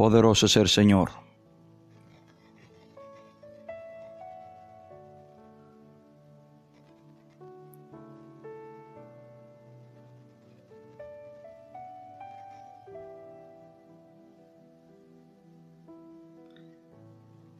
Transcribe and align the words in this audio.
Poderoso 0.00 0.46
es 0.46 0.56
el 0.56 0.66
Señor. 0.66 1.10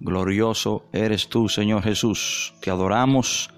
Glorioso 0.00 0.86
eres 0.94 1.28
tú, 1.28 1.50
Señor 1.50 1.82
Jesús. 1.82 2.54
Te 2.62 2.70
adoramos, 2.70 3.50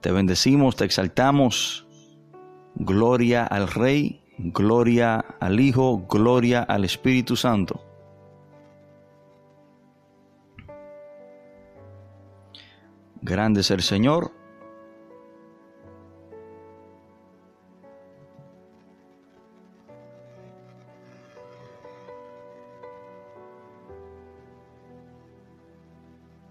te 0.00 0.10
bendecimos, 0.10 0.74
te 0.74 0.84
exaltamos. 0.86 1.86
Gloria 2.74 3.44
al 3.46 3.68
Rey, 3.68 4.20
gloria 4.38 5.24
al 5.38 5.60
Hijo, 5.60 6.04
gloria 6.08 6.64
al 6.64 6.84
Espíritu 6.84 7.36
Santo. 7.36 7.77
Grande 13.28 13.60
es 13.60 13.70
el 13.70 13.82
Señor. 13.82 14.32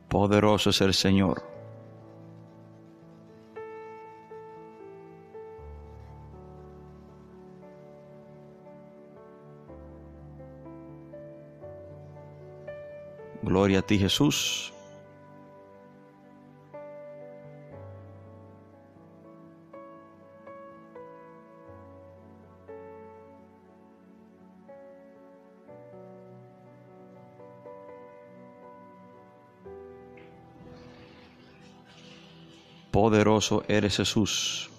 Poderoso 0.08 0.70
es 0.70 0.80
el 0.82 0.94
Señor. 0.94 1.42
Gloria 13.42 13.80
a 13.80 13.82
ti 13.82 13.98
Jesús. 13.98 14.77
Poderoso 33.38 33.64
eres 33.68 33.98
Jesús. 33.98 34.70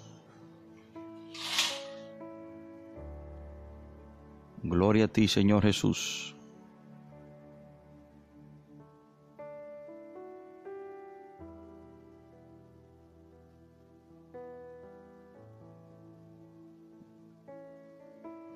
Gloria 4.64 5.04
a 5.04 5.08
ti, 5.08 5.28
Señor 5.28 5.62
Jesús. 5.62 6.34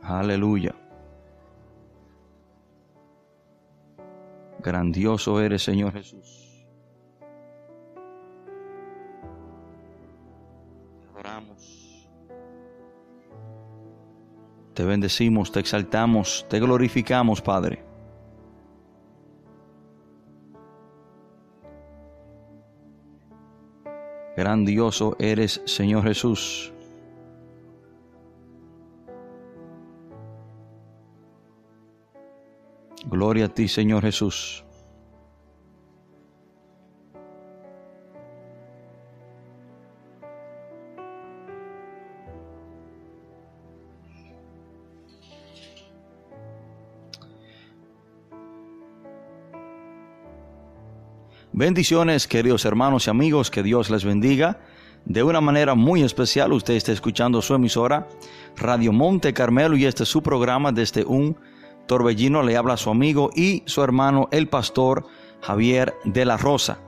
Aleluya. 0.02 0.74
Grandioso 4.58 5.40
eres, 5.40 5.62
Señor 5.62 5.92
Jesús. 5.92 6.51
Te 14.82 14.86
bendecimos, 14.86 15.52
te 15.52 15.60
exaltamos, 15.60 16.44
te 16.50 16.58
glorificamos, 16.58 17.40
Padre. 17.40 17.84
Grandioso 24.36 25.14
eres, 25.20 25.62
Señor 25.66 26.02
Jesús. 26.02 26.72
Gloria 33.06 33.44
a 33.44 33.48
ti, 33.50 33.68
Señor 33.68 34.02
Jesús. 34.02 34.64
Bendiciones, 51.62 52.26
queridos 52.26 52.64
hermanos 52.64 53.06
y 53.06 53.10
amigos, 53.10 53.48
que 53.48 53.62
Dios 53.62 53.88
les 53.88 54.04
bendiga. 54.04 54.58
De 55.04 55.22
una 55.22 55.40
manera 55.40 55.76
muy 55.76 56.02
especial, 56.02 56.52
usted 56.52 56.74
está 56.74 56.90
escuchando 56.90 57.40
su 57.40 57.54
emisora, 57.54 58.08
Radio 58.56 58.92
Monte 58.92 59.32
Carmelo, 59.32 59.76
y 59.76 59.84
este 59.84 60.02
es 60.02 60.08
su 60.08 60.24
programa 60.24 60.72
desde 60.72 61.04
un 61.04 61.36
torbellino. 61.86 62.42
Le 62.42 62.56
habla 62.56 62.76
su 62.76 62.90
amigo 62.90 63.30
y 63.36 63.62
su 63.66 63.80
hermano, 63.80 64.28
el 64.32 64.48
pastor 64.48 65.06
Javier 65.40 65.94
de 66.02 66.24
la 66.24 66.36
Rosa. 66.36 66.80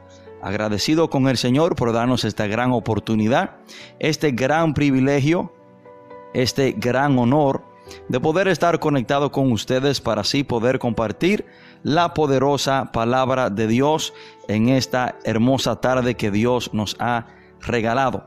Agradecido 0.43 1.09
con 1.09 1.29
el 1.29 1.37
Señor 1.37 1.77
por 1.77 1.93
darnos 1.93 2.25
esta 2.25 2.49
gran 2.49 2.73
oportunidad, 2.73 3.59
este 4.00 4.32
gran 4.32 4.75
privilegio, 4.75 5.53
este 6.35 6.75
gran 6.77 7.17
honor 7.20 7.62
de 8.09 8.19
poder 8.19 8.49
estar 8.49 8.81
conectado 8.81 9.31
con 9.31 9.53
ustedes 9.53 10.00
para 10.00 10.23
así 10.23 10.43
poder 10.43 10.81
compartir 10.81 11.47
la 11.85 12.15
poderosa 12.15 12.91
palabra 12.93 13.51
de 13.51 13.69
Dios 13.69 14.13
en 14.49 14.71
esta 14.71 15.17
hermosa 15.23 15.81
tarde 15.81 16.17
que 16.17 16.33
Dios 16.33 16.71
nos 16.73 16.97
ha 16.99 17.27
regalado. 17.61 18.25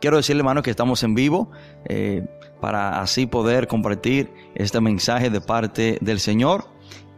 Quiero 0.00 0.18
decirle, 0.18 0.40
hermano, 0.40 0.62
que 0.62 0.70
estamos 0.70 1.02
en 1.02 1.14
vivo 1.14 1.50
eh, 1.86 2.26
para 2.60 3.00
así 3.00 3.26
poder 3.26 3.66
compartir 3.66 4.32
este 4.54 4.80
mensaje 4.80 5.30
de 5.30 5.40
parte 5.40 5.98
del 6.00 6.20
Señor. 6.20 6.66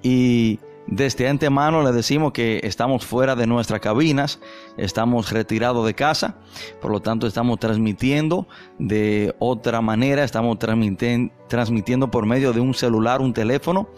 Y 0.02 0.60
Desde 0.86 1.28
antemano 1.28 1.82
le 1.82 1.90
decimos 1.90 2.32
que 2.32 2.60
estamos 2.62 3.04
fuera 3.04 3.34
de 3.34 3.48
nuestras 3.48 3.80
cabinas, 3.80 4.38
estamos 4.76 5.32
retirados 5.32 5.84
de 5.84 5.94
casa, 5.94 6.36
por 6.80 6.92
lo 6.92 7.00
tanto 7.00 7.26
estamos 7.26 7.58
transmitiendo 7.58 8.46
de 8.78 9.34
otra 9.40 9.80
manera, 9.80 10.22
estamos 10.22 10.56
transmitiendo 10.60 12.10
por 12.10 12.24
medio 12.24 12.52
de 12.52 12.60
un 12.60 12.72
celular, 12.72 13.20
un 13.20 13.32
teléfono, 13.32 13.88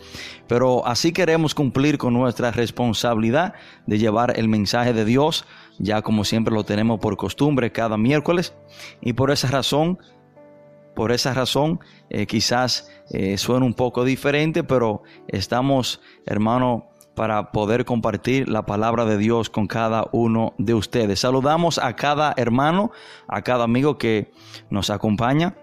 pero 0.47 0.87
así 0.87 1.13
queremos 1.13 1.55
cumplir 1.55 1.99
con 1.99 2.15
nuestra 2.15 2.53
responsabilidad 2.53 3.53
de 3.87 3.99
llevar 3.99 4.39
el 4.39 4.49
mensaje 4.49 4.95
de 4.95 5.05
Dios, 5.05 5.45
ya 5.79 6.01
como 6.01 6.25
siempre 6.25 6.55
lo 6.55 6.65
tenemos 6.65 7.01
por 7.01 7.19
costumbre 7.19 7.71
cada 7.71 7.99
miércoles, 7.99 8.55
y 9.03 9.13
por 9.13 9.31
esa 9.31 9.49
razón 9.49 9.99
por 10.99 11.13
esa 11.13 11.33
razón, 11.33 11.79
eh, 12.11 12.27
quizás 12.27 12.91
eh, 13.11 13.37
un 13.49 13.73
poco 13.75 14.03
diferente, 14.03 14.65
pero 14.65 15.05
estamos, 15.29 16.01
hermano, 16.27 16.89
para 17.15 17.53
poder 17.53 17.85
compartir 17.85 18.49
la 18.49 18.67
palabra 18.67 19.05
de 19.05 19.17
Dios 19.17 19.49
con 19.49 19.69
cada 19.69 20.09
uno 20.11 20.55
de 20.59 20.75
ustedes. 20.75 21.21
Saludamos 21.21 21.79
a 21.79 21.95
cada 21.95 22.35
hermano, 22.37 22.91
a 23.29 23.43
cada 23.43 23.63
amigo 23.63 23.97
que 23.97 24.33
nos 24.71 24.91
acompaña. 24.91 25.57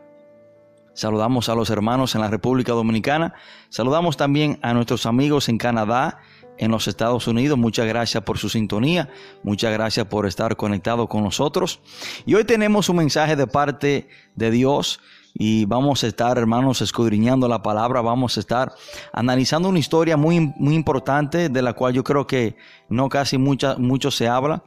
Saludamos 0.94 1.50
a 1.50 1.56
los 1.56 1.70
hermanos 1.70 2.15
en 2.15 2.22
la 2.22 2.30
República 2.30 2.72
Dominicana. 2.72 3.34
Saludamos 3.68 4.15
también 4.15 4.58
a 4.62 4.74
nuestros 4.74 5.06
amigos 5.06 5.50
en 5.50 5.58
Canadá, 5.58 6.20
en 6.58 6.72
los 6.72 6.88
Estados 6.88 7.27
Unidos. 7.27 7.58
Muchas 7.58 7.88
gracias 7.88 8.24
por 8.24 8.38
su 8.38 8.48
sintonía. 8.48 9.10
Muchas 9.44 9.74
gracias 9.74 10.06
por 10.06 10.25
estar 10.27 10.56
conectado 10.56 11.10
con 11.10 11.25
nosotros. 11.25 11.82
Y 12.25 12.36
hoy 12.36 12.46
tenemos 12.46 12.88
un 12.88 12.96
mensaje 12.96 13.36
de 13.36 13.48
parte 13.48 14.08
de 14.36 14.51
Dios 14.51 15.01
y 15.38 15.65
vamos 15.65 16.04
a 16.04 16.08
estar, 16.08 16.38
hermanos, 16.38 16.82
escudriñando 16.82 17.50
la 17.50 17.62
palabra, 17.62 18.01
vamos 18.01 18.38
a 18.38 18.39
estar 18.39 18.74
analizando 19.12 19.68
una 19.68 19.80
historia 19.80 20.15
muy, 20.15 20.54
muy 20.58 20.75
importante 20.75 21.50
de 21.50 21.62
la 21.62 21.74
cual 21.74 21.94
yo 21.94 22.06
creo 22.06 22.25
que 22.25 22.56
no 22.88 23.10
casi 23.10 23.38
mucha, 23.38 23.75
mucho 23.75 24.12
se 24.12 24.30
habla. 24.30 24.63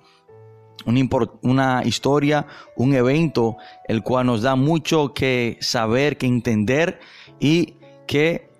Una, 0.84 1.08
una 1.42 1.82
historia, 1.84 2.46
un 2.76 2.94
evento, 2.94 3.56
el 3.86 4.02
cual 4.02 4.26
nos 4.26 4.42
da 4.42 4.56
mucho 4.56 5.14
que 5.14 5.56
saber, 5.60 6.18
que 6.18 6.26
entender 6.26 7.00
y 7.40 7.76
que 8.06 8.50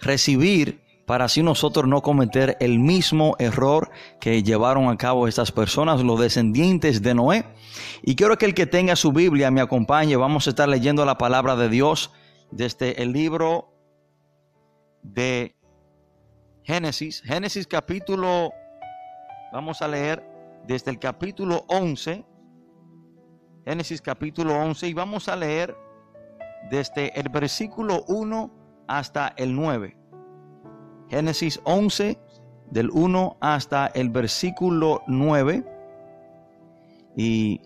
recibir 0.00 0.83
para 1.06 1.26
así 1.26 1.42
nosotros 1.42 1.86
no 1.86 2.00
cometer 2.00 2.56
el 2.60 2.78
mismo 2.78 3.36
error 3.38 3.90
que 4.20 4.42
llevaron 4.42 4.88
a 4.88 4.96
cabo 4.96 5.28
estas 5.28 5.52
personas, 5.52 6.02
los 6.02 6.18
descendientes 6.18 7.02
de 7.02 7.14
Noé. 7.14 7.44
Y 8.02 8.16
quiero 8.16 8.38
que 8.38 8.46
el 8.46 8.54
que 8.54 8.66
tenga 8.66 8.96
su 8.96 9.12
Biblia 9.12 9.50
me 9.50 9.60
acompañe. 9.60 10.16
Vamos 10.16 10.46
a 10.46 10.50
estar 10.50 10.68
leyendo 10.68 11.04
la 11.04 11.18
palabra 11.18 11.56
de 11.56 11.68
Dios 11.68 12.10
desde 12.50 13.02
el 13.02 13.12
libro 13.12 13.74
de 15.02 15.54
Génesis. 16.62 17.20
Génesis 17.22 17.66
capítulo, 17.66 18.52
vamos 19.52 19.82
a 19.82 19.88
leer 19.88 20.24
desde 20.66 20.90
el 20.90 20.98
capítulo 20.98 21.64
11. 21.68 22.24
Génesis 23.66 24.00
capítulo 24.00 24.54
11 24.54 24.88
y 24.88 24.94
vamos 24.94 25.28
a 25.28 25.36
leer 25.36 25.76
desde 26.70 27.18
el 27.18 27.28
versículo 27.28 28.04
1 28.08 28.84
hasta 28.88 29.34
el 29.36 29.54
9. 29.54 30.03
Génesis 31.14 31.60
11, 31.62 32.18
del 32.72 32.90
1 32.90 33.36
hasta 33.38 33.86
el 33.86 34.10
versículo 34.10 35.04
9. 35.06 35.64
Y 37.16 37.60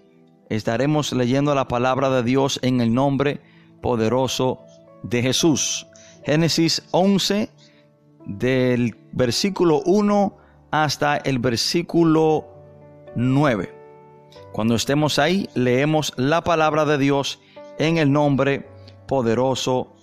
estaremos 0.50 1.14
leyendo 1.14 1.54
la 1.54 1.66
palabra 1.66 2.10
de 2.10 2.22
Dios 2.22 2.60
en 2.62 2.82
el 2.82 2.92
nombre 2.92 3.40
poderoso 3.80 4.60
de 5.02 5.22
Jesús. 5.22 5.86
Génesis 6.26 6.86
11, 6.90 7.48
del 8.26 8.94
versículo 9.12 9.80
1 9.86 10.36
hasta 10.70 11.16
el 11.16 11.38
versículo 11.38 12.44
9. 13.16 13.74
Cuando 14.52 14.74
estemos 14.74 15.18
ahí, 15.18 15.48
leemos 15.54 16.12
la 16.18 16.44
palabra 16.44 16.84
de 16.84 16.98
Dios 16.98 17.40
en 17.78 17.96
el 17.96 18.12
nombre 18.12 18.68
poderoso 19.06 19.94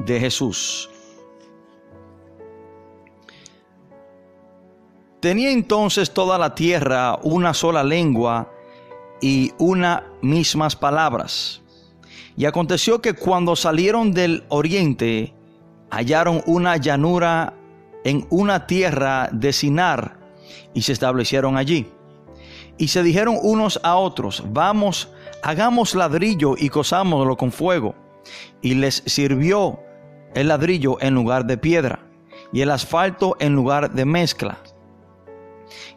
de 0.00 0.20
Jesús. 0.20 0.90
Tenía 5.20 5.50
entonces 5.50 6.12
toda 6.12 6.38
la 6.38 6.54
tierra 6.54 7.18
una 7.24 7.52
sola 7.52 7.82
lengua 7.82 8.52
y 9.20 9.52
una 9.58 10.04
mismas 10.22 10.76
palabras. 10.76 11.60
Y 12.36 12.44
aconteció 12.44 13.02
que 13.02 13.14
cuando 13.14 13.56
salieron 13.56 14.12
del 14.12 14.44
oriente, 14.48 15.34
hallaron 15.90 16.40
una 16.46 16.76
llanura 16.76 17.52
en 18.04 18.28
una 18.30 18.68
tierra 18.68 19.28
de 19.32 19.52
Sinar 19.52 20.20
y 20.72 20.82
se 20.82 20.92
establecieron 20.92 21.56
allí. 21.56 21.88
Y 22.76 22.86
se 22.86 23.02
dijeron 23.02 23.38
unos 23.42 23.80
a 23.82 23.96
otros, 23.96 24.44
vamos, 24.52 25.08
hagamos 25.42 25.96
ladrillo 25.96 26.54
y 26.56 26.68
cosámoslo 26.68 27.36
con 27.36 27.50
fuego. 27.50 27.96
Y 28.62 28.74
les 28.74 29.02
sirvió 29.04 29.80
el 30.36 30.46
ladrillo 30.46 30.96
en 31.00 31.14
lugar 31.14 31.44
de 31.44 31.58
piedra 31.58 32.06
y 32.52 32.60
el 32.60 32.70
asfalto 32.70 33.36
en 33.40 33.56
lugar 33.56 33.90
de 33.90 34.04
mezcla 34.04 34.58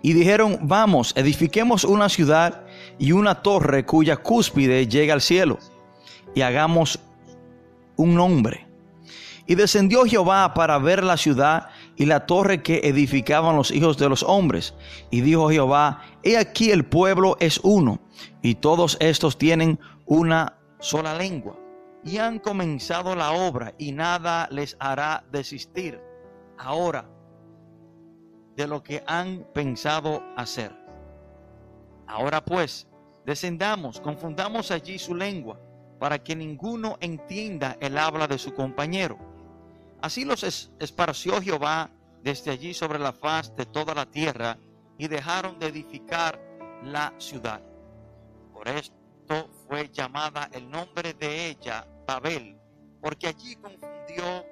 y 0.01 0.13
dijeron, 0.13 0.60
vamos, 0.63 1.13
edifiquemos 1.15 1.84
una 1.84 2.10
ciudad 2.10 2.63
y 2.98 3.12
una 3.12 3.41
torre 3.41 3.86
cuya 3.86 4.17
cúspide 4.17 4.88
llega 4.88 5.13
al 5.13 5.22
cielo, 5.22 5.60
y 6.34 6.41
hagamos 6.41 7.00
un 7.98 8.15
nombre. 8.15 8.67
Y 9.48 9.55
descendió 9.55 10.05
Jehová 10.05 10.53
para 10.53 10.77
ver 10.77 11.03
la 11.03 11.17
ciudad 11.17 11.70
y 11.98 12.05
la 12.05 12.25
torre 12.25 12.63
que 12.63 12.81
edificaban 12.84 13.55
los 13.55 13.72
hijos 13.72 13.98
de 13.98 14.08
los 14.08 14.24
hombres. 14.24 14.74
Y 15.10 15.22
dijo 15.22 15.50
Jehová, 15.50 16.03
he 16.24 16.38
aquí 16.38 16.72
el 16.72 16.86
pueblo 16.86 17.38
es 17.39 17.60
uno, 17.63 18.00
y 18.41 18.55
todos 18.55 18.98
estos 19.00 19.38
tienen 19.38 19.79
una 20.05 20.58
sola 20.79 21.15
lengua. 21.15 21.58
Y 22.03 22.17
han 22.17 22.39
comenzado 22.39 23.15
la 23.15 23.31
obra, 23.31 23.74
y 23.77 23.91
nada 23.91 24.48
les 24.51 24.77
hará 24.79 25.24
desistir. 25.31 26.00
Ahora, 26.58 27.05
de 28.55 28.67
lo 28.67 28.84
que 28.84 29.03
han 29.08 29.46
pensado 29.53 30.24
hacer. 30.36 30.75
Ahora 32.08 32.43
pues, 32.43 32.88
descendamos, 33.25 34.01
confundamos 34.01 34.72
allí 34.72 35.00
su 35.00 35.15
lengua, 35.15 35.60
para 36.00 36.24
que 36.24 36.36
ninguno 36.36 36.98
entienda 37.00 37.77
el 37.79 37.98
habla 37.98 38.27
de 38.27 38.38
su 38.38 38.53
compañero. 38.53 39.17
Así 40.01 40.25
los 40.25 40.43
esparció 40.79 41.41
Jehová 41.41 41.91
desde 42.24 42.51
allí 42.51 42.74
sobre 42.74 43.00
la 43.00 43.13
faz 43.13 43.55
de 43.55 43.65
toda 43.65 43.93
la 43.93 44.05
tierra, 44.05 44.58
y 44.98 45.08
dejaron 45.08 45.58
de 45.58 45.67
edificar 45.67 46.39
la 46.84 47.13
ciudad. 47.17 47.62
Por 48.53 48.67
esto 48.67 49.50
fue 49.67 49.89
llamada 49.89 50.50
el 50.51 50.70
nombre 50.70 51.13
de 51.13 51.48
ella 51.48 51.88
Babel, 52.05 52.58
porque 53.01 53.27
allí 53.27 53.55
confundió 53.55 54.46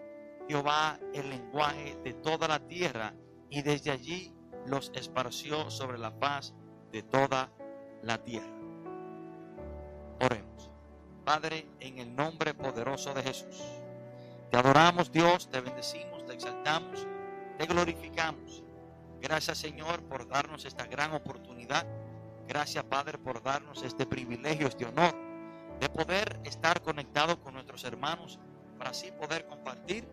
Jehová 0.47 0.99
el 1.13 1.29
lenguaje 1.29 1.97
de 2.03 2.13
toda 2.13 2.47
la 2.47 2.59
tierra 2.59 3.13
y 3.49 3.61
desde 3.61 3.91
allí 3.91 4.33
los 4.65 4.91
esparció 4.93 5.69
sobre 5.69 5.97
la 5.97 6.11
paz 6.19 6.53
de 6.91 7.03
toda 7.03 7.51
la 8.03 8.23
tierra. 8.23 8.47
Oremos. 10.21 10.69
Padre, 11.23 11.67
en 11.79 11.99
el 11.99 12.15
nombre 12.15 12.53
poderoso 12.53 13.13
de 13.13 13.23
Jesús, 13.23 13.61
te 14.49 14.57
adoramos 14.57 15.11
Dios, 15.11 15.49
te 15.49 15.61
bendecimos, 15.61 16.25
te 16.25 16.33
exaltamos, 16.33 17.07
te 17.57 17.65
glorificamos. 17.65 18.63
Gracias 19.21 19.57
Señor 19.57 20.01
por 20.03 20.27
darnos 20.27 20.65
esta 20.65 20.85
gran 20.87 21.13
oportunidad. 21.13 21.85
Gracias 22.47 22.83
Padre 22.85 23.17
por 23.17 23.43
darnos 23.43 23.83
este 23.83 24.05
privilegio, 24.05 24.67
este 24.67 24.85
honor 24.85 25.13
de 25.79 25.89
poder 25.89 26.39
estar 26.43 26.81
conectado 26.81 27.39
con 27.41 27.53
nuestros 27.53 27.83
hermanos 27.83 28.39
para 28.77 28.89
así 28.89 29.11
poder 29.11 29.45
compartir 29.45 30.07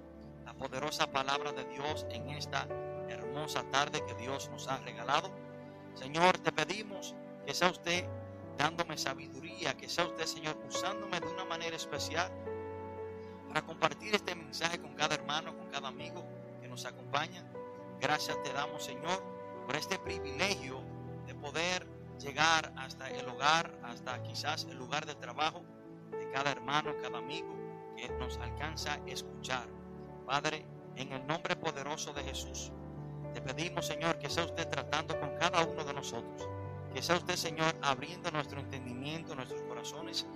la 0.45 0.55
poderosa 0.55 1.11
palabra 1.11 1.53
de 1.53 1.65
Dios 1.65 2.07
en 2.11 2.31
esta 2.31 2.69
hermosa 3.09 3.63
tarde 3.71 4.05
que 4.07 4.15
Dios 4.15 4.49
nos 4.51 4.69
ha 4.69 4.79
regalado. 4.79 5.31
Señor, 5.95 6.39
te 6.39 6.53
pedimos 6.53 7.15
que 7.47 7.55
sea 7.55 7.71
usted 7.71 8.05
dándome 8.57 8.97
sabiduría, 8.97 9.77
que 9.77 9.89
sea 9.89 10.05
usted, 10.05 10.25
Señor, 10.27 10.57
usándome 10.69 11.21
de 11.21 11.29
una 11.29 11.45
manera 11.45 11.77
especial 11.77 12.31
para 13.49 13.63
compartir 13.63 14.15
este 14.15 14.35
mensaje 14.35 14.81
con 14.81 14.95
cada 14.95 15.15
hermano, 15.15 15.57
con 15.57 15.69
cada 15.69 15.89
amigo 15.89 16.25
que 16.61 16.69
nos 16.69 16.85
acompaña. 16.85 17.45
Gracias 18.01 18.43
te 18.43 18.53
damos, 18.53 18.85
Señor, 18.85 19.23
por 19.67 19.77
este 19.77 19.99
privilegio 19.99 20.81
de 21.27 21.35
poder 21.35 21.87
llegar 22.19 22.73
hasta 22.77 23.11
el 23.11 23.29
hogar, 23.29 23.79
hasta 23.83 24.23
quizás 24.23 24.65
el 24.65 24.79
lugar 24.79 25.07
de 25.07 25.15
trabajo 25.15 25.63
de 26.11 26.31
cada 26.31 26.51
hermano, 26.51 26.95
cada 27.03 27.19
amigo 27.19 27.55
que 27.97 28.09
nos 28.19 28.39
alcanza 28.39 28.95
a 28.95 29.11
escuchar. 29.11 29.67
Padre, 30.27 30.67
en 30.97 31.13
el 31.13 31.27
nombre 31.27 31.57
poderoso 31.57 32.13
de 32.13 32.23
Jesús, 32.25 32.73
te 33.37 33.43
pedimos, 33.43 33.87
Señor, 33.87 34.17
que 34.19 34.31
sea 34.31 34.45
usted 34.45 34.67
tratando 34.67 35.19
con 35.21 35.29
cada 35.39 35.63
uno 35.67 35.85
de 35.85 35.93
nosotros. 35.93 36.49
Que 36.95 37.03
sea 37.03 37.17
usted, 37.17 37.37
Señor, 37.37 37.75
abriendo 37.83 38.31
nuestro 38.31 38.59
entendimiento, 38.61 39.35
nuestros 39.35 39.61
corazones. 39.63 40.27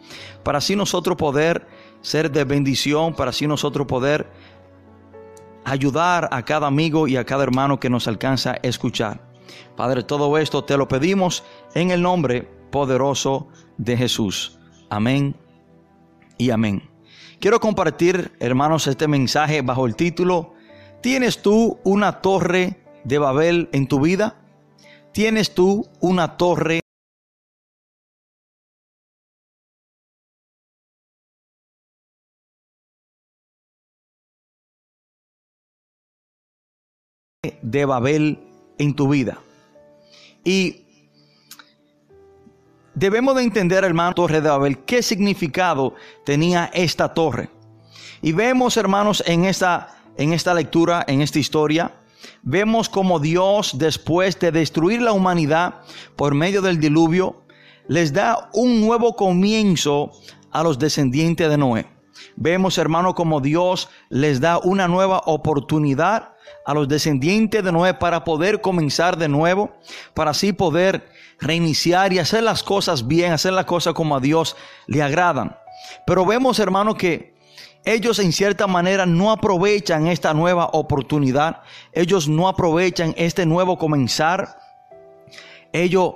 Para 0.43 0.59
así 0.59 0.77
nosotros 0.77 1.17
poder 1.17 1.67
ser 2.03 2.31
de 2.31 2.45
bendición, 2.45 3.15
para 3.15 3.31
así 3.31 3.47
nosotros 3.47 3.87
poder 3.87 4.27
ayudar 5.65 6.29
a 6.31 6.45
cada 6.45 6.67
amigo 6.67 7.09
y 7.09 7.17
a 7.17 7.25
cada 7.25 7.43
hermano 7.43 7.81
que 7.81 7.89
nos 7.89 8.07
alcanza 8.07 8.53
a 8.53 8.57
escuchar. 8.57 9.19
Padre, 9.77 10.03
todo 10.03 10.37
esto 10.37 10.63
te 10.65 10.77
lo 10.77 10.87
pedimos 10.87 11.43
en 11.75 11.93
el 11.93 12.03
nombre 12.03 12.43
poderoso 12.71 13.49
de 13.79 13.97
Jesús. 13.97 14.59
Amén 14.91 15.35
y 16.37 16.51
amén. 16.51 16.87
Quiero 17.39 17.61
compartir, 17.61 18.33
hermanos, 18.41 18.87
este 18.87 19.09
mensaje 19.09 19.63
bajo 19.63 19.87
el 19.87 19.97
título, 19.97 20.53
¿tienes 21.01 21.41
tú 21.41 21.79
una 21.83 22.21
torre 22.21 22.81
de 23.05 23.19
Babel 23.19 23.69
en 23.73 23.87
tu 23.87 24.01
vida? 24.01 24.37
¿Tienes 25.13 25.55
tú 25.55 25.89
una 26.01 26.37
torre 26.37 26.81
de 37.63 37.85
Babel 37.85 38.39
en 38.79 38.95
tu 38.95 39.09
vida? 39.09 39.39
Y 40.45 40.85
debemos 42.95 43.35
de 43.37 43.43
entender, 43.43 43.85
hermano, 43.85 44.15
Torre 44.15 44.41
de 44.41 44.49
Babel, 44.49 44.79
qué 44.85 45.03
significado 45.03 45.95
tenía 46.25 46.71
esta 46.73 47.13
torre. 47.15 47.51
Y 48.23 48.33
vemos, 48.33 48.77
hermanos, 48.77 49.23
en 49.27 49.45
esta, 49.45 49.97
en 50.17 50.33
esta 50.33 50.55
lectura, 50.55 51.05
en 51.07 51.21
esta 51.21 51.39
historia, 51.39 52.00
vemos 52.43 52.89
como 52.89 53.21
Dios, 53.21 53.79
después 53.79 54.39
de 54.39 54.53
destruir 54.53 55.03
la 55.03 55.13
humanidad 55.13 55.77
por 56.17 56.35
medio 56.35 56.63
del 56.63 56.81
diluvio, 56.81 57.45
les 57.89 58.13
da 58.13 58.51
un 58.55 58.81
nuevo 58.81 59.17
comienzo 59.17 60.13
a 60.51 60.63
los 60.63 60.79
descendientes 60.79 61.49
de 61.49 61.59
Noé. 61.59 61.87
Vemos, 62.37 62.79
hermano, 62.79 63.15
como 63.15 63.41
Dios 63.41 63.89
les 64.09 64.41
da 64.41 64.59
una 64.59 64.89
nueva 64.89 65.23
oportunidad 65.27 66.35
a 66.67 66.75
los 66.75 66.89
descendientes 66.89 67.65
de 67.65 67.73
Noé 67.73 67.95
para 67.95 68.25
poder 68.25 68.61
comenzar 68.61 69.17
de 69.17 69.29
nuevo, 69.29 69.73
para 70.15 70.31
así 70.31 70.53
poder 70.53 71.09
reiniciar 71.41 72.13
y 72.13 72.19
hacer 72.19 72.43
las 72.43 72.63
cosas 72.63 73.07
bien, 73.07 73.33
hacer 73.33 73.53
las 73.53 73.65
cosas 73.65 73.95
como 73.95 74.17
a 74.17 74.21
Dios 74.21 74.57
le 74.87 75.03
agradan. 75.03 75.57
Pero 76.07 76.27
vemos, 76.27 76.59
hermano, 76.59 76.95
que 76.95 77.35
ellos 77.85 78.19
en 78.19 78.33
cierta 78.33 78.67
manera 78.67 79.07
no 79.07 79.33
aprovechan 79.33 80.07
esta 80.07 80.35
nueva 80.35 80.67
oportunidad, 80.73 81.63
ellos 81.93 82.29
no 82.29 82.49
aprovechan 82.49 83.15
este 83.17 83.47
nuevo 83.47 83.79
comenzar. 83.79 84.59
Ellos 85.73 86.15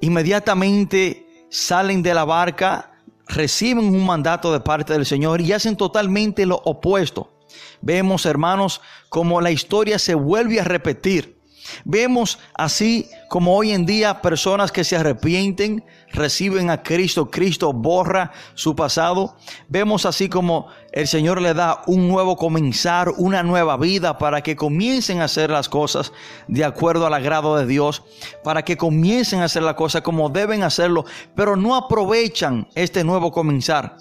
inmediatamente 0.00 1.26
salen 1.50 2.02
de 2.02 2.14
la 2.14 2.24
barca, 2.24 2.92
reciben 3.26 3.84
un 3.84 4.04
mandato 4.06 4.52
de 4.52 4.60
parte 4.60 4.92
del 4.92 5.06
Señor 5.06 5.40
y 5.40 5.52
hacen 5.52 5.76
totalmente 5.76 6.46
lo 6.46 6.56
opuesto. 6.64 7.32
Vemos, 7.80 8.26
hermanos, 8.26 8.80
como 9.08 9.40
la 9.40 9.50
historia 9.50 9.98
se 9.98 10.14
vuelve 10.14 10.60
a 10.60 10.64
repetir. 10.64 11.42
Vemos 11.84 12.38
así 12.54 13.08
como 13.28 13.56
hoy 13.56 13.72
en 13.72 13.86
día 13.86 14.20
personas 14.20 14.72
que 14.72 14.84
se 14.84 14.96
arrepienten, 14.96 15.84
reciben 16.12 16.70
a 16.70 16.82
Cristo, 16.82 17.30
Cristo 17.30 17.72
borra 17.72 18.32
su 18.54 18.76
pasado. 18.76 19.36
Vemos 19.68 20.06
así 20.06 20.28
como 20.28 20.68
el 20.92 21.06
Señor 21.06 21.40
le 21.40 21.54
da 21.54 21.82
un 21.86 22.08
nuevo 22.08 22.36
comenzar, 22.36 23.08
una 23.16 23.42
nueva 23.42 23.76
vida 23.76 24.18
para 24.18 24.42
que 24.42 24.56
comiencen 24.56 25.20
a 25.20 25.24
hacer 25.24 25.50
las 25.50 25.68
cosas 25.68 26.12
de 26.48 26.64
acuerdo 26.64 27.06
al 27.06 27.14
agrado 27.14 27.56
de 27.56 27.66
Dios, 27.66 28.02
para 28.44 28.62
que 28.64 28.76
comiencen 28.76 29.40
a 29.40 29.44
hacer 29.44 29.62
las 29.62 29.74
cosas 29.74 30.02
como 30.02 30.28
deben 30.28 30.62
hacerlo, 30.62 31.04
pero 31.34 31.56
no 31.56 31.74
aprovechan 31.74 32.68
este 32.74 33.04
nuevo 33.04 33.32
comenzar. 33.32 33.96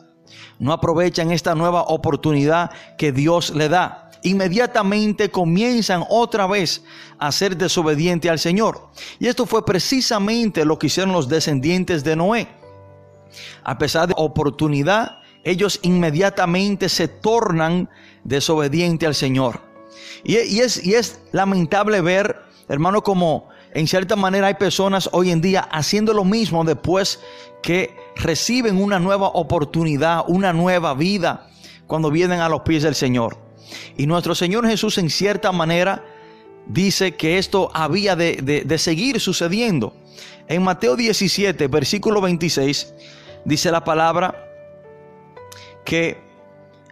No 0.59 0.73
aprovechan 0.73 1.31
esta 1.31 1.55
nueva 1.55 1.81
oportunidad 1.83 2.71
que 2.97 3.11
Dios 3.11 3.49
le 3.55 3.67
da 3.67 4.00
inmediatamente 4.23 5.29
comienzan 5.29 6.03
otra 6.09 6.47
vez 6.47 6.83
a 7.17 7.31
ser 7.31 7.57
desobedientes 7.57 8.29
al 8.29 8.39
Señor. 8.39 8.89
Y 9.19 9.27
esto 9.27 9.45
fue 9.45 9.65
precisamente 9.65 10.65
lo 10.65 10.77
que 10.77 10.87
hicieron 10.87 11.13
los 11.13 11.27
descendientes 11.27 12.03
de 12.03 12.15
Noé. 12.15 12.47
A 13.63 13.77
pesar 13.77 14.07
de 14.07 14.13
oportunidad, 14.17 15.19
ellos 15.43 15.79
inmediatamente 15.81 16.89
se 16.89 17.07
tornan 17.07 17.89
desobedientes 18.23 19.07
al 19.07 19.15
Señor. 19.15 19.61
Y, 20.23 20.35
es, 20.35 20.85
y 20.85 20.93
es 20.93 21.19
lamentable 21.31 22.01
ver, 22.01 22.41
hermano, 22.69 23.01
como 23.01 23.49
en 23.73 23.87
cierta 23.87 24.15
manera 24.15 24.47
hay 24.47 24.55
personas 24.55 25.09
hoy 25.13 25.31
en 25.31 25.41
día 25.41 25.61
haciendo 25.61 26.13
lo 26.13 26.25
mismo 26.25 26.63
después 26.63 27.19
que 27.63 27.95
reciben 28.15 28.81
una 28.81 28.99
nueva 28.99 29.29
oportunidad, 29.29 30.23
una 30.27 30.53
nueva 30.53 30.93
vida 30.93 31.47
cuando 31.87 32.11
vienen 32.11 32.39
a 32.39 32.49
los 32.49 32.61
pies 32.61 32.83
del 32.83 32.95
Señor. 32.95 33.37
Y 33.97 34.07
nuestro 34.07 34.35
Señor 34.35 34.67
Jesús 34.67 34.97
en 34.97 35.09
cierta 35.09 35.51
manera 35.51 36.03
dice 36.65 37.15
que 37.15 37.37
esto 37.37 37.69
había 37.73 38.15
de, 38.15 38.77
seguir 38.77 39.19
sucediendo. 39.19 39.93
En 40.47 40.63
Mateo 40.63 40.95
17, 40.95 41.67
versículo 41.67 42.21
26, 42.21 42.93
dice 43.45 43.71
la 43.71 43.83
palabra 43.83 44.47
que 45.85 46.17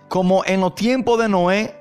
como 0.07 0.43
en 0.45 0.61
los 0.61 0.75
tiempos 0.75 1.19
de 1.19 1.29
Noé, 1.29 1.75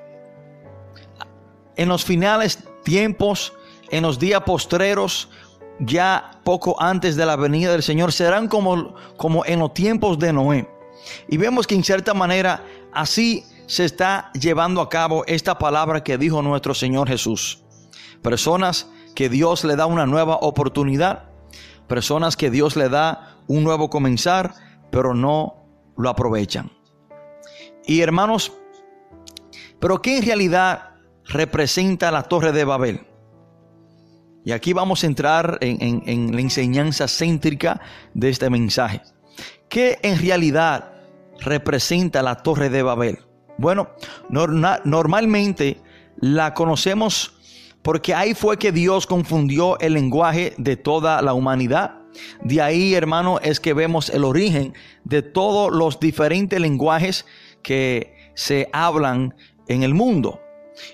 en 1.76 1.88
los 1.88 2.04
finales 2.04 2.58
tiempos, 2.82 3.52
en 3.90 4.02
los 4.02 4.18
días 4.18 4.42
postreros, 4.42 5.30
ya 5.80 6.32
poco 6.44 6.80
antes 6.80 7.16
de 7.16 7.24
la 7.24 7.36
venida 7.36 7.72
del 7.72 7.82
Señor, 7.82 8.12
serán 8.12 8.48
como, 8.48 8.94
como 9.16 9.46
en 9.46 9.60
los 9.60 9.72
tiempos 9.72 10.18
de 10.18 10.32
Noé. 10.32 10.68
Y 11.28 11.36
vemos 11.36 11.66
que 11.66 11.74
en 11.74 11.84
cierta 11.84 12.12
manera 12.12 12.64
así 12.92 13.44
se 13.68 13.84
está 13.84 14.32
llevando 14.32 14.80
a 14.80 14.88
cabo 14.88 15.24
esta 15.26 15.58
palabra 15.58 16.02
que 16.02 16.16
dijo 16.16 16.40
nuestro 16.40 16.74
Señor 16.74 17.06
Jesús. 17.06 17.62
Personas 18.22 18.88
que 19.14 19.28
Dios 19.28 19.62
le 19.62 19.76
da 19.76 19.84
una 19.84 20.06
nueva 20.06 20.36
oportunidad, 20.36 21.24
personas 21.86 22.34
que 22.34 22.50
Dios 22.50 22.76
le 22.76 22.88
da 22.88 23.36
un 23.46 23.62
nuevo 23.64 23.90
comenzar, 23.90 24.54
pero 24.90 25.14
no 25.14 25.66
lo 25.98 26.08
aprovechan. 26.08 26.72
Y 27.86 28.00
hermanos, 28.00 28.54
pero 29.78 30.00
¿qué 30.00 30.16
en 30.16 30.24
realidad 30.24 30.94
representa 31.26 32.10
la 32.10 32.22
torre 32.22 32.52
de 32.52 32.64
Babel? 32.64 33.06
Y 34.46 34.52
aquí 34.52 34.72
vamos 34.72 35.04
a 35.04 35.08
entrar 35.08 35.58
en, 35.60 36.34
la 36.34 36.40
enseñanza 36.40 37.06
céntrica 37.06 37.82
de 38.14 38.30
este 38.30 38.48
mensaje. 38.48 39.02
¿Qué 39.68 39.98
en 40.02 40.18
realidad 40.18 40.90
representa 41.40 42.22
la 42.22 42.36
torre 42.36 42.70
de 42.70 42.82
Babel? 42.82 43.27
Bueno, 43.58 43.90
normalmente 44.28 45.80
la 46.16 46.54
conocemos 46.54 47.34
porque 47.82 48.14
ahí 48.14 48.34
fue 48.34 48.56
que 48.56 48.70
Dios 48.70 49.06
confundió 49.06 49.78
el 49.80 49.94
lenguaje 49.94 50.54
de 50.58 50.76
toda 50.76 51.20
la 51.22 51.34
humanidad. 51.34 51.94
De 52.42 52.62
ahí, 52.62 52.94
hermano, 52.94 53.40
es 53.42 53.60
que 53.60 53.74
vemos 53.74 54.10
el 54.10 54.24
origen 54.24 54.74
de 55.04 55.22
todos 55.22 55.72
los 55.72 55.98
diferentes 55.98 56.60
lenguajes 56.60 57.26
que 57.62 58.14
se 58.34 58.68
hablan 58.72 59.34
en 59.66 59.82
el 59.82 59.94
mundo. 59.94 60.40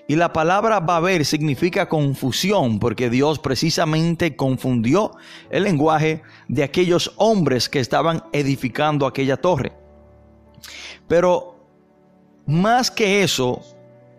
Y 0.09 0.17
la 0.17 0.33
palabra 0.33 0.81
Babel 0.81 1.27
significa 1.27 1.89
confusión, 1.89 2.79
porque 2.79 3.11
Dios 3.11 3.39
precisamente 3.39 4.37
confundió 4.37 5.13
el 5.51 5.65
lenguaje 5.65 6.23
de 6.49 6.65
aquellos 6.65 7.13
hombres 7.17 7.69
que 7.69 7.81
estaban 7.81 8.23
edificando 8.33 9.07
aquella 9.07 9.37
torre. 9.37 9.73
Pero 11.07 11.54
más 12.47 12.91
que 12.91 13.23
eso, 13.23 13.63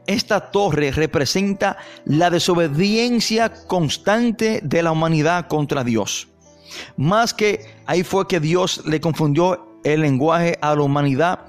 esta 0.07 0.51
torre 0.51 0.91
representa 0.91 1.77
la 2.05 2.29
desobediencia 2.29 3.51
constante 3.67 4.59
de 4.63 4.83
la 4.83 4.91
humanidad 4.91 5.47
contra 5.47 5.83
Dios. 5.83 6.27
Más 6.97 7.33
que 7.33 7.65
ahí 7.85 8.03
fue 8.03 8.27
que 8.27 8.39
Dios 8.39 8.83
le 8.85 8.99
confundió 8.99 9.79
el 9.83 10.01
lenguaje 10.01 10.57
a 10.61 10.75
la 10.75 10.81
humanidad, 10.81 11.39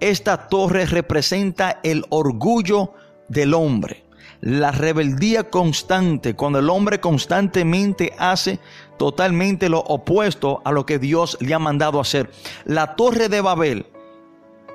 esta 0.00 0.48
torre 0.48 0.84
representa 0.86 1.80
el 1.82 2.04
orgullo 2.10 2.92
del 3.28 3.54
hombre, 3.54 4.04
la 4.42 4.70
rebeldía 4.70 5.50
constante, 5.50 6.34
cuando 6.34 6.58
el 6.58 6.68
hombre 6.68 7.00
constantemente 7.00 8.12
hace 8.18 8.60
totalmente 8.98 9.68
lo 9.68 9.80
opuesto 9.80 10.60
a 10.64 10.72
lo 10.72 10.84
que 10.84 10.98
Dios 10.98 11.38
le 11.40 11.54
ha 11.54 11.58
mandado 11.58 12.00
hacer. 12.00 12.30
La 12.66 12.94
torre 12.96 13.28
de 13.28 13.40
Babel 13.40 13.86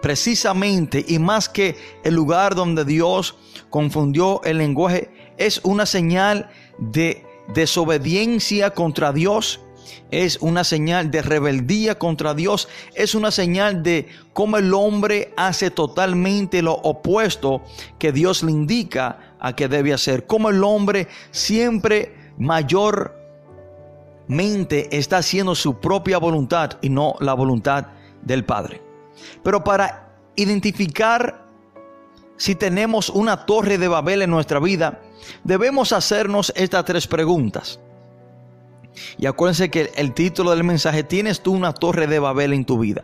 precisamente 0.02 1.06
y 1.08 1.20
más 1.20 1.48
que 1.48 1.78
el 2.04 2.16
lugar 2.16 2.56
donde 2.56 2.86
Dios 2.86 3.36
confundió 3.70 4.42
el 4.44 4.58
lenguaje, 4.58 5.10
es 5.38 5.62
una 5.64 5.86
señal 5.86 6.50
de 6.78 7.26
desobediencia 7.54 8.72
contra 8.72 9.12
Dios, 9.14 9.62
es 10.10 10.38
una 10.42 10.64
señal 10.64 11.12
de 11.12 11.22
rebeldía 11.22 11.98
contra 11.98 12.34
Dios, 12.34 12.68
es 12.96 13.16
una 13.16 13.32
señal 13.32 13.84
de 13.84 14.08
cómo 14.34 14.58
el 14.58 14.74
hombre 14.74 15.34
hace 15.38 15.72
totalmente 15.72 16.62
lo 16.62 16.74
opuesto 16.74 17.62
que 17.98 18.12
Dios 18.12 18.44
le 18.44 18.52
indica 18.52 19.36
a 19.40 19.56
que 19.56 19.68
debe 19.68 19.94
hacer, 19.94 20.28
cómo 20.28 20.50
el 20.50 20.64
hombre 20.64 21.08
siempre 21.32 22.14
mayormente 22.38 23.16
está 24.96 25.18
haciendo 25.18 25.56
su 25.56 25.80
propia 25.80 26.18
voluntad 26.18 26.78
y 26.82 26.90
no 26.90 27.16
la 27.20 27.34
voluntad 27.34 27.88
del 28.22 28.46
Padre. 28.46 28.91
Pero 29.44 29.64
para 29.64 30.14
identificar 30.36 31.46
si 32.38 32.56
tenemos 32.56 33.10
una 33.10 33.46
torre 33.46 33.78
de 33.78 33.88
Babel 33.88 34.24
en 34.24 34.32
nuestra 34.32 34.60
vida, 34.60 35.00
debemos 35.44 35.94
hacernos 35.94 36.52
estas 36.56 36.86
tres 36.86 37.06
preguntas. 37.06 37.80
Y 39.18 39.28
acuérdense 39.28 39.70
que 39.70 39.92
el 39.96 40.14
título 40.14 40.52
del 40.52 40.64
mensaje, 40.64 41.04
¿tienes 41.04 41.42
tú 41.42 41.54
una 41.54 41.74
torre 41.74 42.08
de 42.08 42.20
Babel 42.20 42.54
en 42.54 42.66
tu 42.66 42.80
vida? 42.80 43.04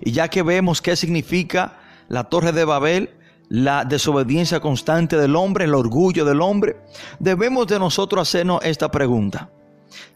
Y 0.00 0.12
ya 0.12 0.28
que 0.28 0.42
vemos 0.42 0.82
qué 0.82 0.94
significa 0.96 1.78
la 2.08 2.24
torre 2.24 2.52
de 2.52 2.64
Babel, 2.64 3.10
la 3.48 3.84
desobediencia 3.84 4.60
constante 4.60 5.16
del 5.16 5.36
hombre, 5.36 5.64
el 5.64 5.74
orgullo 5.74 6.24
del 6.24 6.40
hombre, 6.40 6.76
debemos 7.18 7.66
de 7.66 7.78
nosotros 7.78 8.28
hacernos 8.28 8.62
esta 8.64 8.90
pregunta. 8.90 9.50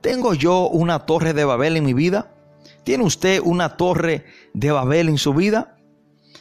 ¿Tengo 0.01 0.35
yo 0.35 0.69
una 0.69 1.01
torre 1.01 1.33
de 1.33 1.45
Babel 1.45 1.77
en 1.77 1.85
mi 1.85 1.95
vida? 1.95 2.31
¿Tiene 2.91 3.05
usted 3.05 3.41
una 3.45 3.77
torre 3.77 4.25
de 4.53 4.73
Babel 4.73 5.11
en 5.11 5.17
su 5.17 5.33
vida? 5.33 5.77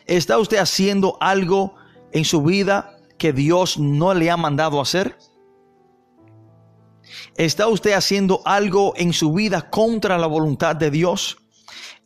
¿Está 0.07 0.39
usted 0.39 0.57
haciendo 0.57 1.15
algo 1.21 1.75
en 2.12 2.25
su 2.25 2.41
vida 2.41 2.97
que 3.19 3.33
Dios 3.33 3.77
no 3.77 4.15
le 4.15 4.31
ha 4.31 4.35
mandado 4.35 4.81
hacer? 4.81 5.15
¿Está 7.35 7.67
usted 7.67 7.93
haciendo 7.93 8.41
algo 8.45 8.93
en 8.95 9.13
su 9.13 9.31
vida 9.31 9.69
contra 9.69 10.17
la 10.17 10.25
voluntad 10.25 10.75
de 10.75 10.89
Dios? 10.89 11.38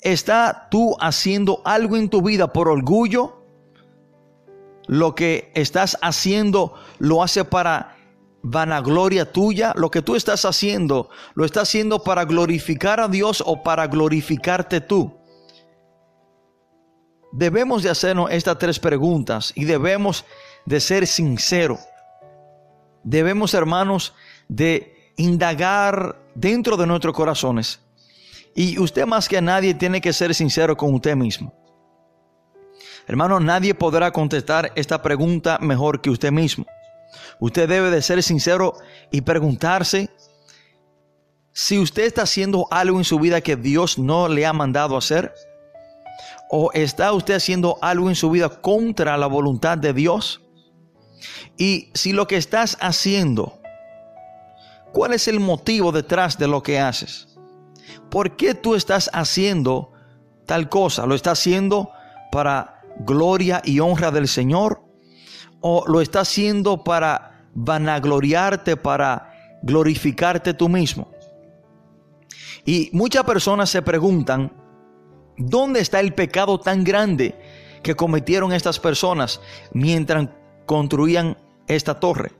¿Está 0.02 0.68
tú 0.70 0.98
haciendo 1.00 1.62
algo 1.64 1.96
en 1.96 2.10
tu 2.10 2.22
vida 2.22 2.52
por 2.52 2.68
orgullo? 2.68 3.46
Lo 4.88 5.16
que 5.16 5.54
estás 5.56 5.98
haciendo 6.02 6.74
lo 7.00 7.24
hace 7.24 7.46
para 7.46 7.93
vanagloria 8.44 9.32
tuya. 9.32 9.74
Lo 9.76 9.90
que 9.90 10.04
tú 10.04 10.16
estás 10.16 10.46
haciendo 10.46 11.10
lo 11.34 11.46
estás 11.46 11.70
haciendo 11.70 12.04
para 12.04 12.26
glorificar 12.26 13.00
a 13.00 13.08
Dios 13.08 13.42
o 13.44 13.64
para 13.64 13.88
glorificarte 13.88 14.82
tú. 14.82 15.18
Debemos 17.32 17.82
de 17.82 17.90
hacernos 17.90 18.30
estas 18.30 18.60
tres 18.60 18.78
preguntas 18.78 19.52
y 19.56 19.66
debemos 19.66 20.24
de 20.66 20.80
ser 20.80 21.08
sinceros. 21.08 21.80
Debemos, 23.04 23.54
hermanos, 23.56 24.14
de 24.48 25.12
indagar 25.18 26.16
dentro 26.36 26.78
de 26.78 26.86
nuestros 26.86 27.16
corazones. 27.16 27.80
Y 28.56 28.78
usted 28.78 29.08
más 29.08 29.28
que 29.28 29.42
nadie 29.42 29.74
tiene 29.74 30.00
que 30.00 30.14
ser 30.14 30.36
sincero 30.36 30.78
con 30.78 30.94
usted 30.94 31.16
mismo. 31.16 31.54
Hermano, 33.08 33.40
nadie 33.40 33.74
podrá 33.74 34.12
contestar 34.12 34.72
esta 34.76 35.02
pregunta 35.02 35.58
mejor 35.60 36.02
que 36.02 36.12
usted 36.12 36.32
mismo. 36.32 36.66
Usted 37.40 37.68
debe 37.68 37.90
de 37.90 38.02
ser 38.02 38.22
sincero 38.24 38.76
y 39.12 39.22
preguntarse 39.22 40.10
si 41.54 41.78
usted 41.78 42.04
está 42.04 42.24
haciendo 42.24 42.68
algo 42.72 42.98
en 42.98 43.04
su 43.04 43.20
vida 43.20 43.42
que 43.42 43.56
Dios 43.56 44.00
no 44.00 44.28
le 44.28 44.46
ha 44.46 44.54
mandado 44.54 44.98
hacer. 44.98 45.34
¿O 46.50 46.72
está 46.74 47.14
usted 47.14 47.36
haciendo 47.36 47.78
algo 47.82 48.10
en 48.10 48.16
su 48.16 48.30
vida 48.30 48.50
contra 48.50 49.18
la 49.18 49.28
voluntad 49.28 49.78
de 49.78 49.94
Dios? 49.94 50.42
Y 51.58 51.92
si 51.94 52.14
lo 52.14 52.28
que 52.28 52.38
estás 52.38 52.78
haciendo, 52.80 53.60
¿cuál 54.92 55.14
es 55.14 55.28
el 55.28 55.40
motivo 55.40 55.92
detrás 55.92 56.38
de 56.38 56.48
lo 56.48 56.62
que 56.62 56.80
haces? 56.80 57.28
¿Por 58.10 58.36
qué 58.36 58.54
tú 58.54 58.76
estás 58.76 59.10
haciendo 59.14 59.92
tal 60.46 60.70
cosa? 60.70 61.06
¿Lo 61.06 61.16
estás 61.16 61.40
haciendo 61.40 61.92
para 62.32 62.82
gloria 63.00 63.62
y 63.64 63.80
honra 63.80 64.12
del 64.12 64.28
Señor? 64.28 64.83
¿O 65.66 65.86
lo 65.88 66.02
estás 66.02 66.28
haciendo 66.28 66.84
para 66.84 67.48
vanagloriarte, 67.56 68.76
para 68.76 69.60
glorificarte 69.64 70.54
tú 70.54 70.68
mismo? 70.68 71.10
Y 72.66 72.90
muchas 72.92 73.24
personas 73.24 73.70
se 73.70 73.82
preguntan, 73.82 74.52
¿dónde 75.38 75.80
está 75.80 76.02
el 76.02 76.14
pecado 76.14 76.60
tan 76.60 76.84
grande 76.84 77.34
que 77.82 77.96
cometieron 77.96 78.52
estas 78.52 78.78
personas 78.78 79.40
mientras 79.72 80.28
construían 80.66 81.38
esta 81.68 81.98
torre? 81.98 82.34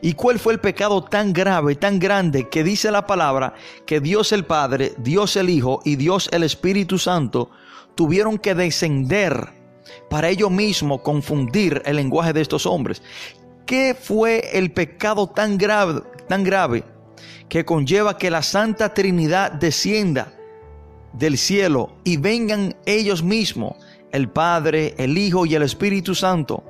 ¿Y 0.00 0.12
cuál 0.12 0.38
fue 0.38 0.52
el 0.52 0.60
pecado 0.60 1.02
tan 1.02 1.32
grave, 1.32 1.74
tan 1.74 1.98
grande 1.98 2.48
que 2.48 2.62
dice 2.62 2.92
la 2.92 3.04
palabra 3.04 3.54
que 3.84 4.00
Dios 4.00 4.30
el 4.30 4.44
Padre, 4.44 4.94
Dios 4.98 5.34
el 5.34 5.50
Hijo 5.50 5.80
y 5.84 5.96
Dios 5.96 6.28
el 6.30 6.44
Espíritu 6.44 6.98
Santo 6.98 7.50
tuvieron 7.96 8.38
que 8.38 8.54
descender 8.54 9.57
para 10.08 10.28
ellos 10.28 10.50
mismos 10.50 11.00
confundir 11.02 11.82
el 11.84 11.96
lenguaje 11.96 12.32
de 12.32 12.40
estos 12.40 12.66
hombres? 12.66 13.02
¿Qué 13.66 13.94
fue 13.94 14.50
el 14.52 14.72
pecado 14.72 15.26
tan 15.26 15.58
grave, 15.58 16.02
tan 16.28 16.42
grave 16.42 16.84
que 17.48 17.64
conlleva 17.64 18.16
que 18.16 18.30
la 18.30 18.42
Santa 18.42 18.94
Trinidad 18.94 19.52
descienda 19.52 20.32
del 21.12 21.36
cielo 21.36 21.92
y 22.04 22.16
vengan 22.16 22.76
ellos 22.86 23.22
mismos, 23.22 23.76
el 24.10 24.30
Padre, 24.30 24.94
el 24.98 25.18
Hijo 25.18 25.44
y 25.44 25.54
el 25.54 25.62
Espíritu 25.62 26.14
Santo, 26.14 26.64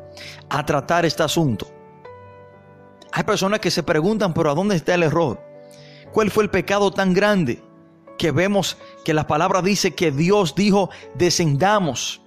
a 0.48 0.66
tratar 0.66 1.04
este 1.04 1.22
asunto? 1.22 1.68
Hay 3.12 3.24
personas 3.24 3.60
que 3.60 3.70
se 3.70 3.82
preguntan, 3.82 4.34
pero 4.34 4.50
¿a 4.50 4.54
dónde 4.54 4.76
está 4.76 4.94
el 4.94 5.02
error? 5.02 5.40
¿Cuál 6.12 6.30
fue 6.30 6.44
el 6.44 6.50
pecado 6.50 6.90
tan 6.90 7.14
grande 7.14 7.62
que 8.18 8.30
vemos 8.30 8.76
que 9.04 9.14
la 9.14 9.26
palabra 9.26 9.62
dice 9.62 9.94
que 9.94 10.10
Dios 10.10 10.54
dijo, 10.54 10.90
descendamos? 11.14 12.20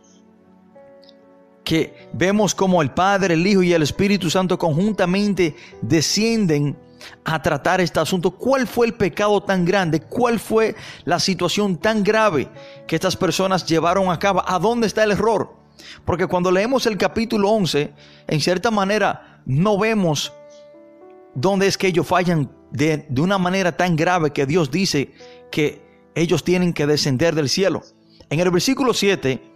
Que 1.71 2.09
vemos 2.11 2.53
como 2.53 2.81
el 2.81 2.91
Padre, 2.91 3.35
el 3.35 3.47
Hijo 3.47 3.63
y 3.63 3.71
el 3.71 3.81
Espíritu 3.81 4.29
Santo 4.29 4.59
conjuntamente 4.59 5.55
descienden 5.81 6.77
a 7.23 7.41
tratar 7.41 7.79
este 7.79 7.97
asunto. 7.97 8.31
¿Cuál 8.31 8.67
fue 8.67 8.87
el 8.87 8.93
pecado 8.93 9.41
tan 9.41 9.63
grande? 9.63 10.01
¿Cuál 10.01 10.37
fue 10.37 10.75
la 11.05 11.17
situación 11.17 11.77
tan 11.77 12.03
grave 12.03 12.49
que 12.85 12.95
estas 12.95 13.15
personas 13.15 13.65
llevaron 13.65 14.11
a 14.11 14.19
cabo? 14.19 14.43
¿A 14.45 14.59
dónde 14.59 14.85
está 14.85 15.05
el 15.05 15.11
error? 15.11 15.55
Porque 16.03 16.27
cuando 16.27 16.51
leemos 16.51 16.85
el 16.87 16.97
capítulo 16.97 17.49
11, 17.49 17.93
en 18.27 18.41
cierta 18.41 18.69
manera 18.69 19.41
no 19.45 19.77
vemos 19.77 20.33
¿Dónde 21.33 21.67
es 21.67 21.77
que 21.77 21.87
ellos 21.87 22.05
fallan 22.05 22.51
de, 22.71 23.07
una 23.17 23.37
manera 23.37 23.77
tan 23.77 23.95
grave 23.95 24.31
que 24.31 24.45
Dios 24.45 24.71
dice 24.71 25.13
que 25.49 25.81
ellos 26.15 26.43
tienen 26.43 26.73
que 26.73 26.85
descender 26.85 27.33
del 27.33 27.47
cielo? 27.47 27.83
En 28.29 28.41
el 28.41 28.51
versículo 28.51 28.93
7, 28.93 29.50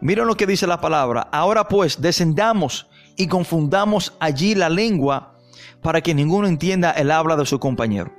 miren 0.00 0.26
lo 0.26 0.36
que 0.36 0.46
dice 0.46 0.66
la 0.66 0.80
palabra. 0.80 1.28
Ahora 1.32 1.68
pues, 1.68 2.00
descendamos 2.00 2.88
y 3.16 3.26
confundamos 3.26 4.14
allí 4.20 4.54
la 4.54 4.68
lengua 4.68 5.36
para 5.82 6.00
que 6.00 6.14
ninguno 6.14 6.46
entienda 6.46 6.90
el 6.92 7.10
habla 7.10 7.36
de 7.36 7.46
su 7.46 7.58
compañero. 7.58 8.12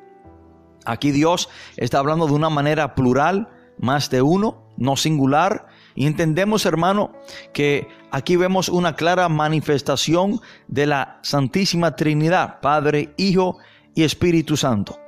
Aquí 0.86 1.12
Dios 1.12 1.50
está 1.78 2.00
hablando 2.00 2.28
de 2.28 2.34
una 2.34 2.50
manera 2.50 2.96
plural, 2.96 3.50
más 3.78 4.10
de 4.10 4.22
uno, 4.22 4.64
no 4.78 4.96
singular. 4.96 5.68
Y 5.94 6.08
entendemos, 6.08 6.66
hermano, 6.66 7.12
que 7.54 7.88
aquí 8.12 8.36
vemos 8.36 8.70
una 8.70 8.96
clara 8.96 9.30
manifestación 9.30 10.40
de 10.68 10.88
la 10.88 11.20
Santísima 11.22 11.96
Trinidad, 11.96 12.62
Padre, 12.62 13.14
Hijo 13.18 13.58
y 13.94 14.04
Espíritu 14.04 14.58
Santo. 14.58 15.00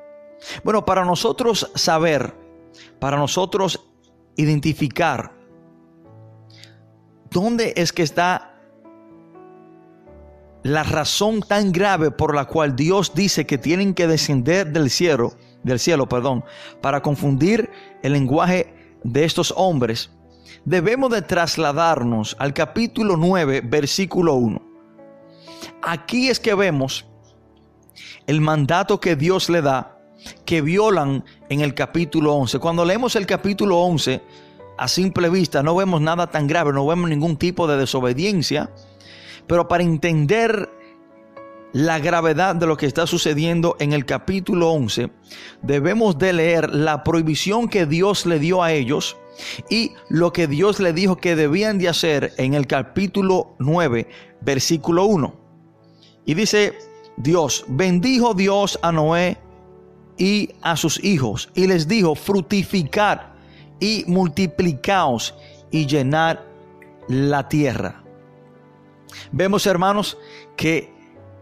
Bueno, 0.64 0.86
para 0.86 1.06
nosotros 1.06 1.72
saber, 1.76 2.36
para 3.00 3.18
nosotros 3.18 3.88
identificar 4.36 5.43
dónde 7.34 7.74
es 7.76 7.92
que 7.92 8.04
está 8.04 8.54
la 10.64 10.84
razón 10.84 11.42
tan 11.42 11.74
grave 11.74 12.10
por 12.10 12.34
la 12.34 12.46
cual 12.46 12.76
Dios 12.76 13.14
dice 13.14 13.46
que 13.46 13.58
tienen 13.58 13.94
que 13.94 14.08
descender 14.08 14.72
del 14.72 14.90
cielo, 14.90 15.34
del 15.64 15.80
cielo, 15.80 16.08
perdón, 16.08 16.46
para 16.82 17.02
confundir 17.02 17.70
el 18.02 18.14
lenguaje 18.14 18.96
de 19.04 19.26
estos 19.26 19.54
hombres, 19.58 20.12
debemos 20.64 21.12
de 21.12 21.22
trasladarnos 21.22 22.38
al 22.40 22.54
capítulo 22.54 23.18
9, 23.18 23.62
versículo 23.66 24.36
1. 24.36 24.62
Aquí 25.82 26.30
es 26.30 26.40
que 26.40 26.54
vemos 26.54 27.06
el 28.26 28.40
mandato 28.40 29.02
que 29.02 29.18
Dios 29.18 29.50
le 29.50 29.62
da, 29.62 29.98
que 30.46 30.62
violan 30.62 31.26
en 31.50 31.60
el 31.60 31.74
capítulo 31.74 32.34
11. 32.36 32.60
Cuando 32.60 32.86
leemos 32.86 33.18
el 33.18 33.26
capítulo 33.26 33.80
11, 33.80 34.22
a 34.78 34.88
simple 34.88 35.30
vista 35.30 35.64
no 35.64 35.76
vemos 35.76 36.02
nada 36.02 36.28
tan 36.28 36.48
grave, 36.48 36.74
no 36.74 36.86
vemos 36.86 37.10
ningún 37.10 37.38
tipo 37.38 37.68
de 37.68 37.78
desobediencia, 37.78 38.70
pero 39.48 39.68
para 39.68 39.84
entender 39.84 40.70
la 41.74 42.00
gravedad 42.00 42.56
de 42.56 42.68
lo 42.68 42.78
que 42.78 42.86
está 42.86 43.08
sucediendo 43.08 43.76
en 43.80 43.94
el 43.94 44.06
capítulo 44.06 44.70
11, 44.72 45.10
debemos 45.64 46.18
de 46.20 46.34
leer 46.34 46.74
la 46.74 47.04
prohibición 47.04 47.68
que 47.68 47.88
Dios 47.88 48.26
le 48.28 48.38
dio 48.40 48.62
a 48.62 48.72
ellos 48.72 49.18
y 49.70 49.94
lo 50.08 50.32
que 50.32 50.48
Dios 50.48 50.80
le 50.80 50.94
dijo 50.94 51.18
que 51.18 51.36
debían 51.36 51.80
de 51.80 51.90
hacer 51.90 52.34
en 52.38 52.54
el 52.54 52.68
capítulo 52.68 53.56
9, 53.58 54.08
versículo 54.42 55.06
1. 55.06 55.34
Y 56.26 56.36
dice 56.36 56.74
Dios, 57.18 57.66
bendijo 57.68 58.36
Dios 58.36 58.78
a 58.84 58.92
Noé 58.92 59.38
y 60.18 60.50
a 60.62 60.78
sus 60.78 61.04
hijos 61.04 61.50
y 61.56 61.66
les 61.66 61.88
dijo, 61.88 62.14
frutificar 62.14 63.33
y 63.84 64.06
multiplicaos 64.08 65.36
y 65.70 65.86
llenar 65.86 66.48
la 67.10 67.50
tierra. 67.50 68.02
Vemos 69.34 69.68
hermanos 69.68 70.18
que 70.56 70.90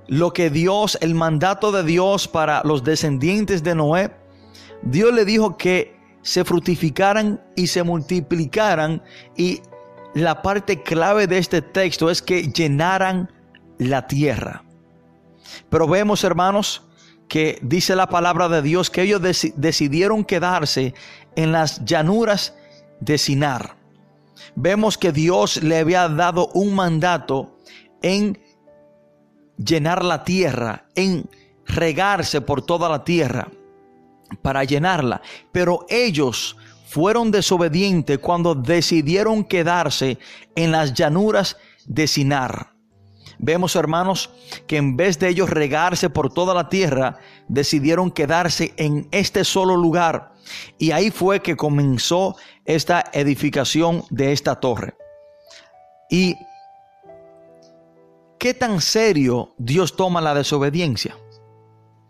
lo 0.07 0.33
que 0.33 0.49
Dios, 0.49 0.97
el 1.01 1.13
mandato 1.13 1.71
de 1.71 1.83
Dios 1.83 2.27
para 2.27 2.63
los 2.63 2.83
descendientes 2.83 3.61
de 3.61 3.75
Noé, 3.75 4.11
Dios 4.81 5.13
le 5.13 5.23
dijo 5.23 5.55
que 5.55 5.95
se 6.23 6.43
fructificaran 6.43 7.39
y 7.55 7.67
se 7.67 7.83
multiplicaran 7.83 9.03
y 9.37 9.61
la 10.15 10.41
parte 10.41 10.81
clave 10.81 11.27
de 11.27 11.37
este 11.37 11.61
texto 11.61 12.09
es 12.09 12.23
que 12.23 12.51
llenaran 12.51 13.31
la 13.77 14.07
tierra. 14.07 14.63
Pero 15.69 15.87
vemos, 15.87 16.23
hermanos, 16.23 16.81
que 17.31 17.57
dice 17.61 17.95
la 17.95 18.09
palabra 18.09 18.49
de 18.49 18.61
Dios 18.61 18.89
que 18.89 19.03
ellos 19.03 19.21
decidieron 19.55 20.25
quedarse 20.25 20.93
en 21.37 21.53
las 21.53 21.85
llanuras 21.85 22.53
de 22.99 23.17
Sinar. 23.17 23.77
Vemos 24.55 24.97
que 24.97 25.13
Dios 25.13 25.63
le 25.63 25.77
había 25.77 26.09
dado 26.09 26.47
un 26.47 26.75
mandato 26.75 27.57
en 28.01 28.37
llenar 29.55 30.03
la 30.03 30.25
tierra, 30.25 30.89
en 30.93 31.29
regarse 31.65 32.41
por 32.41 32.65
toda 32.65 32.89
la 32.89 33.05
tierra 33.05 33.47
para 34.41 34.65
llenarla. 34.65 35.21
Pero 35.53 35.85
ellos 35.87 36.57
fueron 36.85 37.31
desobedientes 37.31 38.19
cuando 38.19 38.55
decidieron 38.55 39.45
quedarse 39.45 40.19
en 40.53 40.73
las 40.73 40.93
llanuras 40.93 41.55
de 41.85 42.07
Sinar. 42.07 42.73
Vemos, 43.43 43.75
hermanos, 43.75 44.29
que 44.67 44.77
en 44.77 44.95
vez 44.95 45.17
de 45.17 45.27
ellos 45.27 45.49
regarse 45.49 46.11
por 46.11 46.31
toda 46.31 46.53
la 46.53 46.69
tierra, 46.69 47.17
decidieron 47.47 48.11
quedarse 48.11 48.71
en 48.77 49.07
este 49.09 49.43
solo 49.43 49.75
lugar. 49.75 50.33
Y 50.77 50.91
ahí 50.91 51.09
fue 51.09 51.41
que 51.41 51.57
comenzó 51.57 52.35
esta 52.65 53.03
edificación 53.13 54.03
de 54.11 54.31
esta 54.31 54.59
torre. 54.59 54.93
Y 56.07 56.35
qué 58.37 58.53
tan 58.53 58.79
serio 58.79 59.55
Dios 59.57 59.95
toma 59.95 60.21
la 60.21 60.35
desobediencia. 60.35 61.17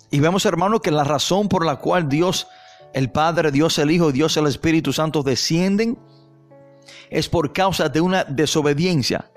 Y 0.09 0.19
vemos, 0.19 0.45
hermano, 0.45 0.81
que 0.81 0.91
la 0.91 1.05
razón 1.05 1.47
por 1.47 1.65
la 1.65 1.77
cual 1.77 2.09
Dios 2.09 2.45
el 2.91 3.09
Padre, 3.09 3.53
Dios 3.53 3.79
el 3.79 3.89
Hijo, 3.91 4.11
Dios 4.11 4.35
el 4.35 4.47
Espíritu 4.47 4.91
Santo 4.91 5.23
descienden, 5.23 5.97
es 7.09 7.29
por 7.29 7.53
causa 7.53 7.87
de 7.87 8.01
una 8.01 8.25
desobediencia. 8.25 9.31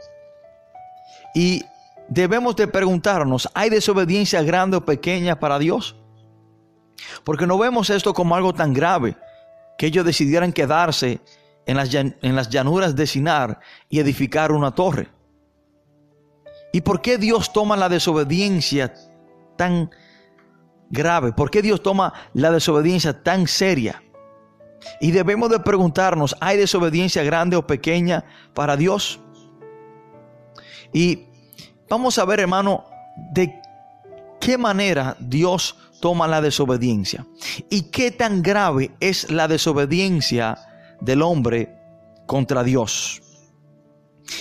Y 1.36 1.62
debemos 2.08 2.56
de 2.56 2.68
preguntarnos, 2.68 3.48
¿hay 3.54 3.70
desobediencia 3.70 4.42
grande 4.42 4.76
o 4.76 4.84
pequeña 4.84 5.38
para 5.38 5.58
Dios? 5.58 5.96
Porque 7.24 7.46
no 7.46 7.58
vemos 7.58 7.90
esto 7.90 8.14
como 8.14 8.34
algo 8.34 8.52
tan 8.52 8.72
grave 8.72 9.16
que 9.78 9.86
ellos 9.86 10.04
decidieran 10.04 10.52
quedarse 10.52 11.20
en 11.66 11.76
las, 11.76 11.92
en 11.94 12.36
las 12.36 12.48
llanuras 12.48 12.94
de 12.94 13.06
Sinar 13.06 13.60
y 13.88 14.00
edificar 14.00 14.52
una 14.52 14.74
torre. 14.74 15.08
¿Y 16.72 16.80
por 16.80 17.00
qué 17.00 17.18
Dios 17.18 17.52
toma 17.52 17.76
la 17.76 17.88
desobediencia 17.88 18.94
tan 19.56 19.90
grave? 20.90 21.32
¿Por 21.32 21.50
qué 21.50 21.62
Dios 21.62 21.82
toma 21.82 22.12
la 22.32 22.50
desobediencia 22.50 23.22
tan 23.22 23.46
seria? 23.46 24.02
Y 25.00 25.12
debemos 25.12 25.50
de 25.50 25.60
preguntarnos, 25.60 26.36
¿hay 26.40 26.58
desobediencia 26.58 27.22
grande 27.22 27.56
o 27.56 27.66
pequeña 27.66 28.24
para 28.54 28.76
Dios? 28.76 29.20
Y 30.92 31.26
vamos 31.88 32.18
a 32.18 32.24
ver, 32.24 32.40
hermano, 32.40 32.84
de 33.32 33.60
qué 34.40 34.58
manera 34.58 35.16
Dios 35.20 35.76
toma 36.00 36.28
la 36.28 36.42
desobediencia 36.42 37.26
y 37.70 37.82
qué 37.90 38.10
tan 38.10 38.42
grave 38.42 38.90
es 39.00 39.30
la 39.30 39.48
desobediencia 39.48 40.58
del 41.00 41.22
hombre 41.22 41.78
contra 42.26 42.62
Dios. 42.62 43.22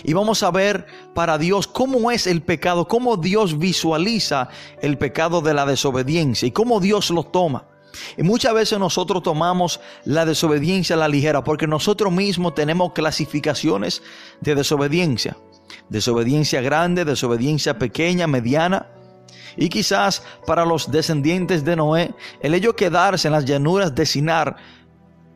Y 0.03 0.13
vamos 0.13 0.43
a 0.43 0.51
ver 0.51 0.85
para 1.13 1.37
Dios 1.37 1.67
cómo 1.67 2.11
es 2.11 2.27
el 2.27 2.41
pecado, 2.41 2.87
cómo 2.87 3.17
Dios 3.17 3.59
visualiza 3.59 4.49
el 4.81 4.97
pecado 4.97 5.41
de 5.41 5.53
la 5.53 5.65
desobediencia 5.65 6.47
y 6.47 6.51
cómo 6.51 6.79
Dios 6.79 7.09
lo 7.09 7.23
toma. 7.23 7.67
Y 8.17 8.23
muchas 8.23 8.53
veces 8.53 8.79
nosotros 8.79 9.21
tomamos 9.21 9.79
la 10.03 10.25
desobediencia 10.25 10.95
a 10.95 10.99
la 10.99 11.07
ligera 11.07 11.43
porque 11.43 11.67
nosotros 11.67 12.11
mismos 12.11 12.55
tenemos 12.55 12.93
clasificaciones 12.93 14.01
de 14.41 14.55
desobediencia. 14.55 15.37
Desobediencia 15.89 16.61
grande, 16.61 17.05
desobediencia 17.05 17.77
pequeña, 17.77 18.27
mediana. 18.27 18.87
Y 19.55 19.69
quizás 19.69 20.23
para 20.45 20.65
los 20.65 20.91
descendientes 20.91 21.63
de 21.63 21.75
Noé, 21.75 22.13
el 22.41 22.53
ello 22.53 22.75
quedarse 22.75 23.27
en 23.27 23.33
las 23.33 23.45
llanuras 23.45 23.93
de 23.93 24.05
Sinar, 24.05 24.55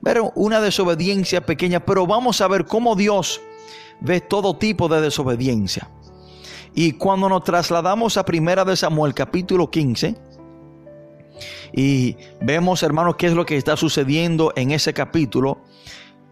pero 0.04 0.32
una 0.36 0.60
desobediencia 0.60 1.46
pequeña. 1.46 1.86
Pero 1.86 2.08
vamos 2.08 2.42
a 2.42 2.48
ver 2.48 2.66
cómo 2.66 2.96
Dios 2.96 3.42
ve 4.00 4.22
todo 4.22 4.58
tipo 4.58 4.88
de 4.88 5.02
desobediencia. 5.02 5.90
Y 6.74 6.94
cuando 6.94 7.28
nos 7.30 7.44
trasladamos 7.44 8.18
a 8.18 8.26
Primera 8.26 8.64
de 8.64 8.76
Samuel 8.76 9.14
capítulo 9.14 9.72
15 9.72 10.16
y 11.74 12.16
vemos, 12.42 12.84
hermanos, 12.84 13.16
qué 13.16 13.28
es 13.28 13.34
lo 13.34 13.46
que 13.46 13.58
está 13.58 13.76
sucediendo 13.76 14.54
en 14.56 14.72
ese 14.72 14.94
capítulo, 14.94 15.64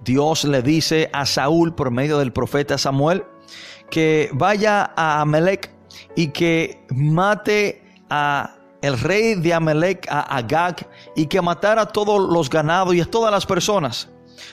Dios 0.04 0.44
le 0.44 0.62
dice 0.62 1.10
a 1.14 1.26
Saúl 1.26 1.74
por 1.74 1.90
medio 1.90 2.20
del 2.20 2.32
profeta 2.32 2.78
Samuel 2.78 3.24
que 3.90 4.30
vaya 4.34 4.92
a 4.96 5.22
Amalek 5.22 5.70
y 6.16 6.30
que 6.30 6.86
mate 6.90 7.84
a 8.10 8.56
el 8.82 9.00
rey 9.00 9.34
de 9.36 9.54
Amalek, 9.54 10.08
a 10.10 10.22
Agag, 10.38 10.88
y 11.16 11.26
que 11.26 11.42
matara 11.42 11.84
a 11.84 11.86
todos 11.88 12.32
los 12.32 12.50
ganados 12.50 12.94
y 12.94 13.02
a 13.02 13.06
todas 13.06 13.32
las 13.32 13.46
personas. 13.46 14.10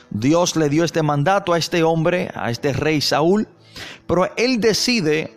Dios 0.09 0.57
le 0.57 0.71
dio 0.71 0.85
este 0.85 1.03
mandato 1.03 1.53
a 1.53 1.59
este 1.59 1.83
hombre, 1.83 2.31
a 2.35 2.51
este 2.51 2.73
rey 2.73 3.01
Saúl, 3.03 3.47
pero 4.07 4.31
él 4.37 4.61
decide 4.61 5.37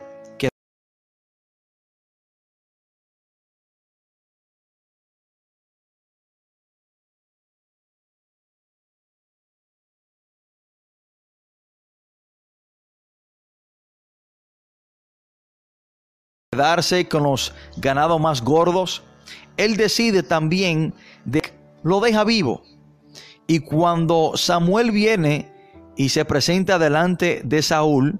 con 17.10 17.24
los 17.24 17.54
ganados 17.78 18.20
más 18.20 18.42
gordos, 18.42 19.04
él 19.58 19.78
decide 19.78 20.24
también 20.24 20.94
de 21.24 21.42
lo 21.84 22.00
deja 22.00 22.24
vivo. 22.24 22.64
Y 23.48 23.60
cuando 23.60 24.34
Samuel 24.36 24.92
viene 24.92 25.52
y 25.96 26.10
se 26.10 26.26
presenta 26.26 26.80
delante 26.80 27.42
de 27.44 27.62
Saúl, 27.62 28.20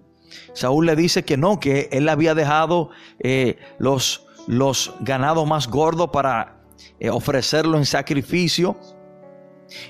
Saúl 0.54 0.86
le 0.86 0.96
dice 0.96 1.24
que 1.24 1.38
no, 1.38 1.60
que 1.60 1.90
él 1.92 2.08
había 2.10 2.36
dejado 2.36 2.92
eh, 3.20 3.58
los, 3.80 4.28
los 4.48 4.94
ganados 5.02 5.48
más 5.48 5.68
gordos 5.68 6.10
para 6.12 6.62
eh, 7.00 7.10
ofrecerlo 7.10 7.78
en 7.78 7.86
sacrificio 7.86 8.78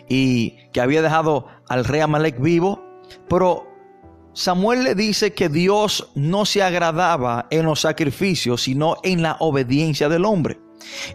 y 0.08 0.52
que 0.72 0.82
había 0.82 1.02
dejado 1.02 1.48
al 1.68 1.86
rey 1.86 2.02
Amalek 2.02 2.40
vivo. 2.40 2.82
Pero 3.28 3.68
Samuel 4.36 4.84
le 4.84 4.96
dice 4.96 5.34
que 5.34 5.48
Dios 5.48 6.10
no 6.14 6.46
se 6.46 6.62
agradaba 6.62 7.48
en 7.52 7.66
los 7.66 7.80
sacrificios, 7.80 8.64
sino 8.64 8.98
en 9.04 9.22
la 9.22 9.38
obediencia 9.40 10.10
del 10.10 10.26
hombre. 10.26 10.60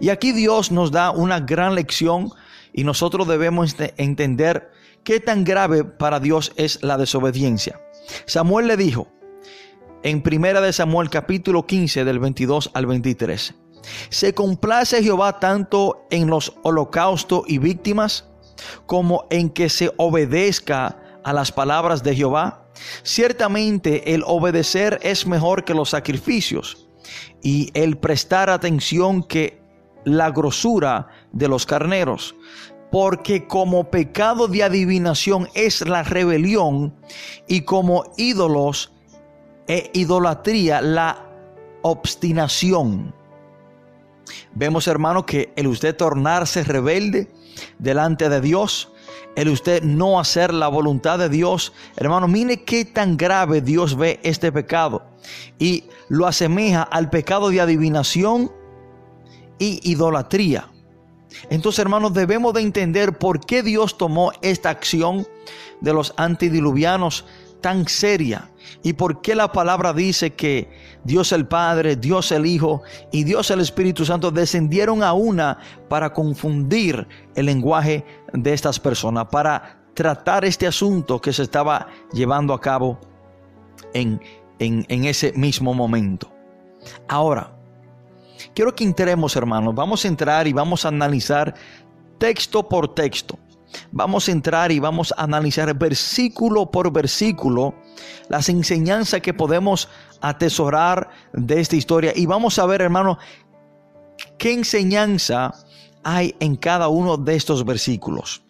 Y 0.01 0.09
aquí 0.09 0.33
Dios 0.33 0.73
nos 0.73 0.91
da 0.91 1.11
una 1.11 1.39
gran 1.39 1.75
lección 1.75 2.33
y 2.73 2.83
nosotros 2.83 3.29
debemos 3.29 3.77
entender 3.99 4.71
qué 5.05 5.21
tan 5.21 5.45
grave 5.45 5.85
para 5.85 6.19
Dios 6.19 6.53
es 6.57 6.83
la 6.83 6.97
desobediencia. 6.97 7.79
Samuel 8.25 8.67
le 8.67 8.79
dijo 8.79 9.09
en 10.03 10.23
primera 10.23 10.63
de 10.63 10.73
Samuel 10.73 11.11
capítulo 11.11 11.67
15 11.67 12.07
del 12.07 12.21
22 12.21 12.71
al 12.73 12.87
23. 12.87 13.55
¿Se 14.09 14.33
complace 14.33 15.03
Jehová 15.03 15.39
tanto 15.41 16.07
en 16.11 16.29
los 16.29 16.55
holocaustos 16.63 17.43
y 17.47 17.59
víctimas 17.59 18.31
como 18.87 19.27
en 19.29 19.51
que 19.51 19.69
se 19.69 19.93
obedezca 19.99 21.21
a 21.23 21.35
las 21.35 21.53
palabras 21.53 22.03
de 22.03 22.17
Jehová? 22.17 22.60
Ciertamente 23.03 24.15
el 24.15 24.23
obedecer 24.27 24.99
es 25.03 25.27
mejor 25.27 25.65
que 25.65 25.75
los 25.75 25.91
sacrificios 25.91 26.89
y 27.43 27.71
el 27.75 27.97
prestar 27.99 28.51
atención 28.51 29.23
que 29.23 29.61
la 30.05 30.31
grosura 30.31 31.09
de 31.33 31.49
los 31.49 31.67
carneros. 31.67 32.35
Porque 32.91 33.47
como 33.47 33.91
pecado 33.91 34.49
de 34.49 34.65
adivinación 34.65 35.49
es 35.55 35.87
la 35.87 36.03
rebelión 36.03 36.95
y 37.47 37.61
como 37.61 38.05
ídolos 38.17 38.93
e 39.69 39.91
idolatría 39.95 40.81
la 40.81 41.25
obstinación. 41.83 43.15
Vemos 44.53 44.89
hermano 44.89 45.25
que 45.25 45.53
el 45.57 45.69
usted 45.69 45.97
tornarse 45.97 46.65
rebelde 46.65 47.31
delante 47.79 48.29
de 48.29 48.41
Dios, 48.41 48.90
el 49.37 49.49
usted 49.49 49.83
no 49.83 50.19
hacer 50.19 50.53
la 50.53 50.69
voluntad 50.69 51.19
de 51.19 51.29
Dios, 51.29 51.73
hermano, 51.97 52.29
mire 52.29 52.65
qué 52.65 52.85
tan 52.85 53.17
grave 53.17 53.61
Dios 53.61 53.97
ve 53.97 54.21
este 54.23 54.53
pecado 54.53 55.03
y 55.59 55.85
lo 56.09 56.27
asemeja 56.27 56.83
al 56.83 57.11
pecado 57.11 57.51
de 57.51 57.61
adivinación 57.61 58.51
y 59.59 59.81
idolatría. 59.91 60.69
Entonces, 61.49 61.79
hermanos, 61.79 62.13
debemos 62.13 62.55
de 62.55 62.63
entender 62.63 63.19
por 63.19 63.45
qué 63.45 63.63
Dios 63.63 63.97
tomó 63.97 64.33
esta 64.43 64.71
acción 64.71 65.27
de 65.81 65.93
los 65.93 66.13
antidiluvianos 66.17 67.25
tan 67.61 67.87
seria 67.89 68.51
y 68.83 68.95
por 68.95 69.21
qué 69.21 69.35
la 69.35 69.53
palabra 69.53 69.93
dice 69.93 70.31
que 70.31 70.71
Dios 71.05 71.33
el 71.33 71.47
Padre, 71.47 71.97
Dios 71.97 72.31
el 72.33 72.47
Hijo 72.47 72.83
y 73.11 73.25
Dios 73.25 73.51
el 73.51 73.61
Espíritu 73.61 74.05
Santo 74.05 74.31
descendieron 74.31 75.03
a 75.03 75.13
una 75.13 75.59
para 75.89 76.13
confundir 76.13 77.07
el 77.35 77.47
lenguaje 77.47 78.05
de 78.33 78.53
estas 78.53 78.79
personas, 78.79 79.27
para 79.31 79.81
tratar 79.95 80.45
este 80.45 80.67
asunto 80.67 81.21
que 81.21 81.33
se 81.33 81.43
estaba 81.43 81.89
llevando 82.13 82.55
a 82.55 82.61
cabo 82.61 82.99
en, 83.95 84.21
en, 84.59 85.05
ese 85.05 85.33
mismo 85.33 85.75
momento. 85.75 86.31
Ahora, 87.09 87.53
quiero 88.55 88.75
que 88.75 88.85
entremos, 88.85 89.35
hermanos. 89.37 89.75
Vamos 89.75 90.05
a 90.05 90.09
entrar 90.09 90.47
y 90.47 90.53
vamos 90.53 90.85
a 90.85 90.89
analizar 90.89 91.55
texto 92.19 92.69
por 92.69 92.95
texto. 92.95 93.39
Vamos 93.93 94.29
a 94.29 94.33
entrar 94.33 94.73
y 94.73 94.79
vamos 94.79 95.15
a 95.17 95.25
analizar 95.25 95.73
versículo 95.77 96.71
por 96.71 96.93
versículo 96.93 97.75
las 98.29 98.49
enseñanzas 98.49 99.21
que 99.21 99.35
podemos 99.35 99.89
atesorar 100.21 101.11
de 101.33 101.61
esta 101.61 101.77
historia. 101.77 102.13
Y 102.15 102.27
vamos 102.27 102.59
a 102.59 102.67
ver, 102.67 102.83
hermano, 102.83 103.19
qué 104.39 104.53
enseñanza 104.53 105.55
hay 106.03 106.35
en 106.41 106.57
cada 106.57 106.89
uno 106.89 107.17
de 107.17 107.37
estos 107.37 107.65
versículos. 107.65 108.43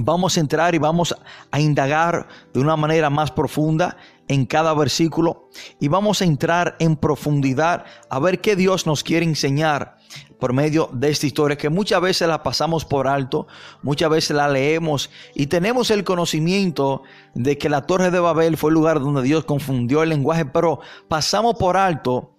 Vamos 0.00 0.36
a 0.36 0.40
entrar 0.40 0.74
y 0.74 0.78
vamos 0.78 1.14
a 1.50 1.60
indagar 1.60 2.26
de 2.52 2.60
una 2.60 2.76
manera 2.76 3.08
más 3.08 3.30
profunda 3.30 3.96
en 4.28 4.44
cada 4.44 4.74
versículo 4.74 5.48
y 5.80 5.88
vamos 5.88 6.20
a 6.20 6.24
entrar 6.24 6.76
en 6.80 6.96
profundidad 6.96 7.84
a 8.10 8.18
ver 8.18 8.40
qué 8.40 8.56
Dios 8.56 8.86
nos 8.86 9.04
quiere 9.04 9.24
enseñar 9.24 9.96
por 10.38 10.52
medio 10.52 10.88
de 10.92 11.10
esta 11.10 11.26
historia 11.26 11.56
que 11.56 11.70
muchas 11.70 12.00
veces 12.00 12.28
la 12.28 12.42
pasamos 12.42 12.84
por 12.84 13.08
alto, 13.08 13.46
muchas 13.82 14.10
veces 14.10 14.36
la 14.36 14.48
leemos 14.48 15.10
y 15.34 15.46
tenemos 15.46 15.90
el 15.90 16.04
conocimiento 16.04 17.02
de 17.34 17.58
que 17.58 17.68
la 17.68 17.86
torre 17.86 18.10
de 18.10 18.20
Babel 18.20 18.56
fue 18.56 18.70
el 18.70 18.74
lugar 18.74 19.00
donde 19.00 19.22
Dios 19.22 19.44
confundió 19.44 20.02
el 20.02 20.10
lenguaje, 20.10 20.44
pero 20.44 20.80
pasamos 21.08 21.56
por 21.56 21.76
alto, 21.76 22.36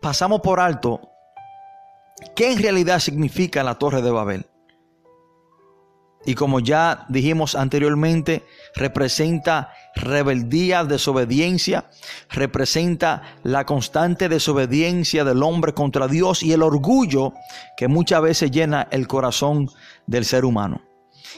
pasamos 0.00 0.40
por 0.40 0.60
alto 0.60 1.00
qué 2.34 2.52
en 2.52 2.62
realidad 2.62 2.98
significa 2.98 3.62
la 3.62 3.76
torre 3.76 4.02
de 4.02 4.10
Babel. 4.10 4.46
Y 6.26 6.34
como 6.34 6.60
ya 6.60 7.06
dijimos 7.08 7.54
anteriormente, 7.54 8.44
representa 8.74 9.72
rebeldía, 9.94 10.84
desobediencia, 10.84 11.90
representa 12.30 13.22
la 13.42 13.64
constante 13.64 14.28
desobediencia 14.28 15.24
del 15.24 15.42
hombre 15.42 15.74
contra 15.74 16.08
Dios 16.08 16.42
y 16.42 16.52
el 16.52 16.62
orgullo 16.62 17.34
que 17.76 17.88
muchas 17.88 18.22
veces 18.22 18.50
llena 18.50 18.88
el 18.90 19.06
corazón 19.06 19.70
del 20.06 20.24
ser 20.24 20.44
humano. 20.44 20.82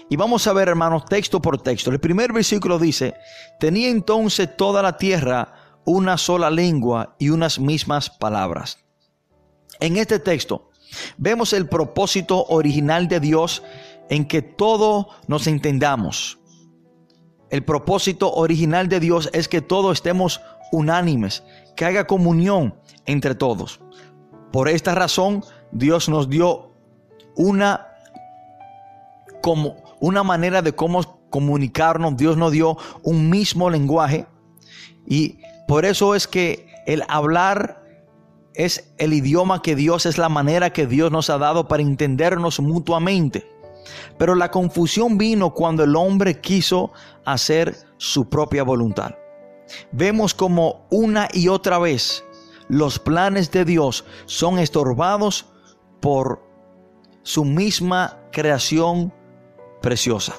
Y 0.08 0.16
vamos 0.16 0.46
a 0.46 0.52
ver, 0.52 0.68
hermanos, 0.68 1.04
texto 1.06 1.40
por 1.40 1.62
texto. 1.62 1.90
El 1.90 2.00
primer 2.00 2.32
versículo 2.32 2.78
dice, 2.78 3.14
tenía 3.58 3.88
entonces 3.88 4.56
toda 4.56 4.82
la 4.82 4.96
tierra 4.96 5.54
una 5.84 6.18
sola 6.18 6.50
lengua 6.50 7.16
y 7.18 7.30
unas 7.30 7.58
mismas 7.58 8.10
palabras. 8.10 8.78
En 9.80 9.96
este 9.96 10.18
texto 10.18 10.70
vemos 11.16 11.52
el 11.52 11.68
propósito 11.68 12.44
original 12.46 13.08
de 13.08 13.20
Dios 13.20 13.62
en 14.10 14.26
que 14.28 14.42
todo 14.42 15.08
nos 15.26 15.46
entendamos 15.46 16.40
el 17.50 17.64
propósito 17.64 18.32
original 18.32 18.88
de 18.88 19.00
Dios 19.00 19.28
es 19.32 19.48
que 19.48 19.60
todos 19.60 19.98
estemos 19.98 20.40
unánimes, 20.70 21.42
que 21.76 21.84
haya 21.84 22.06
comunión 22.06 22.74
entre 23.06 23.34
todos. 23.34 23.80
Por 24.52 24.68
esta 24.68 24.94
razón, 24.94 25.44
Dios 25.72 26.08
nos 26.08 26.28
dio 26.28 26.72
una, 27.36 27.88
como, 29.42 29.76
una 29.98 30.22
manera 30.22 30.62
de 30.62 30.72
cómo 30.72 31.20
comunicarnos. 31.28 32.16
Dios 32.16 32.36
nos 32.36 32.52
dio 32.52 32.78
un 33.02 33.28
mismo 33.28 33.68
lenguaje. 33.68 34.26
Y 35.06 35.38
por 35.66 35.84
eso 35.84 36.14
es 36.14 36.28
que 36.28 36.68
el 36.86 37.02
hablar 37.08 37.82
es 38.54 38.92
el 38.98 39.12
idioma 39.12 39.60
que 39.60 39.74
Dios, 39.74 40.06
es 40.06 40.18
la 40.18 40.28
manera 40.28 40.72
que 40.72 40.86
Dios 40.86 41.10
nos 41.10 41.30
ha 41.30 41.38
dado 41.38 41.66
para 41.66 41.82
entendernos 41.82 42.60
mutuamente. 42.60 43.49
Pero 44.18 44.34
la 44.34 44.50
confusión 44.50 45.18
vino 45.18 45.54
cuando 45.54 45.84
el 45.84 45.96
hombre 45.96 46.40
quiso 46.40 46.92
hacer 47.24 47.76
su 47.96 48.28
propia 48.28 48.62
voluntad. 48.62 49.14
Vemos 49.92 50.34
como 50.34 50.86
una 50.90 51.28
y 51.32 51.48
otra 51.48 51.78
vez 51.78 52.24
los 52.68 52.98
planes 52.98 53.50
de 53.50 53.64
Dios 53.64 54.04
son 54.26 54.58
estorbados 54.58 55.46
por 56.00 56.42
su 57.22 57.44
misma 57.44 58.18
creación 58.32 59.12
preciosa. 59.82 60.34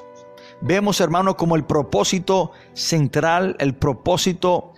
Vemos, 0.61 1.01
hermano, 1.01 1.37
como 1.37 1.55
el 1.55 1.65
propósito 1.65 2.51
central, 2.73 3.55
el 3.59 3.75
propósito 3.75 4.73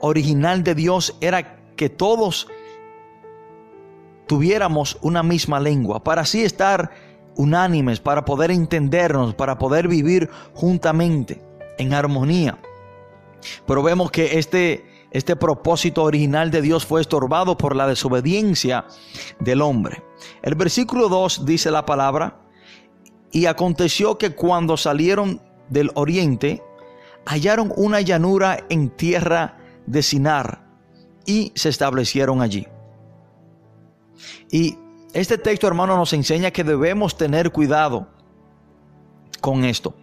original 0.00 0.64
de 0.64 0.74
Dios 0.74 1.16
era 1.20 1.74
que 1.76 1.90
todos 1.90 2.48
tuviéramos 4.26 4.98
una 5.02 5.22
misma 5.22 5.60
lengua, 5.60 6.02
para 6.02 6.22
así 6.22 6.42
estar 6.42 6.90
unánimes, 7.36 8.00
para 8.00 8.24
poder 8.24 8.50
entendernos, 8.50 9.34
para 9.34 9.58
poder 9.58 9.88
vivir 9.88 10.28
juntamente 10.54 11.42
en 11.78 11.94
armonía. 11.94 12.58
Pero 13.66 13.82
vemos 13.82 14.10
que 14.10 14.38
este, 14.38 14.84
este 15.10 15.36
propósito 15.36 16.02
original 16.02 16.50
de 16.50 16.62
Dios 16.62 16.84
fue 16.84 17.00
estorbado 17.00 17.56
por 17.56 17.74
la 17.74 17.86
desobediencia 17.86 18.86
del 19.38 19.62
hombre. 19.62 20.02
El 20.42 20.54
versículo 20.54 21.08
2 21.08 21.46
dice 21.46 21.70
la 21.70 21.86
palabra, 21.86 22.40
y 23.32 23.46
aconteció 23.46 24.18
que 24.18 24.34
cuando 24.34 24.76
salieron 24.76 25.40
del 25.68 25.90
oriente, 25.94 26.62
hallaron 27.26 27.72
una 27.76 28.00
llanura 28.00 28.64
en 28.68 28.90
tierra 28.90 29.58
de 29.86 30.02
Sinar 30.02 30.66
y 31.26 31.52
se 31.54 31.68
establecieron 31.68 32.42
allí. 32.42 32.66
Y 34.50 34.76
este 35.12 35.38
texto, 35.38 35.66
hermano, 35.66 35.96
nos 35.96 36.12
enseña 36.12 36.50
que 36.50 36.64
debemos 36.64 37.16
tener 37.16 37.50
cuidado 37.50 38.08
con 39.40 39.64
esto 39.64 39.94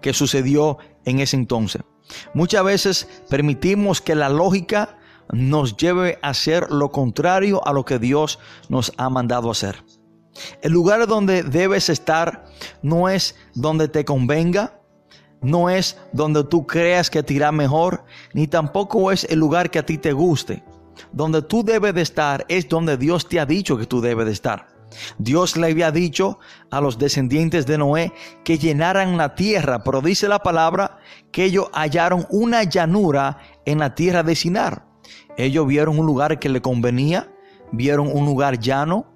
que 0.00 0.12
sucedió 0.12 0.78
en 1.04 1.20
ese 1.20 1.36
entonces. 1.36 1.82
Muchas 2.34 2.64
veces 2.64 3.08
permitimos 3.28 4.00
que 4.00 4.14
la 4.14 4.28
lógica 4.28 4.98
nos 5.32 5.76
lleve 5.76 6.18
a 6.22 6.28
hacer 6.30 6.70
lo 6.70 6.90
contrario 6.90 7.66
a 7.66 7.72
lo 7.72 7.84
que 7.84 7.98
Dios 7.98 8.38
nos 8.68 8.92
ha 8.96 9.10
mandado 9.10 9.50
hacer. 9.50 9.82
El 10.62 10.72
lugar 10.72 11.06
donde 11.06 11.42
debes 11.42 11.88
estar 11.88 12.44
no 12.82 13.08
es 13.08 13.34
donde 13.54 13.88
te 13.88 14.04
convenga, 14.04 14.80
no 15.40 15.70
es 15.70 15.98
donde 16.12 16.44
tú 16.44 16.66
creas 16.66 17.10
que 17.10 17.22
te 17.22 17.34
irá 17.34 17.52
mejor, 17.52 18.04
ni 18.34 18.46
tampoco 18.46 19.10
es 19.12 19.24
el 19.24 19.38
lugar 19.38 19.70
que 19.70 19.78
a 19.78 19.86
ti 19.86 19.98
te 19.98 20.12
guste. 20.12 20.62
Donde 21.12 21.42
tú 21.42 21.62
debes 21.64 21.94
de 21.94 22.02
estar 22.02 22.44
es 22.48 22.68
donde 22.68 22.96
Dios 22.96 23.28
te 23.28 23.40
ha 23.40 23.46
dicho 23.46 23.76
que 23.76 23.86
tú 23.86 24.00
debes 24.00 24.26
de 24.26 24.32
estar. 24.32 24.76
Dios 25.18 25.56
le 25.56 25.68
había 25.68 25.90
dicho 25.90 26.38
a 26.70 26.80
los 26.80 26.98
descendientes 26.98 27.66
de 27.66 27.78
Noé 27.78 28.12
que 28.44 28.58
llenaran 28.58 29.16
la 29.16 29.34
tierra, 29.34 29.82
pero 29.82 30.00
dice 30.00 30.28
la 30.28 30.38
palabra 30.38 30.98
que 31.32 31.44
ellos 31.44 31.68
hallaron 31.72 32.26
una 32.30 32.62
llanura 32.62 33.38
en 33.64 33.78
la 33.78 33.94
tierra 33.94 34.22
de 34.22 34.34
Sinar. 34.34 34.86
Ellos 35.36 35.66
vieron 35.66 35.98
un 35.98 36.06
lugar 36.06 36.38
que 36.38 36.48
le 36.48 36.62
convenía, 36.62 37.30
vieron 37.72 38.10
un 38.12 38.24
lugar 38.24 38.58
llano, 38.58 39.06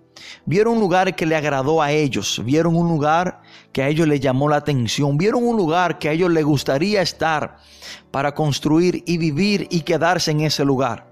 vieron 0.44 0.74
un 0.74 0.80
lugar 0.80 1.16
que 1.16 1.26
le 1.26 1.36
agradó 1.36 1.80
a 1.80 1.92
ellos, 1.92 2.42
vieron 2.44 2.76
un 2.76 2.88
lugar 2.88 3.40
que 3.72 3.82
a 3.82 3.88
ellos 3.88 4.06
les 4.06 4.20
llamó 4.20 4.48
la 4.48 4.56
atención, 4.56 5.16
vieron 5.16 5.46
un 5.46 5.56
lugar 5.56 5.98
que 5.98 6.08
a 6.08 6.12
ellos 6.12 6.30
les 6.30 6.44
gustaría 6.44 7.00
estar 7.00 7.56
para 8.10 8.34
construir 8.34 9.02
y 9.06 9.16
vivir 9.16 9.66
y 9.70 9.80
quedarse 9.80 10.30
en 10.30 10.42
ese 10.42 10.64
lugar. 10.64 11.09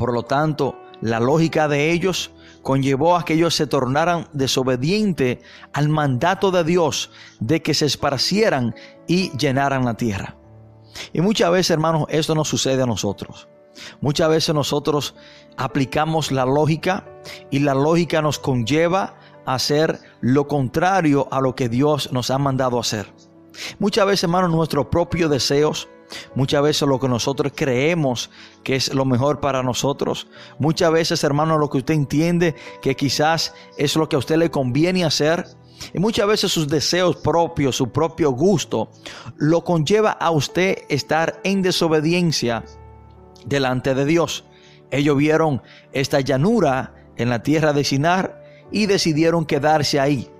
Por 0.00 0.14
lo 0.14 0.22
tanto, 0.22 0.78
la 1.02 1.20
lógica 1.20 1.68
de 1.68 1.90
ellos 1.90 2.30
conllevó 2.62 3.18
a 3.18 3.24
que 3.26 3.34
ellos 3.34 3.54
se 3.54 3.66
tornaran 3.66 4.28
desobedientes 4.32 5.40
al 5.74 5.90
mandato 5.90 6.50
de 6.50 6.64
Dios 6.64 7.10
de 7.38 7.60
que 7.60 7.74
se 7.74 7.84
esparcieran 7.84 8.74
y 9.06 9.30
llenaran 9.36 9.84
la 9.84 9.98
tierra. 9.98 10.38
Y 11.12 11.20
muchas 11.20 11.50
veces, 11.50 11.72
hermanos, 11.72 12.06
esto 12.08 12.34
no 12.34 12.46
sucede 12.46 12.82
a 12.82 12.86
nosotros. 12.86 13.50
Muchas 14.00 14.30
veces 14.30 14.54
nosotros 14.54 15.14
aplicamos 15.58 16.32
la 16.32 16.46
lógica 16.46 17.04
y 17.50 17.58
la 17.58 17.74
lógica 17.74 18.22
nos 18.22 18.38
conlleva 18.38 19.16
a 19.44 19.56
hacer 19.56 20.00
lo 20.22 20.48
contrario 20.48 21.28
a 21.30 21.42
lo 21.42 21.54
que 21.54 21.68
Dios 21.68 22.10
nos 22.10 22.30
ha 22.30 22.38
mandado 22.38 22.80
hacer. 22.80 23.12
Muchas 23.78 24.06
veces, 24.06 24.24
hermanos, 24.24 24.50
nuestros 24.50 24.86
propios 24.86 25.30
deseos, 25.30 25.90
Muchas 26.34 26.62
veces 26.62 26.88
lo 26.88 26.98
que 26.98 27.08
nosotros 27.08 27.52
creemos 27.54 28.30
que 28.62 28.76
es 28.76 28.92
lo 28.94 29.04
mejor 29.04 29.40
para 29.40 29.62
nosotros. 29.62 30.26
Muchas 30.58 30.92
veces, 30.92 31.24
hermano, 31.24 31.58
lo 31.58 31.70
que 31.70 31.78
usted 31.78 31.94
entiende 31.94 32.54
que 32.82 32.96
quizás 32.96 33.54
es 33.78 33.96
lo 33.96 34.08
que 34.08 34.16
a 34.16 34.18
usted 34.18 34.36
le 34.36 34.50
conviene 34.50 35.04
hacer. 35.04 35.46
Y 35.94 35.98
muchas 35.98 36.26
veces 36.26 36.52
sus 36.52 36.68
deseos 36.68 37.16
propios, 37.16 37.76
su 37.76 37.90
propio 37.90 38.32
gusto, 38.32 38.90
lo 39.36 39.64
conlleva 39.64 40.12
a 40.12 40.30
usted 40.30 40.78
estar 40.88 41.40
en 41.42 41.62
desobediencia 41.62 42.64
delante 43.46 43.94
de 43.94 44.04
Dios. 44.04 44.44
Ellos 44.90 45.16
vieron 45.16 45.62
esta 45.92 46.20
llanura 46.20 46.94
en 47.16 47.30
la 47.30 47.42
tierra 47.42 47.72
de 47.72 47.84
Sinar 47.84 48.42
y 48.70 48.86
decidieron 48.86 49.46
quedarse 49.46 49.98
ahí 49.98 50.30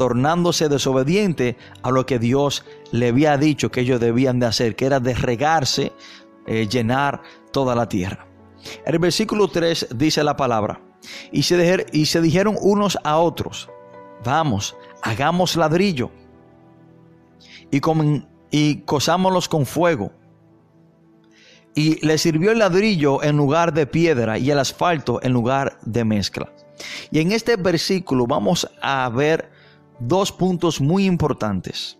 tornándose 0.00 0.70
desobediente 0.70 1.58
a 1.82 1.90
lo 1.90 2.06
que 2.06 2.18
Dios 2.18 2.64
le 2.92 3.08
había 3.08 3.36
dicho 3.36 3.70
que 3.70 3.80
ellos 3.80 4.00
debían 4.00 4.38
de 4.38 4.46
hacer, 4.46 4.76
que 4.76 4.86
era 4.86 5.00
de 5.00 5.14
regarse, 5.14 5.92
eh, 6.46 6.66
llenar 6.68 7.22
toda 7.52 7.74
la 7.74 7.88
tierra. 7.88 8.26
El 8.84 8.98
versículo 8.98 9.48
3 9.48 9.88
dice 9.94 10.22
la 10.24 10.36
palabra, 10.36 10.80
y 11.32 11.42
se, 11.42 11.86
y 11.92 12.06
se 12.06 12.20
dijeron 12.20 12.56
unos 12.60 12.98
a 13.04 13.18
otros, 13.18 13.70
vamos, 14.24 14.76
hagamos 15.02 15.56
ladrillo 15.56 16.10
y 17.70 17.80
y 18.50 18.76
cosámoslos 18.80 19.48
con 19.48 19.64
fuego. 19.64 20.12
Y 21.74 22.04
le 22.04 22.18
sirvió 22.18 22.50
el 22.50 22.58
ladrillo 22.58 23.22
en 23.22 23.36
lugar 23.36 23.72
de 23.72 23.86
piedra 23.86 24.38
y 24.38 24.50
el 24.50 24.58
asfalto 24.58 25.20
en 25.22 25.32
lugar 25.32 25.78
de 25.82 26.04
mezcla. 26.04 26.52
Y 27.12 27.20
en 27.20 27.30
este 27.30 27.54
versículo 27.56 28.26
vamos 28.26 28.68
a 28.82 29.08
ver 29.08 29.50
dos 30.00 30.32
puntos 30.32 30.80
muy 30.80 31.06
importantes. 31.06 31.99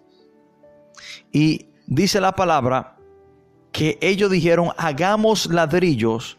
Y 1.33 1.67
dice 1.87 2.21
la 2.21 2.33
palabra 2.33 2.97
que 3.73 3.99
ellos 4.01 4.31
dijeron, 4.31 4.71
hagamos 4.77 5.47
ladrillos 5.47 6.39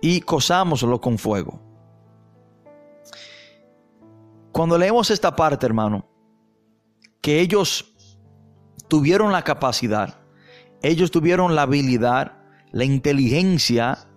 y 0.00 0.20
cosámoslo 0.20 1.00
con 1.00 1.18
fuego. 1.18 1.60
Cuando 4.52 4.78
leemos 4.78 5.10
esta 5.10 5.34
parte, 5.34 5.66
hermano, 5.66 6.06
que 7.20 7.40
ellos 7.40 7.94
tuvieron 8.88 9.32
la 9.32 9.42
capacidad, 9.42 10.20
ellos 10.82 11.10
tuvieron 11.10 11.54
la 11.54 11.62
habilidad, 11.62 12.38
la 12.72 12.84
inteligencia 12.84 14.08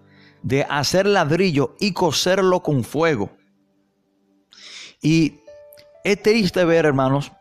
de 0.43 0.63
hacer 0.63 1.05
ladrillo 1.05 1.75
y 1.79 1.93
coserlo 1.93 2.61
con 2.63 2.83
fuego. 2.83 3.31
Y 5.01 5.39
es 6.03 6.21
triste 6.21 6.63
ver, 6.65 6.85
hermanos, 6.85 7.31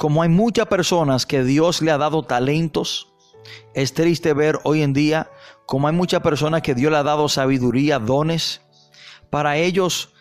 como 0.00 0.22
hay 0.22 0.30
muchas 0.30 0.64
personas 0.64 1.26
que 1.26 1.44
Dios 1.44 1.82
le 1.82 1.90
ha 1.90 1.98
dado 1.98 2.22
talentos. 2.22 3.12
Es 3.74 3.92
triste 3.92 4.32
ver 4.32 4.58
hoy 4.64 4.80
en 4.80 4.94
día 4.94 5.30
como 5.66 5.88
hay 5.88 5.94
muchas 5.94 6.22
personas 6.22 6.62
que 6.62 6.74
Dios 6.74 6.90
le 6.90 6.96
ha 6.96 7.02
dado 7.02 7.28
sabiduría, 7.28 7.98
dones, 7.98 8.62
para 9.28 9.58
ellos 9.58 10.14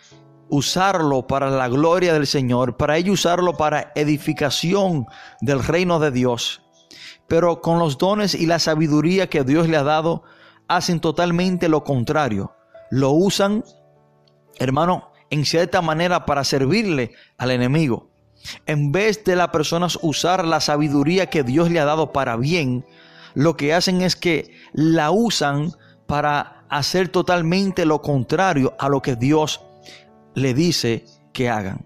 usarlo 0.50 1.28
para 1.28 1.50
la 1.50 1.70
gloria 1.70 2.12
del 2.12 2.28
Señor, 2.28 2.76
para 2.76 2.98
ellos 2.98 3.22
usarlo 3.22 3.54
para 3.54 3.94
edificación 3.96 5.06
del 5.40 5.64
reino 5.64 5.98
de 6.00 6.12
Dios. 6.12 6.62
Pero 7.30 7.62
con 7.62 7.80
los 7.80 7.98
dones 7.98 8.36
y 8.36 8.48
la 8.48 8.60
sabiduría 8.60 9.30
que 9.30 9.46
Dios 9.46 9.70
le 9.70 9.78
ha 9.78 9.84
dado, 9.84 10.24
hacen 10.68 11.00
totalmente 11.00 11.70
lo 11.70 11.86
contrario. 11.86 12.54
Lo 12.92 13.12
usan, 13.12 13.64
hermano, 14.58 15.14
en 15.30 15.46
cierta 15.46 15.82
manera 15.82 16.26
para 16.26 16.44
servirle 16.44 17.14
al 17.38 17.52
enemigo. 17.52 18.09
En 18.66 18.92
vez 18.92 19.24
de 19.24 19.36
las 19.36 19.50
personas 19.50 20.00
usar 20.02 20.46
la 20.46 20.60
sabiduría 20.60 21.28
que 21.28 21.44
Dios 21.44 21.70
le 21.70 21.80
ha 21.80 21.86
dado 21.86 22.12
para 22.12 22.38
bien, 22.38 22.86
lo 23.34 23.56
que 23.56 23.74
hacen 23.74 24.02
es 24.02 24.16
que 24.16 24.52
la 24.74 25.12
usan 25.12 25.72
para 26.08 26.66
hacer 26.70 27.10
totalmente 27.10 27.86
lo 27.86 28.02
contrario 28.02 28.76
a 28.80 28.90
lo 28.90 29.02
que 29.02 29.16
Dios 29.16 29.62
le 30.34 30.54
dice 30.54 31.06
que 31.34 31.50
hagan. 31.50 31.86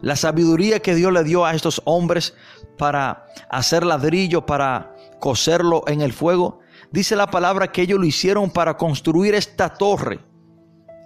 La 0.00 0.16
sabiduría 0.16 0.80
que 0.80 0.94
Dios 0.94 1.12
le 1.12 1.24
dio 1.24 1.46
a 1.46 1.54
estos 1.54 1.80
hombres 1.84 2.34
para 2.76 3.26
hacer 3.48 3.84
ladrillo, 3.84 4.44
para 4.44 4.94
coserlo 5.18 5.84
en 5.86 6.02
el 6.02 6.12
fuego, 6.12 6.60
dice 6.90 7.16
la 7.16 7.28
palabra 7.28 7.72
que 7.72 7.82
ellos 7.82 7.98
lo 7.98 8.04
hicieron 8.04 8.50
para 8.50 8.76
construir 8.76 9.34
esta 9.34 9.70
torre 9.70 10.20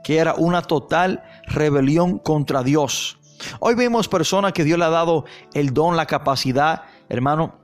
que 0.09 0.17
era 0.17 0.33
una 0.33 0.63
total 0.63 1.23
rebelión 1.47 2.19
contra 2.19 2.63
Dios. 2.63 3.18
Hoy 3.61 3.75
vemos 3.75 4.09
personas 4.09 4.53
que 4.53 4.65
Dios 4.65 4.79
le 4.79 4.85
ha 4.85 4.91
dado 4.91 5.25
el 5.55 5.73
don, 5.73 5.97
la 5.97 6.07
capacidad, 6.07 6.83
hermano, 7.09 7.55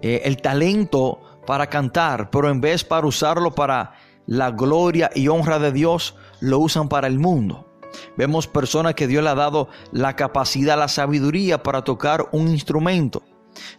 eh, 0.00 0.22
el 0.24 0.40
talento 0.40 1.20
para 1.46 1.68
cantar, 1.68 2.30
pero 2.30 2.50
en 2.50 2.60
vez 2.60 2.84
para 2.84 3.06
usarlo 3.06 3.54
para 3.54 3.94
la 4.26 4.50
gloria 4.50 5.10
y 5.14 5.28
honra 5.28 5.58
de 5.58 5.72
Dios, 5.72 6.14
lo 6.40 6.58
usan 6.58 6.88
para 6.88 7.06
el 7.06 7.18
mundo. 7.18 7.68
Vemos 8.16 8.46
personas 8.46 8.94
que 8.94 9.06
Dios 9.06 9.22
le 9.22 9.30
ha 9.30 9.34
dado 9.34 9.68
la 9.90 10.16
capacidad, 10.16 10.78
la 10.78 10.88
sabiduría 10.88 11.62
para 11.62 11.82
tocar 11.82 12.28
un 12.32 12.48
instrumento. 12.48 13.22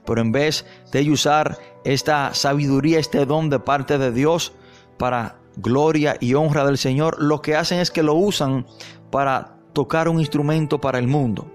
Pero 0.05 0.21
en 0.21 0.31
vez 0.31 0.65
de 0.91 1.09
usar 1.09 1.57
esta 1.83 2.33
sabiduría, 2.33 2.99
este 2.99 3.25
don 3.25 3.49
de 3.49 3.59
parte 3.59 3.97
de 3.97 4.11
Dios 4.11 4.53
para 4.97 5.37
gloria 5.55 6.17
y 6.19 6.35
honra 6.35 6.65
del 6.65 6.77
Señor, 6.77 7.21
lo 7.21 7.41
que 7.41 7.55
hacen 7.55 7.79
es 7.79 7.89
que 7.89 8.03
lo 8.03 8.13
usan 8.13 8.67
para 9.09 9.57
tocar 9.73 10.07
un 10.07 10.19
instrumento 10.19 10.79
para 10.79 10.99
el 10.99 11.07
mundo. 11.07 11.51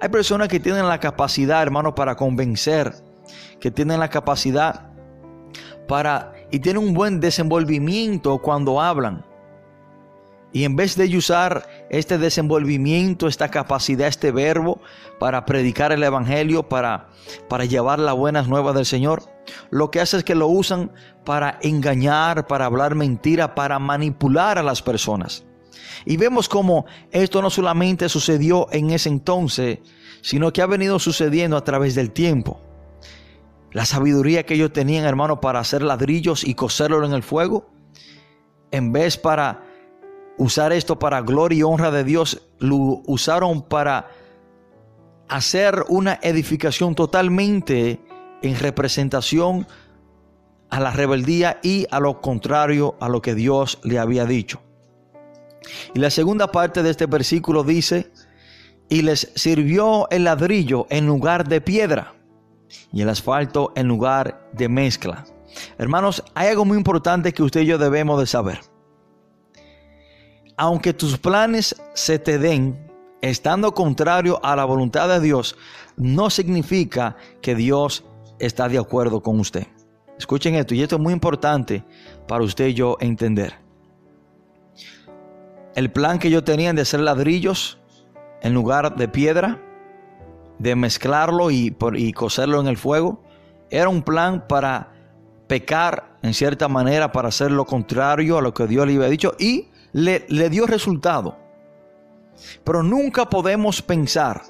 Hay 0.00 0.08
personas 0.08 0.48
que 0.48 0.60
tienen 0.60 0.86
la 0.86 1.00
capacidad, 1.00 1.62
hermano, 1.62 1.94
para 1.94 2.14
convencer, 2.14 2.94
que 3.60 3.70
tienen 3.70 4.00
la 4.00 4.10
capacidad 4.10 4.90
para 5.88 6.32
y 6.50 6.60
tienen 6.60 6.82
un 6.82 6.94
buen 6.94 7.20
desenvolvimiento 7.20 8.38
cuando 8.38 8.80
hablan. 8.80 9.24
Y 10.52 10.64
en 10.64 10.76
vez 10.76 10.94
de 10.94 11.16
usar 11.16 11.66
este 11.90 12.16
desenvolvimiento, 12.16 13.26
esta 13.26 13.48
capacidad, 13.48 14.06
este 14.06 14.30
verbo 14.30 14.80
para 15.18 15.44
predicar 15.46 15.90
el 15.90 16.04
Evangelio, 16.04 16.68
para, 16.68 17.08
para 17.48 17.64
llevar 17.64 17.98
las 17.98 18.14
buenas 18.14 18.46
nuevas 18.46 18.74
del 18.76 18.86
Señor, 18.86 19.24
lo 19.70 19.90
que 19.90 20.00
hace 20.00 20.18
es 20.18 20.24
que 20.24 20.36
lo 20.36 20.46
usan 20.46 20.92
para 21.24 21.58
engañar, 21.62 22.46
para 22.46 22.66
hablar 22.66 22.94
mentira, 22.94 23.56
para 23.56 23.80
manipular 23.80 24.58
a 24.58 24.62
las 24.62 24.80
personas. 24.80 25.44
Y 26.04 26.16
vemos 26.16 26.48
cómo 26.48 26.86
esto 27.10 27.42
no 27.42 27.50
solamente 27.50 28.08
sucedió 28.08 28.68
en 28.72 28.90
ese 28.90 29.08
entonces, 29.08 29.78
sino 30.22 30.52
que 30.52 30.62
ha 30.62 30.66
venido 30.66 30.98
sucediendo 30.98 31.56
a 31.56 31.64
través 31.64 31.94
del 31.94 32.10
tiempo. 32.10 32.60
La 33.72 33.84
sabiduría 33.84 34.46
que 34.46 34.54
ellos 34.54 34.72
tenían, 34.72 35.04
hermano, 35.04 35.40
para 35.40 35.60
hacer 35.60 35.82
ladrillos 35.82 36.44
y 36.44 36.54
coserlo 36.54 37.04
en 37.04 37.12
el 37.12 37.22
fuego, 37.22 37.70
en 38.70 38.92
vez 38.92 39.16
para 39.16 39.64
usar 40.38 40.72
esto 40.72 40.98
para 40.98 41.20
gloria 41.22 41.58
y 41.58 41.62
honra 41.62 41.90
de 41.90 42.04
Dios, 42.04 42.42
lo 42.58 43.02
usaron 43.06 43.62
para 43.62 44.08
hacer 45.28 45.84
una 45.88 46.18
edificación 46.22 46.94
totalmente 46.94 48.00
en 48.42 48.58
representación 48.58 49.66
a 50.70 50.80
la 50.80 50.90
rebeldía 50.90 51.60
y 51.62 51.86
a 51.90 52.00
lo 52.00 52.20
contrario 52.20 52.96
a 53.00 53.08
lo 53.08 53.22
que 53.22 53.34
Dios 53.34 53.78
le 53.84 53.98
había 53.98 54.24
dicho. 54.24 54.60
Y 55.94 55.98
la 55.98 56.10
segunda 56.10 56.50
parte 56.50 56.82
de 56.82 56.90
este 56.90 57.06
versículo 57.06 57.64
dice, 57.64 58.10
y 58.88 59.02
les 59.02 59.32
sirvió 59.34 60.08
el 60.10 60.24
ladrillo 60.24 60.86
en 60.90 61.06
lugar 61.06 61.48
de 61.48 61.60
piedra 61.60 62.14
y 62.92 63.02
el 63.02 63.08
asfalto 63.08 63.72
en 63.76 63.88
lugar 63.88 64.48
de 64.52 64.68
mezcla. 64.68 65.24
Hermanos, 65.78 66.22
hay 66.34 66.48
algo 66.48 66.64
muy 66.64 66.76
importante 66.76 67.32
que 67.32 67.42
usted 67.42 67.62
y 67.62 67.66
yo 67.66 67.78
debemos 67.78 68.20
de 68.20 68.26
saber. 68.26 68.60
Aunque 70.56 70.92
tus 70.92 71.18
planes 71.18 71.74
se 71.94 72.18
te 72.18 72.38
den 72.38 72.90
estando 73.20 73.72
contrario 73.74 74.38
a 74.44 74.54
la 74.54 74.64
voluntad 74.64 75.08
de 75.08 75.20
Dios, 75.20 75.56
no 75.96 76.30
significa 76.30 77.16
que 77.40 77.54
Dios 77.54 78.04
está 78.38 78.68
de 78.68 78.78
acuerdo 78.78 79.22
con 79.22 79.40
usted. 79.40 79.66
Escuchen 80.18 80.54
esto, 80.54 80.74
y 80.74 80.82
esto 80.82 80.96
es 80.96 81.02
muy 81.02 81.12
importante 81.12 81.84
para 82.28 82.44
usted 82.44 82.68
y 82.68 82.74
yo 82.74 82.96
entender. 83.00 83.63
El 85.74 85.90
plan 85.90 86.18
que 86.18 86.30
yo 86.30 86.44
tenía 86.44 86.72
de 86.72 86.82
hacer 86.82 87.00
ladrillos 87.00 87.78
en 88.42 88.54
lugar 88.54 88.94
de 88.96 89.08
piedra, 89.08 89.60
de 90.58 90.76
mezclarlo 90.76 91.50
y, 91.50 91.76
y 91.94 92.12
coserlo 92.12 92.60
en 92.60 92.68
el 92.68 92.76
fuego, 92.76 93.22
era 93.70 93.88
un 93.88 94.02
plan 94.02 94.46
para 94.46 94.92
pecar 95.48 96.16
en 96.22 96.32
cierta 96.32 96.68
manera, 96.68 97.10
para 97.10 97.28
hacer 97.28 97.50
lo 97.50 97.64
contrario 97.64 98.38
a 98.38 98.42
lo 98.42 98.54
que 98.54 98.66
Dios 98.66 98.86
le 98.86 98.94
había 98.94 99.08
dicho 99.08 99.34
y 99.38 99.68
le, 99.92 100.24
le 100.28 100.48
dio 100.48 100.66
resultado. 100.66 101.36
Pero 102.62 102.82
nunca 102.82 103.28
podemos 103.28 103.82
pensar 103.82 104.42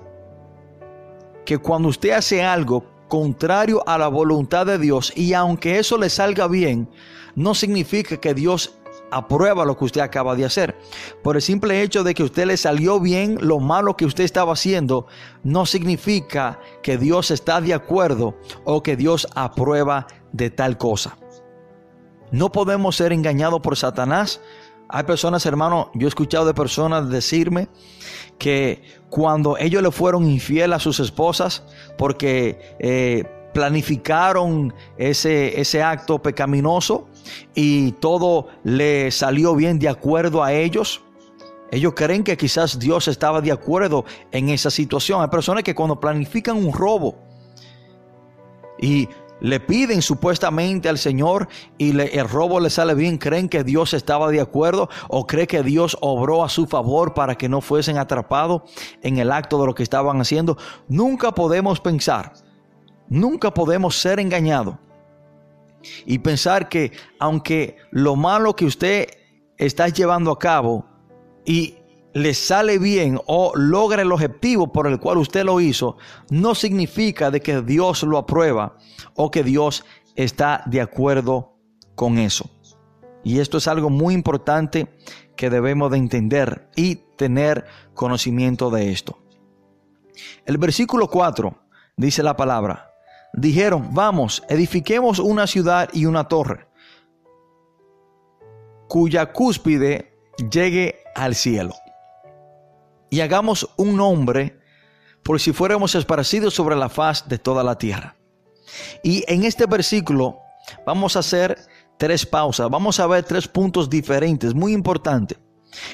que 1.45 1.59
cuando 1.59 1.89
usted 1.89 2.11
hace 2.11 2.43
algo 2.43 2.85
contrario 3.09 3.83
a 3.87 3.97
la 3.99 4.09
voluntad 4.09 4.67
de 4.67 4.79
Dios 4.79 5.13
y 5.17 5.33
aunque 5.35 5.79
eso 5.79 5.97
le 5.99 6.11
salga 6.11 6.49
bien, 6.49 6.89
no 7.35 7.55
significa 7.55 8.19
que 8.19 8.35
Dios 8.35 8.79
aprueba 9.11 9.65
lo 9.65 9.77
que 9.77 9.85
usted 9.85 10.01
acaba 10.01 10.35
de 10.35 10.45
hacer. 10.45 10.77
Por 11.23 11.37
el 11.37 11.43
simple 11.43 11.83
hecho 11.83 12.05
de 12.05 12.15
que 12.15 12.23
usted 12.23 12.47
le 12.47 12.57
salió 12.57 13.01
bien 13.01 13.39
lo 13.41 13.61
malo 13.61 13.97
que 13.97 14.05
usted 14.05 14.25
estaba 14.25 14.53
haciendo, 14.53 15.07
no 15.43 15.67
significa 15.67 16.61
que 16.83 16.99
Dios 16.99 17.31
está 17.31 17.61
de 17.61 17.75
acuerdo 17.75 18.37
o 18.65 18.83
que 18.83 18.97
Dios 18.97 19.27
aprueba 19.35 20.07
de 20.33 20.51
tal 20.51 20.79
cosa. 20.79 21.17
No 22.31 22.51
podemos 22.51 22.97
ser 22.97 23.13
engañados 23.13 23.61
por 23.61 23.77
Satanás. 23.77 24.41
Hay 24.89 25.05
personas, 25.05 25.47
hermano, 25.47 25.91
yo 25.95 26.07
he 26.07 26.09
escuchado 26.09 26.47
de 26.47 26.55
personas 26.55 27.09
decirme 27.09 27.69
que 28.39 28.83
cuando 29.11 29.57
ellos 29.57 29.83
le 29.83 29.93
fueron 29.93 30.29
infiel 30.29 30.73
a 30.73 30.81
sus 30.81 30.99
esposas 30.99 31.63
porque 31.97 32.77
eh, 32.81 33.25
planificaron 33.55 34.75
ese, 34.99 35.59
ese 35.59 35.83
acto 35.83 36.21
pecaminoso 36.21 37.09
y 37.55 37.93
todo 37.93 38.49
le 38.65 39.11
salió 39.11 39.55
bien 39.55 39.79
de 39.79 39.89
acuerdo 39.89 40.43
a 40.43 40.53
ellos, 40.53 41.01
ellos 41.71 41.95
creen 41.97 42.23
que 42.23 42.37
quizás 42.37 42.79
Dios 42.79 43.09
estaba 43.09 43.41
de 43.41 43.51
acuerdo 43.51 44.05
en 44.31 44.49
esa 44.51 44.71
situación. 44.71 45.23
Hay 45.23 45.29
personas 45.29 45.65
que 45.65 45.75
cuando 45.75 45.99
planifican 45.99 46.57
un 46.57 46.73
robo 46.73 47.17
y 48.79 49.09
le 49.41 49.61
piden 49.61 50.01
supuestamente 50.01 50.89
al 50.89 50.99
Señor 50.99 51.49
y 51.77 51.99
el 51.99 52.29
robo 52.29 52.61
le 52.61 52.71
sale 52.71 52.95
bien, 52.95 53.19
creen 53.19 53.49
que 53.49 53.65
Dios 53.65 53.93
estaba 53.93 54.31
de 54.31 54.41
acuerdo 54.41 54.89
o 55.09 55.27
cree 55.27 55.47
que 55.47 55.63
Dios 55.63 55.99
obró 56.01 56.45
a 56.45 56.49
su 56.49 56.67
favor 56.67 57.13
para 57.13 57.35
que 57.35 57.49
no 57.49 57.61
fuesen 57.61 57.99
atrapados 57.99 58.63
en 59.03 59.19
el 59.19 59.33
acto 59.33 59.61
de 59.61 59.67
lo 59.67 59.75
que 59.75 59.83
estaban 59.83 60.21
haciendo. 60.21 60.57
Nunca 60.89 61.33
podemos 61.33 61.81
pensar 61.81 62.44
nunca 63.09 63.53
podemos 63.53 63.97
ser 63.97 64.21
engañados 64.21 64.77
y 66.07 66.19
pensar 66.19 66.69
que 66.69 66.93
aunque 67.19 67.77
lo 67.91 68.17
malo 68.17 68.57
que 68.57 68.65
usted 68.65 69.09
está 69.57 69.89
llevando 69.89 70.31
a 70.31 70.39
cabo 70.39 70.87
y 71.45 71.77
le 72.15 72.33
sale 72.33 72.79
bien 72.79 73.21
o 73.27 73.53
logra 73.57 74.03
el 74.03 74.13
objetivo 74.13 74.73
por 74.73 74.87
el 74.87 75.01
cual 75.01 75.19
usted 75.19 75.45
lo 75.45 75.61
hizo, 75.61 75.97
no 76.31 76.55
significa 76.55 77.31
de 77.31 77.41
que 77.41 77.61
Dios 77.61 78.03
lo 78.05 78.19
aprueba 78.19 78.77
o 79.15 79.31
que 79.31 79.43
Dios 79.43 79.85
está 80.15 80.63
de 80.67 80.81
acuerdo 80.81 81.57
con 81.95 82.19
eso. 82.19 82.51
Y 83.25 83.41
esto 83.41 83.59
es 83.59 83.67
algo 83.67 83.91
muy 83.91 84.15
importante 84.15 84.89
que 85.35 85.51
debemos 85.51 85.91
de 85.91 85.99
entender 85.99 86.71
y 86.77 86.97
tener 87.17 87.65
conocimiento 87.95 88.71
de 88.71 88.93
esto. 88.93 89.19
El 90.47 90.59
versículo 90.59 91.09
4 91.09 91.59
dice 91.97 92.23
la 92.23 92.37
palabra, 92.37 92.94
dijeron, 93.37 93.91
vamos, 93.93 94.43
edifiquemos 94.49 95.19
una 95.19 95.47
ciudad 95.47 95.89
y 95.93 96.07
una 96.07 96.29
torre, 96.29 96.67
cuya 98.89 99.33
cúspide 99.33 100.17
llegue 100.51 101.01
al 101.15 101.35
cielo. 101.35 101.75
Y 103.11 103.21
hagamos 103.21 103.69
un 103.77 103.97
nombre 103.97 104.59
por 105.23 105.41
si 105.41 105.53
fuéramos 105.53 105.95
esparcidos 105.95 106.55
sobre 106.55 106.77
la 106.77 106.89
faz 106.89 107.29
de 107.29 107.39
toda 107.39 107.63
la 107.63 107.79
tierra. 107.79 108.17
Y 109.03 109.25
en 109.27 109.45
este 109.45 109.67
versículo 109.67 110.39
vamos 110.87 111.17
a 111.17 111.21
hacer 111.21 111.59
tres 111.99 112.27
pausas, 112.27 112.69
vamos 112.71 112.99
a 112.99 113.07
ver 113.07 113.25
tres 113.25 113.47
puntos 113.47 113.89
diferentes, 113.89 114.55
muy 114.55 114.73
importantes. 114.73 115.39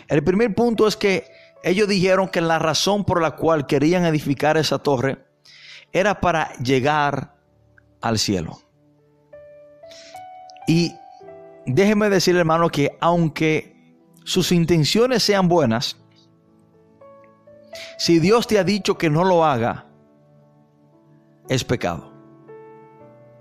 El 0.08 0.22
primer 0.24 0.54
punto 0.54 0.86
es 0.86 0.96
que 0.96 1.24
ellos 1.62 1.88
dijeron 1.88 2.28
que 2.28 2.40
la 2.40 2.58
razón 2.58 3.04
por 3.04 3.20
la 3.20 3.36
cual 3.36 3.66
querían 3.66 4.04
edificar 4.04 4.56
esa 4.56 4.78
torre 4.78 5.29
era 5.92 6.20
para 6.20 6.52
llegar 6.54 7.34
al 8.00 8.18
cielo. 8.18 8.60
Y 10.66 10.94
déjeme 11.66 12.10
decir, 12.10 12.36
hermano, 12.36 12.68
que 12.68 12.96
aunque 13.00 13.96
sus 14.24 14.52
intenciones 14.52 15.22
sean 15.22 15.48
buenas, 15.48 15.96
si 17.98 18.18
Dios 18.18 18.46
te 18.46 18.58
ha 18.58 18.64
dicho 18.64 18.96
que 18.96 19.10
no 19.10 19.24
lo 19.24 19.44
haga, 19.44 19.86
es 21.48 21.64
pecado. 21.64 22.12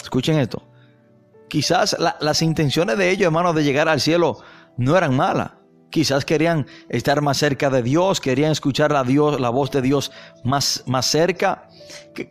Escuchen 0.02 0.40
esto. 0.40 0.64
Quizás 1.48 1.98
las 2.00 2.42
intenciones 2.42 2.98
de 2.98 3.10
ellos, 3.10 3.26
hermano, 3.28 3.54
de 3.54 3.64
llegar 3.64 3.90
al 3.90 4.00
cielo 4.00 4.40
no 4.78 4.96
eran 4.98 5.16
malas. 5.16 5.52
Quizás 5.90 6.24
querían 6.24 6.68
estar 6.90 7.22
más 7.22 7.38
cerca 7.38 7.70
de 7.70 7.82
Dios, 7.82 8.22
querían 8.22 8.52
escuchar 8.52 8.92
la, 8.92 9.04
Dios, 9.04 9.40
la 9.40 9.50
voz 9.50 9.72
de 9.72 9.82
Dios 9.82 10.12
más, 10.44 10.84
más 10.86 11.08
cerca. 11.08 11.68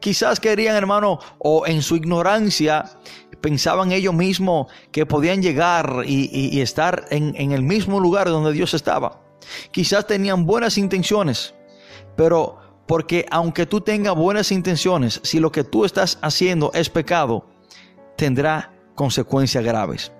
Quizás 0.01 0.39
querían, 0.39 0.77
hermano, 0.77 1.19
o 1.39 1.67
en 1.67 1.83
su 1.83 1.97
ignorancia, 1.97 2.85
pensaban 3.41 3.91
ellos 3.91 4.15
mismos 4.15 4.69
que 4.93 5.07
podían 5.07 5.43
llegar 5.43 6.05
y, 6.07 6.61
estar 6.61 7.07
en, 7.11 7.35
en 7.37 7.53
el 7.53 7.63
mismo 7.63 7.99
lugar 7.99 8.29
donde 8.29 8.53
Dios 8.53 8.75
estaba. 8.75 9.21
Quizás 9.73 10.07
tenían 10.07 10.47
buenas 10.47 10.79
intenciones, 10.79 11.55
pero 12.17 12.59
porque 12.87 13.27
aunque 13.31 13.67
tú 13.67 13.81
tengas 13.81 14.15
buenas 14.15 14.53
intenciones, 14.53 15.21
si 15.25 15.41
lo 15.41 15.51
que 15.51 15.65
tú 15.65 15.85
estás 15.85 16.19
haciendo 16.23 16.71
es 16.75 16.91
pecado, 16.91 17.45
tendrá 18.17 18.73
consecuencias 18.95 19.65
graves 19.65 20.13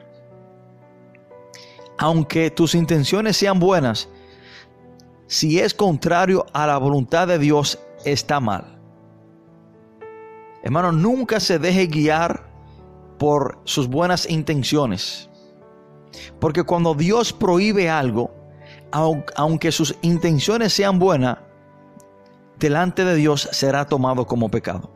aunque 1.99 2.51
tus 2.51 2.75
intenciones 2.75 3.37
sean 3.37 3.59
buenas, 3.59 4.09
si 5.27 5.59
es 5.59 5.75
contrario 5.75 6.47
a 6.53 6.67
la 6.67 6.79
voluntad 6.79 7.29
de 7.29 7.39
Dios, 7.39 7.79
está 8.05 8.41
mal. 8.41 8.79
Hermano, 10.63 10.93
nunca 10.93 11.39
se 11.41 11.59
deje 11.59 11.87
guiar 11.87 12.49
por 13.19 13.61
sus 13.65 13.89
buenas 13.89 14.29
intenciones. 14.31 15.29
Porque 16.41 16.63
cuando 16.63 16.95
Dios 16.95 17.33
prohíbe 17.33 17.91
algo, 17.91 18.31
aunque 19.37 19.71
sus 19.71 19.95
intenciones 20.03 20.73
sean 20.73 20.99
buenas, 20.99 21.39
delante 22.59 23.05
de 23.05 23.15
Dios 23.15 23.49
será 23.53 23.87
tomado 23.87 24.27
como 24.27 24.51
pecado. 24.51 24.91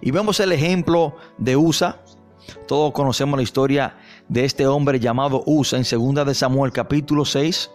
Y 0.00 0.10
vemos 0.10 0.40
el 0.40 0.52
ejemplo 0.52 1.16
de 1.38 1.56
Usa. 1.56 2.00
Todos 2.66 2.92
conocemos 2.92 3.36
la 3.36 3.42
historia 3.42 3.96
de 4.30 4.44
este 4.44 4.66
hombre 4.66 5.00
llamado 5.00 5.42
Usa 5.44 5.78
en 5.78 6.14
2 6.14 6.24
de 6.24 6.34
Samuel 6.34 6.70
capítulo 6.72 7.24
6, 7.24 7.70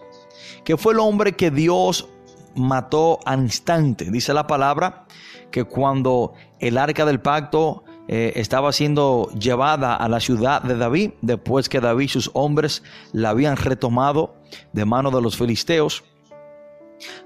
que 0.64 0.78
fue 0.78 0.94
el 0.94 1.00
hombre 1.00 1.32
que 1.32 1.50
Dios 1.50 2.08
mató 2.54 3.20
al 3.26 3.42
instante. 3.42 4.10
Dice 4.10 4.32
la 4.32 4.46
palabra 4.46 5.04
que 5.50 5.64
cuando 5.64 6.32
el 6.58 6.78
arca 6.78 7.04
del 7.04 7.20
pacto 7.20 7.84
eh, 8.08 8.32
estaba 8.36 8.72
siendo 8.72 9.30
llevada 9.38 9.94
a 9.94 10.08
la 10.08 10.18
ciudad 10.18 10.62
de 10.62 10.76
David, 10.78 11.10
después 11.20 11.68
que 11.68 11.80
David 11.80 12.06
y 12.06 12.08
sus 12.08 12.30
hombres 12.32 12.82
la 13.12 13.30
habían 13.30 13.56
retomado 13.56 14.36
de 14.72 14.86
mano 14.86 15.10
de 15.10 15.20
los 15.20 15.36
filisteos, 15.36 16.04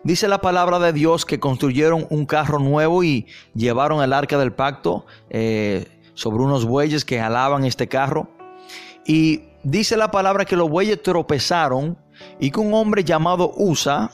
Dice 0.03 0.27
la 0.27 0.41
palabra 0.41 0.81
de 0.81 0.93
Dios 0.93 1.25
que 1.25 1.39
construyeron 1.39 2.05
un 2.11 2.27
carro 2.27 2.59
nuevo 2.59 3.05
y 3.05 3.29
llevaron 3.55 4.03
el 4.03 4.13
arca 4.13 4.37
del 4.37 4.53
pacto 4.53 5.07
eh, 5.29 5.87
sobre 6.15 6.43
unos 6.43 6.65
bueyes 6.65 7.05
que 7.05 7.21
jalaban 7.21 7.65
este 7.65 7.87
carro. 7.87 8.40
Y 9.07 9.43
dice 9.63 9.97
la 9.97 10.11
palabra 10.11 10.45
que 10.45 10.57
los 10.57 10.71
bueyes 10.71 11.03
tropezaron 11.03 11.99
y 12.39 12.51
que 12.51 12.61
un 12.61 12.75
hombre 12.75 13.05
llamado 13.05 13.53
Usa 13.57 14.11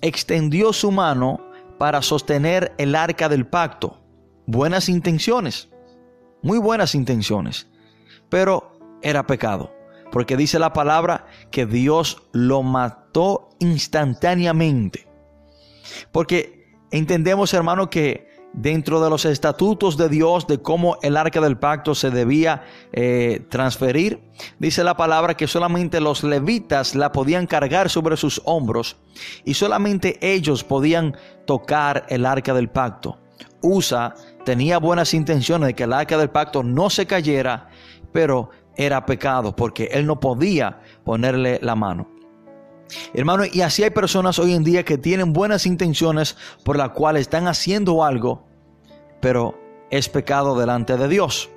extendió 0.00 0.72
su 0.72 0.90
mano 0.90 1.40
para 1.78 2.02
sostener 2.02 2.72
el 2.78 2.94
arca 2.94 3.28
del 3.28 3.46
pacto. 3.46 3.98
Buenas 4.46 4.88
intenciones, 4.88 5.68
muy 6.42 6.58
buenas 6.58 6.94
intenciones, 6.94 7.68
pero 8.28 8.78
era 9.02 9.26
pecado, 9.26 9.72
porque 10.10 10.36
dice 10.36 10.58
la 10.58 10.72
palabra 10.72 11.26
que 11.50 11.66
Dios 11.66 12.22
lo 12.32 12.62
mató 12.62 13.50
instantáneamente. 13.60 15.06
Porque 16.12 16.66
entendemos, 16.90 17.54
hermano, 17.54 17.90
que 17.90 18.29
dentro 18.52 19.00
de 19.00 19.10
los 19.10 19.24
estatutos 19.24 19.96
de 19.96 20.08
Dios 20.08 20.46
de 20.46 20.60
cómo 20.60 20.98
el 21.02 21.16
arca 21.16 21.40
del 21.40 21.56
pacto 21.56 21.94
se 21.94 22.10
debía 22.10 22.64
eh, 22.92 23.44
transferir. 23.48 24.20
Dice 24.58 24.84
la 24.84 24.96
palabra 24.96 25.36
que 25.36 25.46
solamente 25.46 26.00
los 26.00 26.24
levitas 26.24 26.94
la 26.94 27.12
podían 27.12 27.46
cargar 27.46 27.90
sobre 27.90 28.16
sus 28.16 28.40
hombros 28.44 28.96
y 29.44 29.54
solamente 29.54 30.18
ellos 30.20 30.64
podían 30.64 31.16
tocar 31.46 32.06
el 32.08 32.26
arca 32.26 32.54
del 32.54 32.68
pacto. 32.68 33.18
Usa 33.62 34.14
tenía 34.44 34.78
buenas 34.78 35.14
intenciones 35.14 35.68
de 35.68 35.74
que 35.74 35.84
el 35.84 35.92
arca 35.92 36.16
del 36.16 36.30
pacto 36.30 36.62
no 36.62 36.90
se 36.90 37.06
cayera, 37.06 37.68
pero 38.12 38.50
era 38.76 39.04
pecado 39.04 39.54
porque 39.54 39.90
él 39.92 40.06
no 40.06 40.18
podía 40.20 40.80
ponerle 41.04 41.58
la 41.62 41.74
mano. 41.74 42.19
Hermano, 43.14 43.44
y 43.50 43.60
así 43.60 43.82
hay 43.82 43.90
personas 43.90 44.38
hoy 44.38 44.54
en 44.54 44.64
día 44.64 44.84
que 44.84 44.98
tienen 44.98 45.32
buenas 45.32 45.66
intenciones 45.66 46.36
por 46.64 46.76
las 46.76 46.90
cuales 46.90 47.22
están 47.22 47.48
haciendo 47.48 48.04
algo, 48.04 48.46
pero 49.20 49.58
es 49.90 50.08
pecado 50.08 50.58
delante 50.58 50.96
de 50.96 51.08
Dios. 51.08 51.50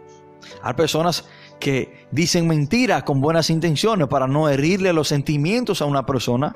Hay 0.62 0.74
personas 0.74 1.26
que 1.60 2.08
dicen 2.12 2.48
mentiras 2.48 3.04
con 3.04 3.22
buenas 3.22 3.50
intenciones 3.50 4.08
para 4.08 4.28
no 4.28 4.50
herirle 4.50 4.92
los 4.94 5.08
sentimientos 5.08 5.82
a 5.82 5.86
una 5.86 6.06
persona, 6.06 6.56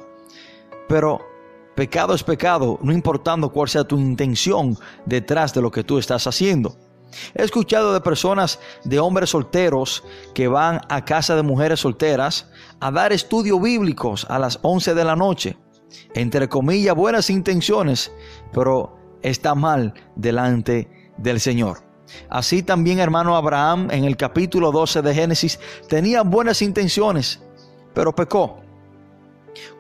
pero 0.88 1.22
pecado 1.76 2.14
es 2.14 2.24
pecado, 2.24 2.80
no 2.82 2.92
importando 2.92 3.52
cuál 3.52 3.70
sea 3.70 3.84
tu 3.84 3.98
intención 3.98 4.78
detrás 5.06 5.54
de 5.54 5.62
lo 5.62 5.72
que 5.72 5.84
tú 5.84 5.98
estás 5.98 6.28
haciendo. 6.28 6.76
He 7.36 7.44
escuchado 7.44 7.94
de 7.94 8.02
personas, 8.02 8.60
de 8.84 9.00
hombres 9.00 9.32
solteros, 9.32 10.04
que 10.34 10.48
van 10.48 10.82
a 10.90 11.06
casa 11.06 11.36
de 11.36 11.44
mujeres 11.44 11.80
solteras 11.80 12.50
a 12.80 12.92
dar 12.92 13.14
estudios 13.14 13.62
bíblicos 13.62 14.26
a 14.30 14.40
las 14.40 14.60
11 14.62 14.94
de 14.94 15.04
la 15.04 15.16
noche. 15.16 15.58
Entre 16.14 16.50
comillas, 16.50 16.96
buenas 16.96 17.30
intenciones, 17.30 18.12
pero 18.54 18.98
está 19.22 19.56
mal 19.56 19.94
delante 20.16 20.90
del 21.18 21.40
Señor. 21.40 21.84
Así 22.30 22.64
también, 22.64 23.00
hermano 23.00 23.36
Abraham, 23.36 23.90
en 23.92 24.06
el 24.06 24.16
capítulo 24.16 24.72
12 24.72 25.02
de 25.02 25.14
Génesis, 25.14 25.60
tenía 25.90 26.24
buenas 26.24 26.62
intenciones, 26.62 27.42
pero 27.94 28.16
pecó. 28.16 28.62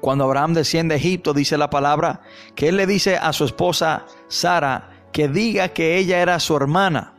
Cuando 0.01 0.25
Abraham 0.25 0.53
desciende 0.53 0.95
a 0.95 0.97
Egipto, 0.97 1.33
dice 1.33 1.57
la 1.57 1.69
palabra, 1.69 2.21
que 2.55 2.69
él 2.69 2.77
le 2.77 2.87
dice 2.87 3.15
a 3.15 3.31
su 3.31 3.45
esposa 3.45 4.05
Sara 4.27 4.89
que 5.11 5.27
diga 5.27 5.69
que 5.69 5.97
ella 5.97 6.19
era 6.19 6.39
su 6.39 6.55
hermana 6.55 7.16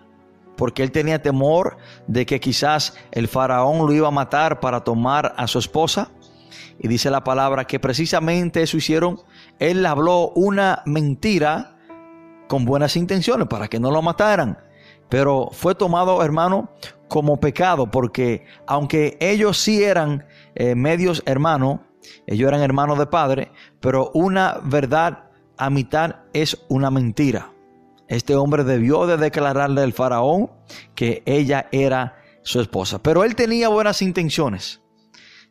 porque 0.59 0.82
él 0.82 0.90
tenía 0.90 1.22
temor 1.22 1.78
de 2.09 2.26
que 2.26 2.40
quizás 2.40 2.94
el 3.12 3.28
faraón 3.28 3.86
lo 3.86 3.92
iba 3.92 4.09
a 4.09 4.11
matar 4.11 4.59
para 4.59 4.82
tomar 4.82 5.32
a 5.36 5.46
su 5.46 5.61
esposa. 5.61 6.11
Y 6.80 6.88
dice 6.88 7.11
la 7.11 7.22
palabra 7.22 7.64
que 7.64 7.78
precisamente 7.78 8.62
eso 8.62 8.76
hicieron. 8.76 9.20
Él 9.61 9.86
habló 9.86 10.30
una 10.30 10.82
mentira 10.84 11.76
con 12.48 12.64
buenas 12.64 12.96
intenciones 12.96 13.46
para 13.46 13.68
que 13.68 13.78
no 13.78 13.92
lo 13.92 14.02
mataran. 14.02 14.59
Pero 15.09 15.48
fue 15.52 15.76
tomado, 15.76 16.22
hermano, 16.24 16.70
como 17.06 17.38
pecado, 17.38 17.90
porque 17.90 18.44
aunque 18.66 19.16
ellos 19.20 19.59
sí 19.59 19.84
eran 19.84 20.26
eh, 20.56 20.74
medios 20.74 21.22
hermanos, 21.24 21.80
ellos 22.26 22.48
eran 22.48 22.62
hermanos 22.62 22.98
de 22.98 23.06
padre, 23.06 23.52
pero 23.80 24.11
una 24.12 24.59
verdad 24.64 25.30
a 25.56 25.70
mitad 25.70 26.16
es 26.32 26.59
una 26.68 26.90
mentira. 26.90 27.52
Este 28.09 28.34
hombre 28.34 28.64
debió 28.64 29.06
de 29.06 29.18
declararle 29.18 29.82
al 29.82 29.92
faraón 29.92 30.50
que 30.94 31.22
ella 31.26 31.68
era 31.72 32.22
su 32.42 32.61
esposa. 32.61 33.02
Pero 33.02 33.24
él 33.24 33.36
tenía 33.36 33.68
buenas 33.68 34.02
intenciones. 34.02 34.80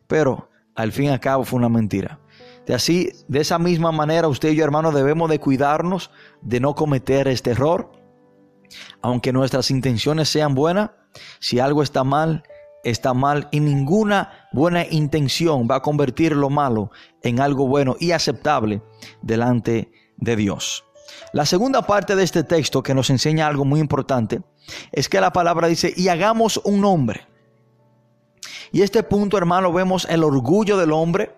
Pero 0.06 0.50
al 0.74 0.92
fin 0.92 1.06
y 1.06 1.08
al 1.08 1.20
cabo 1.20 1.44
fue 1.44 1.58
una 1.58 1.68
mentira. 1.68 2.20
De 2.66 2.74
así, 2.74 3.10
de 3.28 3.40
esa 3.40 3.58
misma 3.58 3.92
manera, 3.92 4.28
usted 4.28 4.50
y 4.50 4.56
yo, 4.56 4.64
hermano, 4.64 4.92
debemos 4.92 5.30
de 5.30 5.38
cuidarnos 5.38 6.10
de 6.42 6.60
no 6.60 6.74
cometer 6.74 7.28
este 7.28 7.52
error. 7.52 7.92
Aunque 9.00 9.32
nuestras 9.32 9.70
intenciones 9.70 10.28
sean 10.28 10.54
buenas, 10.54 10.90
si 11.38 11.60
algo 11.60 11.82
está 11.82 12.04
mal, 12.04 12.42
está 12.84 13.14
mal 13.14 13.48
y 13.50 13.60
ninguna 13.60 14.48
buena 14.52 14.84
intención 14.86 15.66
va 15.70 15.76
a 15.76 15.82
convertir 15.82 16.36
lo 16.36 16.50
malo 16.50 16.90
en 17.22 17.40
algo 17.40 17.66
bueno 17.66 17.96
y 17.98 18.10
aceptable 18.10 18.82
delante 19.22 19.90
de 20.16 20.36
Dios. 20.36 20.84
La 21.32 21.46
segunda 21.46 21.82
parte 21.82 22.16
de 22.16 22.24
este 22.24 22.44
texto 22.44 22.82
que 22.82 22.94
nos 22.94 23.10
enseña 23.10 23.46
algo 23.46 23.64
muy 23.64 23.80
importante 23.80 24.42
es 24.92 25.08
que 25.08 25.20
la 25.20 25.32
palabra 25.32 25.68
dice, 25.68 25.92
y 25.96 26.08
hagamos 26.08 26.60
un 26.64 26.80
nombre. 26.80 27.26
Y 28.72 28.82
este 28.82 29.02
punto, 29.02 29.38
hermano, 29.38 29.72
vemos 29.72 30.06
el 30.10 30.24
orgullo 30.24 30.76
del 30.76 30.92
hombre, 30.92 31.34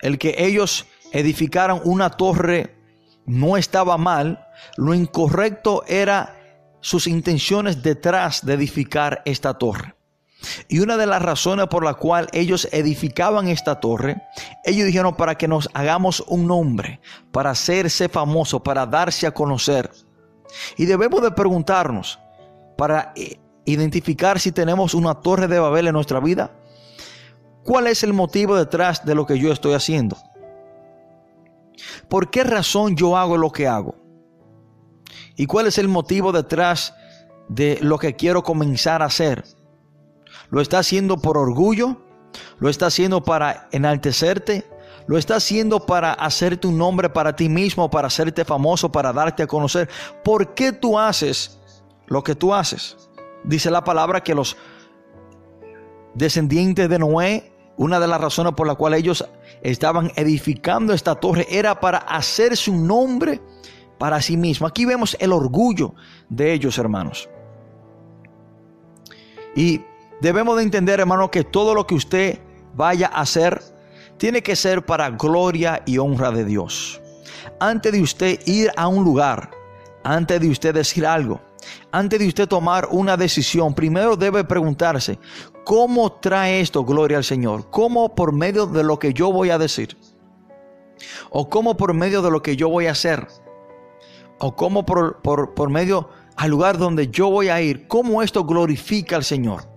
el 0.00 0.18
que 0.18 0.34
ellos 0.38 0.86
edificaron 1.12 1.80
una 1.84 2.10
torre 2.10 2.76
no 3.24 3.56
estaba 3.56 3.98
mal, 3.98 4.46
lo 4.76 4.94
incorrecto 4.94 5.84
era 5.86 6.36
sus 6.80 7.06
intenciones 7.06 7.82
detrás 7.82 8.44
de 8.44 8.54
edificar 8.54 9.22
esta 9.24 9.54
torre. 9.54 9.94
Y 10.68 10.80
una 10.80 10.96
de 10.96 11.06
las 11.06 11.22
razones 11.22 11.66
por 11.68 11.84
la 11.84 11.94
cual 11.94 12.28
ellos 12.32 12.68
edificaban 12.72 13.48
esta 13.48 13.80
torre, 13.80 14.22
ellos 14.64 14.86
dijeron 14.86 15.14
para 15.14 15.36
que 15.36 15.48
nos 15.48 15.68
hagamos 15.74 16.24
un 16.26 16.46
nombre, 16.46 17.00
para 17.30 17.50
hacerse 17.50 18.08
famoso, 18.08 18.62
para 18.62 18.86
darse 18.86 19.26
a 19.26 19.34
conocer. 19.34 19.90
Y 20.76 20.86
debemos 20.86 21.22
de 21.22 21.30
preguntarnos, 21.30 22.18
para 22.76 23.12
identificar 23.64 24.40
si 24.40 24.52
tenemos 24.52 24.94
una 24.94 25.14
torre 25.14 25.48
de 25.48 25.58
Babel 25.58 25.88
en 25.88 25.94
nuestra 25.94 26.20
vida, 26.20 26.52
¿cuál 27.64 27.86
es 27.86 28.02
el 28.02 28.12
motivo 28.12 28.56
detrás 28.56 29.04
de 29.04 29.14
lo 29.14 29.26
que 29.26 29.38
yo 29.38 29.52
estoy 29.52 29.74
haciendo? 29.74 30.16
¿Por 32.08 32.30
qué 32.30 32.44
razón 32.44 32.96
yo 32.96 33.16
hago 33.16 33.36
lo 33.36 33.50
que 33.50 33.66
hago? 33.66 33.94
¿Y 35.36 35.46
cuál 35.46 35.66
es 35.66 35.78
el 35.78 35.88
motivo 35.88 36.32
detrás 36.32 36.94
de 37.48 37.78
lo 37.80 37.98
que 37.98 38.16
quiero 38.16 38.42
comenzar 38.42 39.02
a 39.02 39.06
hacer? 39.06 39.44
¿Lo 40.52 40.60
está 40.60 40.80
haciendo 40.80 41.16
por 41.16 41.38
orgullo? 41.38 41.96
¿Lo 42.58 42.68
está 42.68 42.86
haciendo 42.86 43.24
para 43.24 43.68
enaltecerte? 43.72 44.66
¿Lo 45.06 45.16
está 45.16 45.36
haciendo 45.36 45.86
para 45.86 46.12
hacerte 46.12 46.66
un 46.66 46.76
nombre 46.76 47.08
para 47.08 47.34
ti 47.34 47.48
mismo, 47.48 47.90
para 47.90 48.08
hacerte 48.08 48.44
famoso, 48.44 48.92
para 48.92 49.14
darte 49.14 49.42
a 49.42 49.46
conocer? 49.46 49.88
¿Por 50.22 50.52
qué 50.52 50.72
tú 50.72 50.98
haces 50.98 51.58
lo 52.06 52.22
que 52.22 52.34
tú 52.34 52.52
haces? 52.52 53.08
Dice 53.44 53.70
la 53.70 53.82
palabra 53.82 54.22
que 54.22 54.34
los 54.34 54.58
descendientes 56.12 56.86
de 56.86 56.98
Noé, 56.98 57.50
una 57.78 57.98
de 57.98 58.06
las 58.06 58.20
razones 58.20 58.52
por 58.52 58.66
la 58.66 58.74
cual 58.74 58.92
ellos 58.92 59.26
estaban 59.62 60.12
edificando 60.16 60.92
esta 60.92 61.14
torre 61.14 61.46
era 61.48 61.80
para 61.80 61.96
hacerse 61.96 62.70
un 62.70 62.86
nombre 62.86 63.40
para 63.98 64.20
sí 64.20 64.36
mismo. 64.36 64.66
Aquí 64.66 64.84
vemos 64.84 65.16
el 65.18 65.32
orgullo 65.32 65.94
de 66.28 66.52
ellos, 66.52 66.76
hermanos. 66.76 67.30
Y 69.56 69.80
debemos 70.22 70.56
de 70.56 70.62
entender, 70.62 71.00
hermano, 71.00 71.30
que 71.30 71.42
todo 71.42 71.74
lo 71.74 71.84
que 71.84 71.96
usted 71.96 72.38
vaya 72.74 73.10
a 73.12 73.22
hacer 73.22 73.60
tiene 74.18 74.40
que 74.40 74.54
ser 74.54 74.86
para 74.86 75.10
gloria 75.10 75.82
y 75.84 75.98
honra 75.98 76.30
de 76.30 76.44
Dios. 76.44 77.00
Antes 77.58 77.92
de 77.92 78.00
usted 78.00 78.40
ir 78.46 78.70
a 78.76 78.86
un 78.86 79.02
lugar, 79.02 79.50
antes 80.04 80.40
de 80.40 80.48
usted 80.48 80.72
decir 80.72 81.04
algo, 81.04 81.40
antes 81.90 82.20
de 82.20 82.28
usted 82.28 82.46
tomar 82.46 82.86
una 82.92 83.16
decisión, 83.16 83.74
primero 83.74 84.16
debe 84.16 84.44
preguntarse, 84.44 85.18
¿cómo 85.64 86.12
trae 86.12 86.60
esto 86.60 86.84
gloria 86.84 87.16
al 87.16 87.24
Señor? 87.24 87.68
¿Cómo 87.70 88.14
por 88.14 88.32
medio 88.32 88.66
de 88.66 88.84
lo 88.84 89.00
que 89.00 89.12
yo 89.12 89.32
voy 89.32 89.50
a 89.50 89.58
decir? 89.58 89.96
¿O 91.30 91.50
cómo 91.50 91.76
por 91.76 91.94
medio 91.94 92.22
de 92.22 92.30
lo 92.30 92.42
que 92.42 92.54
yo 92.54 92.68
voy 92.68 92.86
a 92.86 92.92
hacer? 92.92 93.26
¿O 94.38 94.54
cómo 94.54 94.86
por, 94.86 95.20
por, 95.20 95.68
medio 95.68 96.10
al 96.36 96.50
lugar 96.50 96.78
donde 96.78 97.08
yo 97.08 97.28
voy 97.28 97.48
a 97.48 97.60
ir? 97.60 97.88
¿Cómo 97.88 98.22
esto 98.22 98.44
glorifica 98.44 99.16
al 99.16 99.24
Señor? 99.24 99.71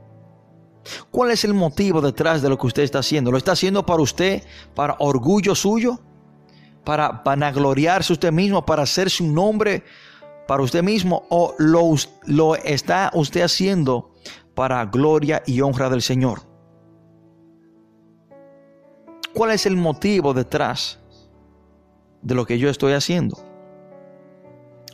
¿Cuál 1.11 1.31
es 1.31 1.43
el 1.43 1.53
motivo 1.53 2.01
detrás 2.01 2.41
de 2.41 2.49
lo 2.49 2.57
que 2.57 2.67
usted 2.67 2.83
está 2.83 2.99
haciendo? 2.99 3.31
¿Lo 3.31 3.37
está 3.37 3.53
haciendo 3.53 3.85
para 3.85 4.01
usted, 4.01 4.43
para 4.73 4.95
orgullo 4.99 5.55
suyo? 5.55 5.99
¿Para 6.83 7.23
vanagloriarse 7.25 8.13
usted 8.13 8.31
mismo, 8.31 8.65
para 8.65 8.83
hacerse 8.83 9.23
un 9.23 9.33
nombre 9.33 9.83
para 10.47 10.61
usted 10.61 10.83
mismo 10.83 11.25
o 11.29 11.55
lo, 11.57 11.95
lo 12.25 12.55
está 12.55 13.09
usted 13.13 13.41
haciendo 13.41 14.11
para 14.53 14.85
gloria 14.85 15.41
y 15.45 15.61
honra 15.61 15.89
del 15.89 16.01
Señor? 16.01 16.41
¿Cuál 19.33 19.51
es 19.51 19.65
el 19.65 19.75
motivo 19.75 20.33
detrás 20.33 20.99
de 22.21 22.35
lo 22.35 22.45
que 22.45 22.57
yo 22.57 22.69
estoy 22.69 22.93
haciendo? 22.93 23.37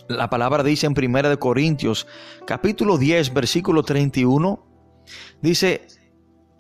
La 0.08 0.30
palabra 0.30 0.64
dice 0.64 0.88
en 0.88 0.96
1 0.98 1.39
Corintios 1.39 2.08
capítulo 2.46 2.98
10 2.98 3.34
versículo 3.34 3.84
31 3.84 4.70
dice 5.41 5.88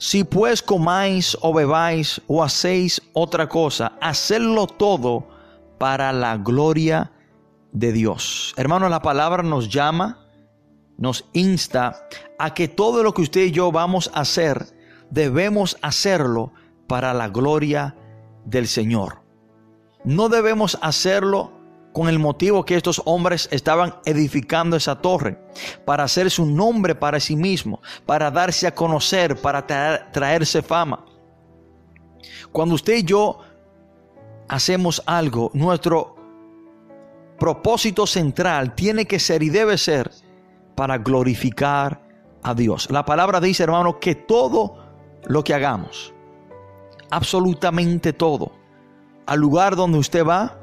si 0.01 0.23
pues 0.23 0.63
comáis 0.63 1.37
o 1.41 1.53
bebáis 1.53 2.19
o 2.25 2.43
hacéis 2.43 2.99
otra 3.13 3.47
cosa, 3.47 3.93
hacedlo 4.01 4.65
todo 4.65 5.27
para 5.77 6.11
la 6.11 6.37
gloria 6.37 7.11
de 7.71 7.91
Dios. 7.91 8.55
Hermano, 8.57 8.89
la 8.89 9.03
palabra 9.03 9.43
nos 9.43 9.69
llama, 9.69 10.25
nos 10.97 11.25
insta 11.33 12.07
a 12.39 12.55
que 12.55 12.67
todo 12.67 13.03
lo 13.03 13.13
que 13.13 13.21
usted 13.21 13.41
y 13.41 13.51
yo 13.51 13.71
vamos 13.71 14.09
a 14.15 14.21
hacer, 14.21 14.75
debemos 15.11 15.77
hacerlo 15.83 16.51
para 16.87 17.13
la 17.13 17.29
gloria 17.29 17.95
del 18.43 18.67
Señor. 18.67 19.21
No 20.03 20.29
debemos 20.29 20.79
hacerlo 20.81 21.51
con 21.91 22.07
el 22.07 22.19
motivo 22.19 22.63
que 22.65 22.75
estos 22.75 23.01
hombres 23.05 23.49
estaban 23.51 23.95
edificando 24.05 24.77
esa 24.77 25.01
torre, 25.01 25.37
para 25.85 26.03
hacerse 26.03 26.41
un 26.41 26.55
nombre 26.55 26.95
para 26.95 27.19
sí 27.19 27.35
mismo, 27.35 27.81
para 28.05 28.31
darse 28.31 28.67
a 28.67 28.75
conocer, 28.75 29.35
para 29.41 29.65
traerse 30.11 30.61
fama. 30.61 31.05
Cuando 32.51 32.75
usted 32.75 32.97
y 32.97 33.03
yo 33.03 33.39
hacemos 34.47 35.01
algo, 35.05 35.51
nuestro 35.53 36.15
propósito 37.39 38.05
central 38.05 38.75
tiene 38.75 39.05
que 39.05 39.19
ser 39.19 39.41
y 39.43 39.49
debe 39.49 39.77
ser 39.77 40.11
para 40.75 40.97
glorificar 40.97 42.01
a 42.43 42.53
Dios. 42.53 42.89
La 42.89 43.05
palabra 43.05 43.39
dice, 43.39 43.63
hermano, 43.63 43.99
que 43.99 44.15
todo 44.15 44.77
lo 45.25 45.43
que 45.43 45.53
hagamos, 45.53 46.13
absolutamente 47.09 48.13
todo, 48.13 48.51
al 49.25 49.39
lugar 49.39 49.75
donde 49.75 49.97
usted 49.97 50.25
va, 50.25 50.60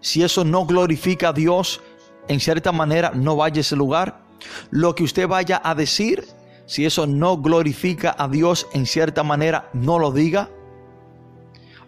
si 0.00 0.22
eso 0.22 0.44
no 0.44 0.66
glorifica 0.66 1.30
a 1.30 1.32
Dios, 1.32 1.80
en 2.28 2.40
cierta 2.40 2.72
manera 2.72 3.12
no 3.14 3.36
vaya 3.36 3.58
a 3.58 3.60
ese 3.60 3.76
lugar. 3.76 4.20
Lo 4.70 4.94
que 4.94 5.04
usted 5.04 5.26
vaya 5.28 5.60
a 5.64 5.74
decir, 5.74 6.24
si 6.66 6.84
eso 6.84 7.06
no 7.06 7.38
glorifica 7.38 8.14
a 8.18 8.28
Dios, 8.28 8.66
en 8.72 8.86
cierta 8.86 9.22
manera 9.22 9.70
no 9.72 9.98
lo 9.98 10.12
diga 10.12 10.50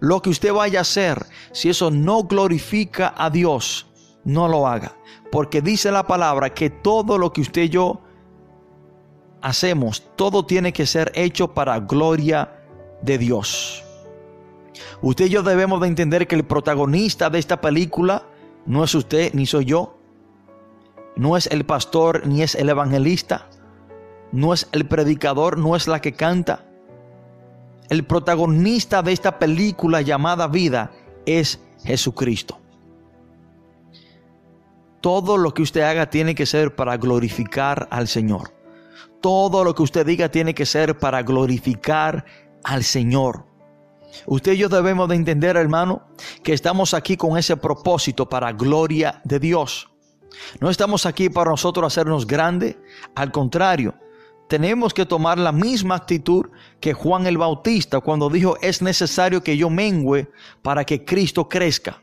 lo 0.00 0.22
que 0.22 0.30
usted 0.30 0.52
vaya 0.52 0.80
a 0.80 0.82
hacer, 0.82 1.26
si 1.52 1.70
eso 1.70 1.90
no 1.90 2.22
glorifica 2.22 3.14
a 3.16 3.30
Dios, 3.30 3.86
no 4.24 4.48
lo 4.48 4.66
haga. 4.66 4.96
Porque 5.30 5.60
dice 5.60 5.90
la 5.90 6.06
palabra 6.06 6.54
que 6.54 6.70
todo 6.70 7.18
lo 7.18 7.32
que 7.32 7.40
usted 7.40 7.62
y 7.62 7.68
yo 7.68 8.00
hacemos, 9.42 10.04
todo 10.16 10.44
tiene 10.46 10.72
que 10.72 10.86
ser 10.86 11.12
hecho 11.14 11.52
para 11.52 11.80
gloria 11.80 12.52
de 13.02 13.18
Dios. 13.18 13.84
Usted 15.02 15.26
y 15.26 15.30
yo 15.30 15.42
debemos 15.42 15.80
de 15.80 15.88
entender 15.88 16.26
que 16.26 16.36
el 16.36 16.44
protagonista 16.44 17.30
de 17.30 17.38
esta 17.38 17.60
película 17.60 18.24
no 18.66 18.84
es 18.84 18.94
usted 18.94 19.32
ni 19.34 19.46
soy 19.46 19.66
yo. 19.66 19.98
No 21.16 21.36
es 21.36 21.46
el 21.48 21.64
pastor 21.64 22.26
ni 22.26 22.42
es 22.42 22.54
el 22.54 22.68
evangelista. 22.68 23.48
No 24.30 24.52
es 24.52 24.68
el 24.72 24.86
predicador, 24.86 25.58
no 25.58 25.74
es 25.74 25.88
la 25.88 26.00
que 26.00 26.12
canta 26.12 26.68
el 27.88 28.04
protagonista 28.04 29.02
de 29.02 29.12
esta 29.12 29.38
película 29.38 30.02
llamada 30.02 30.46
vida 30.46 30.92
es 31.24 31.60
Jesucristo. 31.84 32.58
Todo 35.00 35.38
lo 35.38 35.54
que 35.54 35.62
usted 35.62 35.82
haga 35.82 36.10
tiene 36.10 36.34
que 36.34 36.44
ser 36.44 36.74
para 36.74 36.96
glorificar 36.96 37.88
al 37.90 38.08
Señor. 38.08 38.52
Todo 39.20 39.64
lo 39.64 39.74
que 39.74 39.82
usted 39.82 40.04
diga 40.04 40.28
tiene 40.30 40.54
que 40.54 40.66
ser 40.66 40.98
para 40.98 41.22
glorificar 41.22 42.24
al 42.62 42.84
Señor. 42.84 43.46
Usted 44.26 44.52
y 44.52 44.58
yo 44.58 44.68
debemos 44.68 45.08
de 45.08 45.16
entender, 45.16 45.56
hermano, 45.56 46.08
que 46.42 46.52
estamos 46.52 46.94
aquí 46.94 47.16
con 47.16 47.36
ese 47.38 47.56
propósito 47.56 48.28
para 48.28 48.52
gloria 48.52 49.20
de 49.24 49.38
Dios. 49.38 49.90
No 50.60 50.70
estamos 50.70 51.06
aquí 51.06 51.28
para 51.28 51.50
nosotros 51.50 51.86
hacernos 51.86 52.26
grande, 52.26 52.78
al 53.14 53.32
contrario, 53.32 53.94
tenemos 54.48 54.94
que 54.94 55.04
tomar 55.04 55.38
la 55.38 55.52
misma 55.52 55.96
actitud 55.96 56.46
que 56.80 56.94
Juan 56.94 57.26
el 57.26 57.36
Bautista 57.36 58.00
cuando 58.00 58.30
dijo 58.30 58.56
es 58.62 58.80
necesario 58.80 59.42
que 59.42 59.56
yo 59.56 59.68
mengüe 59.68 60.30
para 60.62 60.84
que 60.84 61.04
Cristo 61.04 61.48
crezca. 61.48 62.02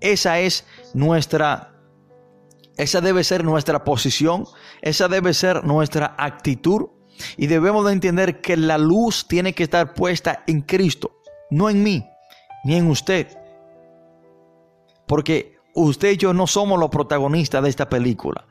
Esa 0.00 0.40
es 0.40 0.66
nuestra 0.92 1.70
Esa 2.76 3.00
debe 3.00 3.22
ser 3.22 3.44
nuestra 3.44 3.84
posición, 3.84 4.46
esa 4.82 5.06
debe 5.06 5.32
ser 5.32 5.62
nuestra 5.62 6.16
actitud 6.18 6.88
y 7.36 7.46
debemos 7.46 7.86
de 7.86 7.92
entender 7.92 8.40
que 8.40 8.56
la 8.56 8.78
luz 8.78 9.28
tiene 9.28 9.52
que 9.52 9.62
estar 9.62 9.94
puesta 9.94 10.42
en 10.48 10.62
Cristo, 10.62 11.13
no 11.50 11.70
en 11.70 11.82
mí, 11.82 12.08
ni 12.64 12.76
en 12.76 12.88
usted. 12.88 13.28
Porque 15.06 15.56
usted 15.74 16.12
y 16.12 16.16
yo 16.16 16.32
no 16.32 16.46
somos 16.46 16.78
los 16.78 16.90
protagonistas 16.90 17.62
de 17.62 17.68
esta 17.68 17.88
película. 17.88 18.46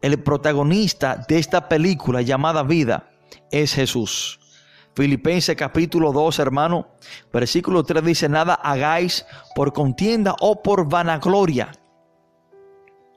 El 0.00 0.22
protagonista 0.22 1.24
de 1.28 1.38
esta 1.38 1.68
película 1.68 2.22
llamada 2.22 2.62
vida 2.62 3.10
es 3.50 3.74
Jesús. 3.74 4.40
Filipenses 4.94 5.56
capítulo 5.56 6.12
2, 6.12 6.38
hermano, 6.38 6.88
versículo 7.32 7.84
3 7.84 8.02
dice, 8.02 8.28
nada 8.28 8.54
hagáis 8.54 9.26
por 9.54 9.72
contienda 9.72 10.34
o 10.40 10.62
por 10.62 10.88
vanagloria. 10.88 11.72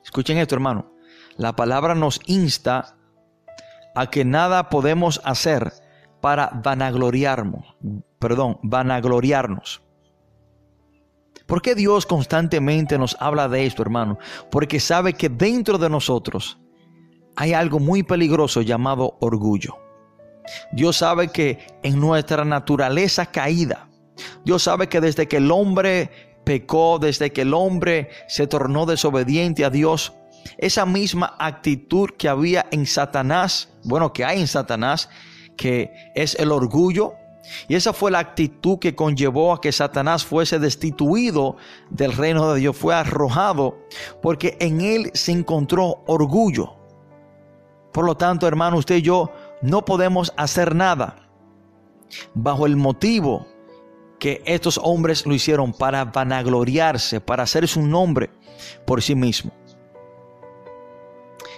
Escuchen 0.03 0.37
esto, 0.37 0.55
hermano. 0.55 0.91
La 1.37 1.55
palabra 1.55 1.95
nos 1.95 2.19
insta 2.25 2.97
a 3.95 4.09
que 4.09 4.25
nada 4.25 4.69
podemos 4.69 5.21
hacer 5.23 5.71
para 6.21 6.49
vanagloriarnos, 6.63 7.75
perdón, 8.19 8.59
vanagloriarnos. 8.63 9.81
¿Por 11.45 11.61
qué 11.61 11.73
Dios 11.73 12.05
constantemente 12.05 12.97
nos 12.97 13.17
habla 13.19 13.49
de 13.49 13.65
esto, 13.65 13.81
hermano? 13.81 14.19
Porque 14.51 14.79
sabe 14.79 15.13
que 15.13 15.29
dentro 15.29 15.77
de 15.77 15.89
nosotros 15.89 16.59
hay 17.35 17.53
algo 17.53 17.79
muy 17.79 18.03
peligroso 18.03 18.61
llamado 18.61 19.17
orgullo. 19.19 19.77
Dios 20.71 20.97
sabe 20.97 21.29
que 21.29 21.57
en 21.83 21.99
nuestra 21.99 22.45
naturaleza 22.45 23.25
caída, 23.25 23.89
Dios 24.43 24.63
sabe 24.63 24.89
que 24.89 25.01
desde 25.01 25.27
que 25.27 25.37
el 25.37 25.51
hombre 25.51 26.11
pecó, 26.43 26.99
desde 26.99 27.31
que 27.31 27.41
el 27.41 27.53
hombre 27.53 28.09
se 28.27 28.45
tornó 28.47 28.85
desobediente 28.85 29.65
a 29.65 29.69
Dios, 29.69 30.13
esa 30.57 30.85
misma 30.85 31.35
actitud 31.39 32.09
que 32.17 32.29
había 32.29 32.65
en 32.71 32.85
Satanás, 32.85 33.69
bueno, 33.83 34.13
que 34.13 34.25
hay 34.25 34.39
en 34.39 34.47
Satanás, 34.47 35.09
que 35.59 35.93
es 36.15 36.35
el 36.35 36.53
orgullo, 36.53 37.15
y 37.67 37.75
esa 37.75 37.91
fue 37.91 38.11
la 38.11 38.19
actitud 38.19 38.79
que 38.79 38.95
conllevó 38.95 39.51
a 39.51 39.59
que 39.59 39.73
Satanás 39.73 40.23
fuese 40.23 40.57
destituido 40.57 41.57
del 41.89 42.13
reino 42.13 42.53
de 42.53 42.61
Dios, 42.61 42.77
fue 42.77 42.95
arrojado, 42.95 43.77
porque 44.21 44.55
en 44.61 44.79
él 44.79 45.11
se 45.13 45.33
encontró 45.33 46.01
orgullo. 46.07 46.77
Por 47.91 48.05
lo 48.05 48.15
tanto, 48.15 48.47
hermano, 48.47 48.77
usted 48.77 48.95
y 48.95 49.01
yo 49.01 49.31
no 49.61 49.83
podemos 49.83 50.31
hacer 50.37 50.73
nada 50.73 51.29
bajo 52.33 52.65
el 52.65 52.77
motivo 52.77 53.45
que 54.17 54.41
estos 54.45 54.79
hombres 54.81 55.25
lo 55.25 55.33
hicieron 55.33 55.73
para 55.73 56.05
vanagloriarse, 56.05 57.19
para 57.19 57.43
hacerse 57.43 57.79
un 57.79 57.89
nombre 57.89 58.29
por 58.85 59.01
sí 59.01 59.13
mismo. 59.13 59.51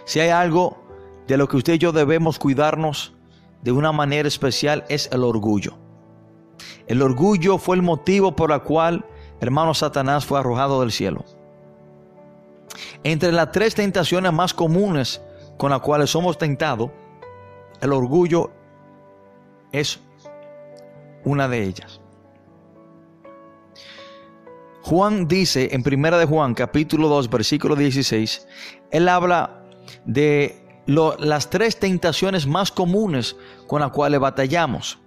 Si 0.05 0.19
hay 0.19 0.29
algo 0.29 0.81
de 1.27 1.37
lo 1.37 1.47
que 1.47 1.57
usted 1.57 1.73
y 1.73 1.77
yo 1.77 1.91
debemos 1.91 2.39
cuidarnos 2.39 3.13
de 3.63 3.71
una 3.71 3.91
manera 3.91 4.27
especial 4.27 4.85
es 4.89 5.09
el 5.11 5.23
orgullo. 5.23 5.77
El 6.87 7.01
orgullo 7.01 7.57
fue 7.57 7.75
el 7.75 7.81
motivo 7.81 8.35
por 8.35 8.51
el 8.51 8.61
cual, 8.61 9.05
hermano 9.39 9.73
Satanás, 9.73 10.25
fue 10.25 10.39
arrojado 10.39 10.81
del 10.81 10.91
cielo. 10.91 11.23
Entre 13.03 13.31
las 13.31 13.51
tres 13.51 13.75
tentaciones 13.75 14.31
más 14.33 14.53
comunes 14.53 15.21
con 15.57 15.71
las 15.71 15.81
cuales 15.81 16.09
somos 16.09 16.37
tentados, 16.37 16.91
el 17.81 17.93
orgullo 17.93 18.51
es 19.71 19.99
una 21.23 21.47
de 21.47 21.63
ellas. 21.63 22.01
Juan 24.83 25.27
dice 25.27 25.69
en 25.71 25.83
Primera 25.83 26.17
de 26.17 26.25
Juan, 26.25 26.53
capítulo 26.53 27.07
2, 27.07 27.29
versículo 27.29 27.75
16, 27.75 28.47
él 28.91 29.07
habla 29.07 29.63
de 30.05 30.60
las 30.91 31.49
tres 31.49 31.79
tentaciones 31.79 32.47
más 32.47 32.71
comunes 32.71 33.35
con 33.67 33.81
las 33.81 33.91
cuales 33.91 34.19
batallamos. 34.19 34.99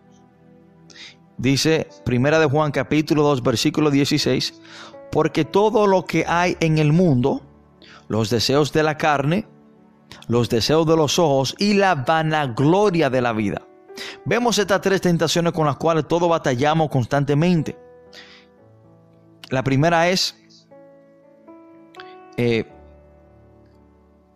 Dice 1.37 1.89
Primera 2.05 2.39
de 2.39 2.47
Juan, 2.47 2.71
capítulo 2.71 3.23
2, 3.23 3.43
versículo 3.43 3.91
16, 3.91 4.61
porque 5.11 5.45
todo 5.45 5.87
lo 5.87 6.05
que 6.05 6.25
hay 6.27 6.57
en 6.61 6.79
el 6.79 6.93
mundo, 6.93 7.43
los 8.09 8.31
deseos 8.31 8.73
de 8.73 8.83
la 8.83 8.97
carne, 8.97 9.47
los 10.29 10.49
deseos 10.49 10.87
de 10.87 10.97
los 10.97 11.19
ojos 11.19 11.55
y 11.59 11.75
la 11.75 11.95
vanagloria 11.97 13.11
de 13.11 13.21
la 13.21 13.33
vida. 13.33 13.63
Vemos 14.25 14.59
estas 14.59 14.81
tres 14.81 15.01
tentaciones 15.01 15.53
con 15.53 15.67
las 15.67 15.77
cuales 15.77 16.07
todos 16.09 16.29
batallamos 16.29 16.89
constantemente. 16.89 17.77
La 19.51 19.63
primera 19.63 20.09
es 20.09 20.37
eh, 22.37 22.65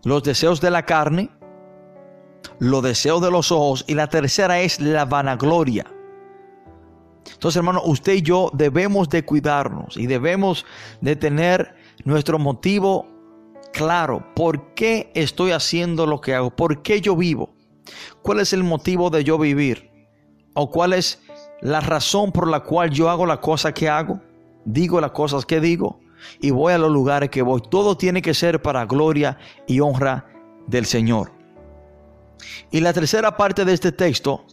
los 0.04 0.22
deseos 0.22 0.60
de 0.60 0.70
la 0.70 0.84
carne, 0.84 1.30
los 2.58 2.82
deseos 2.82 3.20
de 3.20 3.30
los 3.30 3.52
ojos 3.52 3.84
y 3.86 3.94
la 3.94 4.08
tercera 4.08 4.60
es 4.60 4.80
la 4.80 5.04
vanagloria. 5.04 5.86
Entonces, 7.32 7.56
hermano, 7.56 7.82
usted 7.84 8.14
y 8.14 8.22
yo 8.22 8.50
debemos 8.54 9.08
de 9.08 9.24
cuidarnos 9.24 9.96
y 9.96 10.06
debemos 10.06 10.64
de 11.00 11.14
tener 11.14 11.74
nuestro 12.04 12.38
motivo 12.38 13.06
claro 13.72 14.26
por 14.34 14.74
qué 14.74 15.12
estoy 15.14 15.52
haciendo 15.52 16.06
lo 16.06 16.20
que 16.20 16.34
hago, 16.34 16.50
por 16.50 16.82
qué 16.82 17.00
yo 17.00 17.14
vivo, 17.14 17.50
cuál 18.22 18.40
es 18.40 18.52
el 18.52 18.64
motivo 18.64 19.10
de 19.10 19.24
yo 19.24 19.38
vivir 19.38 19.90
o 20.54 20.70
cuál 20.70 20.94
es 20.94 21.22
la 21.60 21.80
razón 21.80 22.32
por 22.32 22.48
la 22.48 22.60
cual 22.60 22.90
yo 22.90 23.10
hago 23.10 23.26
la 23.26 23.40
cosa 23.40 23.72
que 23.72 23.88
hago, 23.88 24.20
digo 24.64 25.00
las 25.00 25.12
cosas 25.12 25.44
que 25.44 25.60
digo 25.60 26.00
y 26.40 26.50
voy 26.50 26.72
a 26.72 26.78
los 26.78 26.90
lugares 26.90 27.30
que 27.30 27.42
voy. 27.42 27.62
Todo 27.70 27.96
tiene 27.96 28.22
que 28.22 28.34
ser 28.34 28.60
para 28.62 28.86
gloria 28.86 29.38
y 29.66 29.80
honra 29.80 30.26
del 30.66 30.86
Señor. 30.86 31.37
Y 32.70 32.80
la 32.80 32.92
tercera 32.92 33.36
parte 33.36 33.64
de 33.64 33.72
este 33.72 33.92
texto 33.92 34.44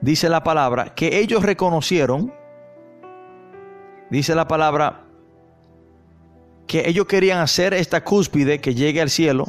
dice 0.00 0.28
la 0.28 0.42
palabra 0.42 0.94
que 0.94 1.18
ellos 1.18 1.42
reconocieron, 1.42 2.32
dice 4.10 4.34
la 4.34 4.48
palabra, 4.48 5.04
que 6.66 6.88
ellos 6.88 7.06
querían 7.06 7.38
hacer 7.40 7.74
esta 7.74 8.04
cúspide 8.04 8.60
que 8.60 8.74
llegue 8.74 9.00
al 9.00 9.10
cielo 9.10 9.46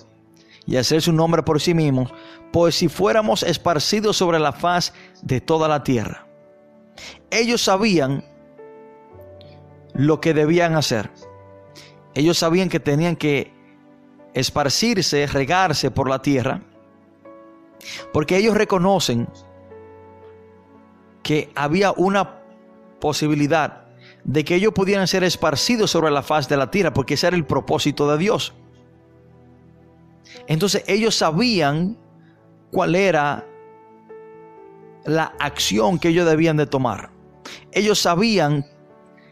y 0.65 0.77
hacer 0.77 1.01
su 1.01 1.13
nombre 1.13 1.43
por 1.43 1.59
sí 1.59 1.73
mismos, 1.73 2.11
pues 2.51 2.75
si 2.75 2.87
fuéramos 2.87 3.43
esparcidos 3.43 4.17
sobre 4.17 4.39
la 4.39 4.51
faz 4.51 4.93
de 5.21 5.41
toda 5.41 5.67
la 5.67 5.83
tierra. 5.83 6.27
Ellos 7.29 7.61
sabían 7.61 8.23
lo 9.93 10.21
que 10.21 10.33
debían 10.33 10.75
hacer. 10.75 11.11
Ellos 12.13 12.37
sabían 12.37 12.69
que 12.69 12.79
tenían 12.79 13.15
que 13.15 13.53
esparcirse, 14.33 15.25
regarse 15.27 15.91
por 15.91 16.09
la 16.09 16.21
tierra, 16.21 16.61
porque 18.13 18.37
ellos 18.37 18.55
reconocen 18.55 19.27
que 21.23 21.51
había 21.55 21.91
una 21.91 22.41
posibilidad 22.99 23.85
de 24.23 24.43
que 24.43 24.55
ellos 24.55 24.73
pudieran 24.73 25.07
ser 25.07 25.23
esparcidos 25.23 25.91
sobre 25.91 26.11
la 26.11 26.23
faz 26.23 26.47
de 26.47 26.57
la 26.57 26.69
tierra, 26.71 26.93
porque 26.93 27.15
ese 27.15 27.27
era 27.27 27.35
el 27.35 27.45
propósito 27.45 28.09
de 28.11 28.17
Dios. 28.17 28.53
Entonces 30.47 30.83
ellos 30.87 31.15
sabían 31.15 31.97
cuál 32.71 32.95
era 32.95 33.45
la 35.05 35.33
acción 35.39 35.99
que 35.99 36.09
ellos 36.09 36.27
debían 36.27 36.57
de 36.57 36.67
tomar. 36.67 37.09
Ellos 37.71 37.99
sabían 37.99 38.65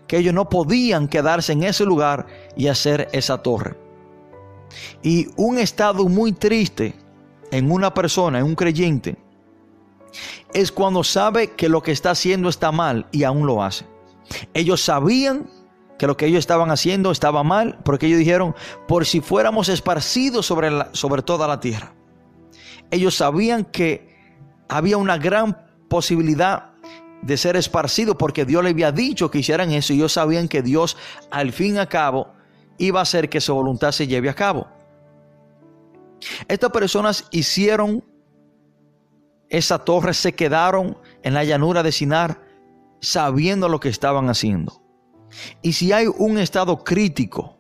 que 0.08 0.18
ellos 0.18 0.34
no 0.34 0.50
podían 0.50 1.08
quedarse 1.08 1.54
en 1.54 1.64
ese 1.64 1.86
lugar 1.86 2.26
y 2.56 2.68
hacer 2.68 3.08
esa 3.12 3.42
torre. 3.42 3.78
Y 5.04 5.28
un 5.36 5.60
estado 5.60 6.08
muy 6.08 6.32
triste 6.32 6.96
en 7.52 7.72
una 7.72 7.94
persona, 7.94 8.40
en 8.40 8.46
un 8.46 8.56
creyente, 8.56 9.18
es 10.54 10.72
cuando 10.72 11.04
sabe 11.04 11.52
que 11.52 11.70
lo 11.70 11.82
que 11.82 11.92
está 11.92 12.12
haciendo 12.12 12.50
está 12.50 12.72
mal 12.72 13.08
y 13.12 13.24
aún 13.24 13.46
lo 13.46 13.64
hace. 13.64 13.86
Ellos 14.54 14.82
sabían 14.82 15.50
que 15.98 16.08
lo 16.08 16.16
que 16.18 16.28
ellos 16.28 16.40
estaban 16.40 16.72
haciendo 16.72 17.12
estaba 17.12 17.44
mal, 17.44 17.78
porque 17.84 18.08
ellos 18.08 18.20
dijeron, 18.20 18.56
por 18.88 19.06
si 19.06 19.22
fuéramos 19.22 19.70
esparcidos 19.70 20.46
sobre, 20.46 20.70
sobre 20.94 21.22
toda 21.22 21.48
la 21.48 21.60
tierra. 21.60 21.94
Ellos 22.90 23.16
sabían 23.16 23.66
que 23.66 24.16
había 24.68 24.98
una 24.98 25.18
gran 25.18 25.58
posibilidad 25.90 26.72
de 27.22 27.38
ser 27.38 27.58
esparcidos 27.58 28.16
porque 28.18 28.46
Dios 28.46 28.64
le 28.64 28.70
había 28.70 28.92
dicho 28.92 29.30
que 29.30 29.40
hicieran 29.40 29.72
eso 29.72 29.92
y 29.94 29.98
ellos 29.98 30.14
sabían 30.14 30.48
que 30.48 30.62
Dios 30.62 30.96
al 31.32 31.52
fin 31.52 31.76
y 31.76 31.80
al 31.80 31.90
cabo 31.90 32.34
iba 32.78 33.00
a 33.00 33.04
hacer 33.04 33.30
que 33.30 33.42
su 33.42 33.54
voluntad 33.54 33.92
se 33.92 34.08
lleve 34.08 34.30
a 34.30 34.34
cabo. 34.34 34.68
Estas 36.48 36.72
personas 36.72 37.26
hicieron 37.32 38.04
esa 39.50 39.80
torre, 39.80 40.14
se 40.14 40.34
quedaron 40.34 40.98
en 41.24 41.34
la 41.34 41.44
llanura 41.44 41.84
de 41.84 41.92
Sinar 41.92 42.42
sabiendo 43.02 43.70
lo 43.70 43.80
que 43.80 43.90
estaban 43.90 44.30
haciendo. 44.30 44.84
Y 45.62 45.74
si 45.74 45.92
hay 45.92 46.08
un 46.08 46.38
estado 46.38 46.84
crítico, 46.84 47.58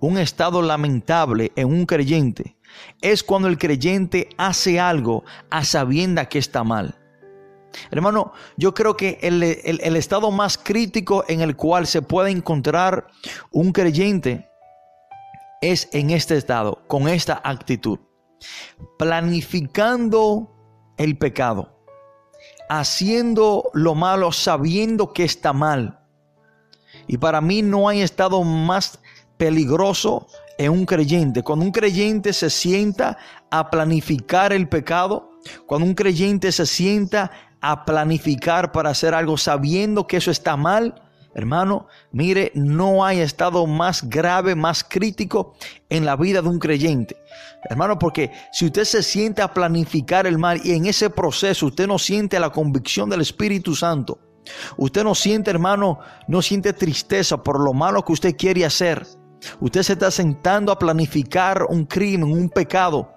un 0.00 0.18
estado 0.18 0.62
lamentable 0.62 1.52
en 1.56 1.68
un 1.68 1.86
creyente, 1.86 2.56
es 3.00 3.22
cuando 3.22 3.48
el 3.48 3.58
creyente 3.58 4.28
hace 4.36 4.80
algo 4.80 5.24
a 5.50 5.64
sabienda 5.64 6.28
que 6.28 6.38
está 6.38 6.64
mal. 6.64 6.98
Hermano, 7.90 8.32
yo 8.56 8.74
creo 8.74 8.96
que 8.96 9.18
el, 9.22 9.42
el, 9.42 9.96
estado 9.96 10.30
más 10.30 10.58
crítico 10.58 11.24
en 11.28 11.40
el 11.40 11.56
cual 11.56 11.86
se 11.86 12.02
puede 12.02 12.30
encontrar 12.30 13.06
un 13.50 13.72
creyente 13.72 14.51
es 15.62 15.88
en 15.92 16.10
este 16.10 16.36
estado, 16.36 16.82
con 16.88 17.08
esta 17.08 17.40
actitud, 17.42 17.98
planificando 18.98 20.52
el 20.98 21.16
pecado, 21.16 21.78
haciendo 22.68 23.70
lo 23.72 23.94
malo 23.94 24.32
sabiendo 24.32 25.14
que 25.14 25.24
está 25.24 25.54
mal. 25.54 26.00
Y 27.06 27.16
para 27.16 27.40
mí 27.40 27.62
no 27.62 27.88
hay 27.88 28.02
estado 28.02 28.42
más 28.42 28.98
peligroso 29.38 30.26
en 30.58 30.72
un 30.72 30.84
creyente. 30.84 31.42
Cuando 31.42 31.64
un 31.64 31.72
creyente 31.72 32.32
se 32.32 32.50
sienta 32.50 33.16
a 33.50 33.70
planificar 33.70 34.52
el 34.52 34.68
pecado, 34.68 35.30
cuando 35.66 35.86
un 35.86 35.94
creyente 35.94 36.52
se 36.52 36.66
sienta 36.66 37.30
a 37.60 37.84
planificar 37.84 38.72
para 38.72 38.90
hacer 38.90 39.14
algo 39.14 39.36
sabiendo 39.36 40.06
que 40.06 40.16
eso 40.16 40.30
está 40.30 40.56
mal, 40.56 41.02
hermano, 41.34 41.86
mire, 42.10 42.52
no 42.54 43.04
hay 43.04 43.20
estado 43.20 43.66
más 43.66 44.08
grave, 44.08 44.54
más 44.54 44.84
crítico 44.84 45.54
en 45.88 46.04
la 46.04 46.16
vida 46.16 46.42
de 46.42 46.48
un 46.48 46.58
creyente. 46.58 47.16
Hermano, 47.64 47.98
porque 47.98 48.30
si 48.52 48.66
usted 48.66 48.84
se 48.84 49.02
siente 49.02 49.42
a 49.42 49.52
planificar 49.52 50.26
el 50.26 50.38
mal 50.38 50.60
y 50.64 50.72
en 50.72 50.86
ese 50.86 51.10
proceso 51.10 51.66
usted 51.66 51.86
no 51.86 51.98
siente 51.98 52.38
la 52.38 52.50
convicción 52.50 53.08
del 53.08 53.20
Espíritu 53.20 53.74
Santo, 53.74 54.18
usted 54.76 55.04
no 55.04 55.14
siente, 55.14 55.50
hermano, 55.50 56.00
no 56.28 56.42
siente 56.42 56.72
tristeza 56.72 57.42
por 57.42 57.60
lo 57.60 57.72
malo 57.72 58.04
que 58.04 58.12
usted 58.12 58.36
quiere 58.36 58.64
hacer. 58.64 59.06
Usted 59.60 59.82
se 59.82 59.94
está 59.94 60.10
sentando 60.10 60.70
a 60.70 60.78
planificar 60.78 61.66
un 61.68 61.84
crimen, 61.84 62.32
un 62.32 62.48
pecado 62.48 63.12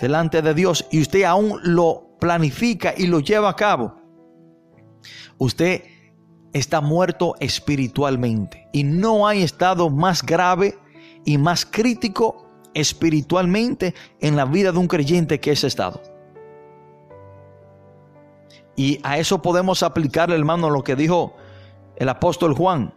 delante 0.00 0.42
de 0.42 0.54
Dios 0.54 0.86
y 0.90 1.00
usted 1.00 1.24
aún 1.24 1.60
lo 1.62 2.16
planifica 2.18 2.94
y 2.96 3.06
lo 3.06 3.20
lleva 3.20 3.50
a 3.50 3.56
cabo. 3.56 3.96
Usted 5.38 5.82
está 6.52 6.80
muerto 6.80 7.34
espiritualmente 7.40 8.68
y 8.72 8.84
no 8.84 9.26
hay 9.26 9.42
estado 9.42 9.90
más 9.90 10.22
grave 10.22 10.78
y 11.24 11.38
más 11.38 11.64
crítico 11.64 12.46
espiritualmente 12.74 13.94
en 14.20 14.36
la 14.36 14.44
vida 14.44 14.72
de 14.72 14.78
un 14.78 14.88
creyente 14.88 15.40
que 15.40 15.52
ese 15.52 15.66
estado. 15.66 16.00
Y 18.76 18.98
a 19.02 19.18
eso 19.18 19.42
podemos 19.42 19.82
aplicar, 19.82 20.30
hermano, 20.30 20.70
lo 20.70 20.82
que 20.82 20.96
dijo 20.96 21.34
el 21.96 22.08
apóstol 22.08 22.54
Juan 22.54 22.94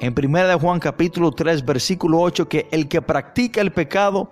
en 0.00 0.14
1 0.16 0.46
de 0.46 0.54
Juan 0.54 0.78
capítulo 0.78 1.32
3 1.32 1.64
versículo 1.64 2.20
8 2.20 2.48
que 2.48 2.68
el 2.70 2.86
que 2.88 3.02
practica 3.02 3.60
el 3.60 3.72
pecado 3.72 4.30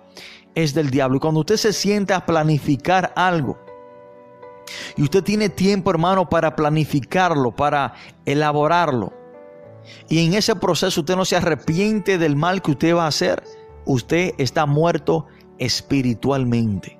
es 0.55 0.73
del 0.73 0.89
diablo. 0.89 1.17
Y 1.17 1.19
cuando 1.19 1.41
usted 1.41 1.57
se 1.57 1.73
siente 1.73 2.13
a 2.13 2.25
planificar 2.25 3.11
algo, 3.15 3.59
y 4.95 5.03
usted 5.03 5.23
tiene 5.23 5.49
tiempo, 5.49 5.91
hermano, 5.91 6.29
para 6.29 6.55
planificarlo, 6.55 7.55
para 7.55 7.93
elaborarlo, 8.25 9.13
y 10.09 10.25
en 10.25 10.33
ese 10.33 10.55
proceso 10.55 11.01
usted 11.01 11.15
no 11.15 11.25
se 11.25 11.35
arrepiente 11.35 12.17
del 12.17 12.35
mal 12.35 12.61
que 12.61 12.71
usted 12.71 12.95
va 12.95 13.05
a 13.05 13.07
hacer, 13.07 13.43
usted 13.85 14.33
está 14.37 14.65
muerto 14.65 15.25
espiritualmente. 15.59 16.99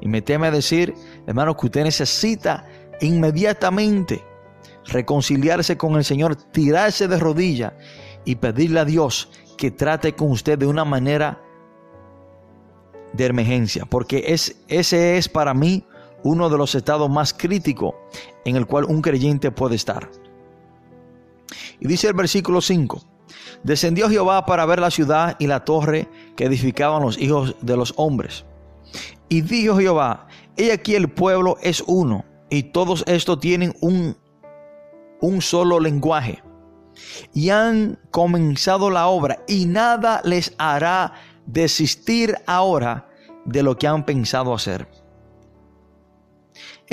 Y 0.00 0.08
me 0.08 0.22
teme 0.22 0.50
decir, 0.50 0.94
hermano, 1.26 1.56
que 1.56 1.66
usted 1.66 1.84
necesita 1.84 2.66
inmediatamente 3.00 4.24
reconciliarse 4.86 5.76
con 5.76 5.96
el 5.96 6.04
Señor, 6.04 6.36
tirarse 6.36 7.06
de 7.06 7.18
rodillas 7.18 7.72
y 8.24 8.36
pedirle 8.36 8.80
a 8.80 8.84
Dios 8.84 9.30
que 9.56 9.70
trate 9.70 10.14
con 10.14 10.30
usted 10.30 10.58
de 10.58 10.66
una 10.66 10.84
manera 10.84 11.40
de 13.12 13.26
emergencia, 13.26 13.84
porque 13.84 14.24
es, 14.28 14.56
ese 14.68 15.18
es 15.18 15.28
para 15.28 15.54
mí 15.54 15.86
uno 16.24 16.48
de 16.48 16.58
los 16.58 16.74
estados 16.74 17.10
más 17.10 17.32
críticos 17.32 17.94
en 18.44 18.56
el 18.56 18.66
cual 18.66 18.84
un 18.84 19.02
creyente 19.02 19.50
puede 19.50 19.76
estar. 19.76 20.10
Y 21.80 21.88
dice 21.88 22.08
el 22.08 22.14
versículo 22.14 22.60
5, 22.60 23.02
descendió 23.62 24.08
Jehová 24.08 24.46
para 24.46 24.66
ver 24.66 24.80
la 24.80 24.90
ciudad 24.90 25.36
y 25.38 25.46
la 25.46 25.64
torre 25.64 26.08
que 26.36 26.44
edificaban 26.44 27.02
los 27.02 27.18
hijos 27.18 27.56
de 27.60 27.76
los 27.76 27.94
hombres. 27.96 28.44
Y 29.28 29.40
dijo 29.40 29.76
Jehová, 29.76 30.26
he 30.56 30.72
aquí 30.72 30.94
el 30.94 31.08
pueblo 31.08 31.56
es 31.62 31.82
uno, 31.86 32.24
y 32.50 32.64
todos 32.64 33.02
estos 33.06 33.40
tienen 33.40 33.74
un, 33.80 34.16
un 35.20 35.40
solo 35.40 35.80
lenguaje. 35.80 36.42
Y 37.32 37.48
han 37.48 37.98
comenzado 38.10 38.90
la 38.90 39.06
obra, 39.06 39.38
y 39.48 39.64
nada 39.64 40.20
les 40.24 40.54
hará 40.58 41.14
desistir 41.46 42.36
ahora 42.46 43.08
de 43.44 43.62
lo 43.62 43.76
que 43.76 43.86
han 43.86 44.04
pensado 44.04 44.54
hacer. 44.54 44.86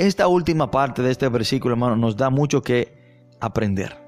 Esta 0.00 0.28
última 0.28 0.70
parte 0.70 1.02
de 1.02 1.10
este 1.10 1.28
versículo, 1.28 1.74
hermano, 1.74 1.94
nos 1.94 2.16
da 2.16 2.30
mucho 2.30 2.62
que 2.62 3.22
aprender. 3.38 3.98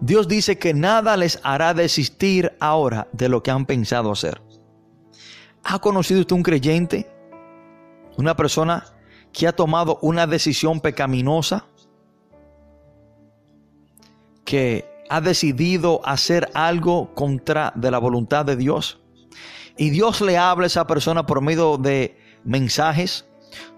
Dios 0.00 0.26
dice 0.26 0.58
que 0.58 0.72
nada 0.72 1.18
les 1.18 1.38
hará 1.42 1.74
desistir 1.74 2.56
ahora 2.60 3.08
de 3.12 3.28
lo 3.28 3.42
que 3.42 3.50
han 3.50 3.66
pensado 3.66 4.10
hacer. 4.10 4.40
¿Ha 5.64 5.80
conocido 5.80 6.20
usted 6.20 6.34
un 6.34 6.42
creyente? 6.42 7.10
Una 8.16 8.34
persona 8.34 8.86
que 9.34 9.46
ha 9.46 9.52
tomado 9.52 9.98
una 10.00 10.26
decisión 10.26 10.80
pecaminosa, 10.80 11.66
que 14.46 14.86
ha 15.10 15.20
decidido 15.20 16.00
hacer 16.06 16.48
algo 16.54 17.14
contra 17.14 17.74
de 17.76 17.90
la 17.90 17.98
voluntad 17.98 18.46
de 18.46 18.56
Dios. 18.56 18.98
Y 19.76 19.90
Dios 19.90 20.22
le 20.22 20.38
habla 20.38 20.64
a 20.64 20.68
esa 20.68 20.86
persona 20.86 21.26
por 21.26 21.42
medio 21.42 21.76
de 21.76 22.16
mensajes. 22.44 23.26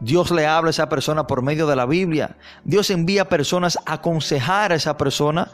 Dios 0.00 0.30
le 0.30 0.46
habla 0.46 0.68
a 0.68 0.70
esa 0.70 0.88
persona 0.88 1.26
por 1.26 1.42
medio 1.42 1.66
de 1.66 1.76
la 1.76 1.86
Biblia. 1.86 2.36
Dios 2.64 2.90
envía 2.90 3.28
personas 3.28 3.78
a 3.86 3.94
aconsejar 3.94 4.72
a 4.72 4.74
esa 4.74 4.96
persona 4.96 5.50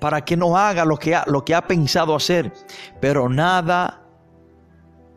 para 0.00 0.24
que 0.24 0.36
no 0.36 0.56
haga 0.56 0.84
lo 0.84 0.98
que 0.98 1.14
ha, 1.14 1.66
pensado 1.66 2.14
hacer. 2.14 2.52
Pero 3.00 3.28
nada 3.28 4.02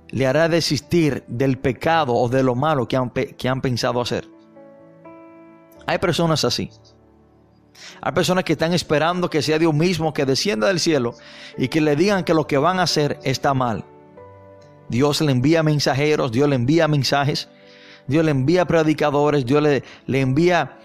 le 0.09 0.27
hará 0.27 0.49
desistir 0.49 1.23
del 1.27 1.57
pecado 1.57 2.13
o 2.13 2.29
de 2.29 2.43
lo 2.43 2.55
malo 2.55 2.87
que 2.87 2.97
han, 2.97 3.09
que 3.09 3.49
han 3.49 3.61
pensado 3.61 4.01
hacer. 4.01 4.27
Hay 5.85 5.97
personas 5.97 6.43
así. 6.45 6.69
Hay 8.01 8.11
personas 8.11 8.43
que 8.43 8.53
están 8.53 8.73
esperando 8.73 9.29
que 9.29 9.41
sea 9.41 9.57
Dios 9.57 9.73
mismo 9.73 10.13
que 10.13 10.25
descienda 10.25 10.67
del 10.67 10.79
cielo 10.79 11.15
y 11.57 11.69
que 11.69 11.81
le 11.81 11.95
digan 11.95 12.23
que 12.23 12.33
lo 12.33 12.47
que 12.47 12.57
van 12.57 12.79
a 12.79 12.83
hacer 12.83 13.19
está 13.23 13.53
mal. 13.53 13.85
Dios 14.89 15.21
le 15.21 15.31
envía 15.31 15.63
mensajeros, 15.63 16.31
Dios 16.31 16.47
le 16.49 16.55
envía 16.55 16.87
mensajes, 16.87 17.49
Dios 18.07 18.25
le 18.25 18.31
envía 18.31 18.65
predicadores, 18.65 19.45
Dios 19.45 19.61
le, 19.61 19.83
le 20.07 20.21
envía 20.21 20.77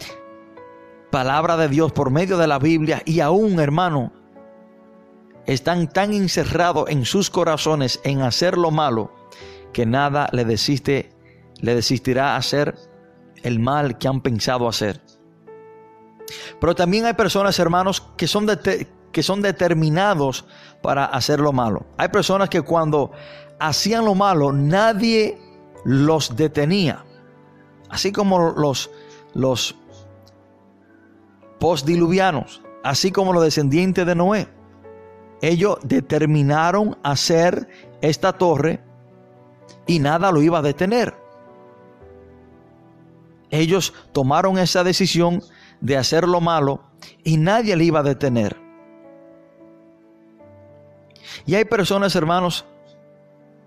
palabra 1.11 1.57
de 1.57 1.69
Dios 1.69 1.93
por 1.93 2.11
medio 2.11 2.39
de 2.39 2.47
la 2.47 2.59
Biblia 2.59 3.03
y 3.05 3.21
aún, 3.21 3.59
hermano, 3.61 4.13
están 5.47 5.89
tan 5.89 6.13
encerrados 6.13 6.91
en 6.91 7.05
sus 7.05 7.31
corazones 7.31 8.01
en 8.05 8.21
hacer 8.23 8.59
lo 8.59 8.71
malo 8.71 9.13
que 9.73 9.87
nada 9.87 10.29
le 10.33 10.45
desiste, 10.45 11.11
le 11.61 11.75
desistirá 11.75 12.37
hacer 12.37 12.75
el 13.43 13.59
mal 13.59 13.99
que 13.99 14.09
han 14.09 14.21
pensado 14.21 14.69
hacer. 14.69 15.01
Pero 16.61 16.75
también 16.75 17.07
hay 17.07 17.15
personas, 17.15 17.59
hermanos, 17.59 18.03
que 18.17 18.27
son, 18.27 18.47
que 19.13 19.23
son 19.23 19.41
determinados 19.41 20.45
para 20.83 21.07
hacer 21.07 21.41
lo 21.41 21.53
malo. 21.53 21.87
Hay 21.97 22.09
personas 22.09 22.49
que 22.49 22.63
cuando 22.63 23.13
hacían 23.59 24.05
lo 24.05 24.15
malo, 24.15 24.53
nadie 24.53 25.39
los 25.85 26.37
detenía. 26.37 27.05
Así 27.91 28.13
como 28.13 28.51
los, 28.51 28.91
los 29.35 29.75
postdiluvianos, 31.59 32.63
así 32.83 33.11
como 33.11 33.33
los 33.33 33.43
descendientes 33.43 34.07
de 34.07 34.15
Noé. 34.15 34.49
Ellos 35.41 35.79
determinaron 35.83 36.99
hacer 37.03 37.69
esta 38.01 38.33
torre 38.33 38.81
y 39.87 40.01
nada 40.01 40.33
lo 40.33 40.43
iba 40.43 40.59
a 40.59 40.63
detener. 40.63 41.15
Ellos 43.51 43.95
tomaron 44.13 44.59
esa 44.59 44.85
decisión 44.85 45.43
de 45.81 45.97
hacer 45.97 46.29
lo 46.29 46.41
malo 46.41 46.83
y 47.25 47.37
nadie 47.37 47.77
le 47.77 47.85
iba 47.85 48.01
a 48.01 48.05
detener. 48.05 48.57
Y 51.47 51.55
hay 51.55 51.65
personas, 51.65 52.15
hermanos, 52.15 52.67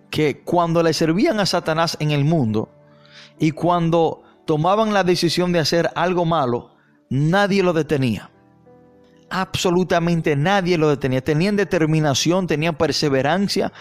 que 0.09 0.41
cuando 0.43 0.83
le 0.83 0.93
servían 0.93 1.39
a 1.39 1.45
Satanás 1.45 1.97
en 1.99 2.11
el 2.11 2.25
mundo 2.25 2.69
y 3.41 3.51
cuando 3.51 4.21
tomaban 4.45 4.93
la 4.93 5.03
decisión 5.03 5.51
de 5.51 5.57
hacer 5.57 5.89
algo 5.95 6.25
malo, 6.25 6.75
nadie 7.09 7.63
lo 7.63 7.73
detenía. 7.73 8.29
Absolutamente 9.31 10.35
nadie 10.35 10.77
lo 10.77 10.87
detenía. 10.87 11.23
Tenían 11.23 11.55
determinación, 11.55 12.45
tenían 12.45 12.75
perseverancia 12.75 13.73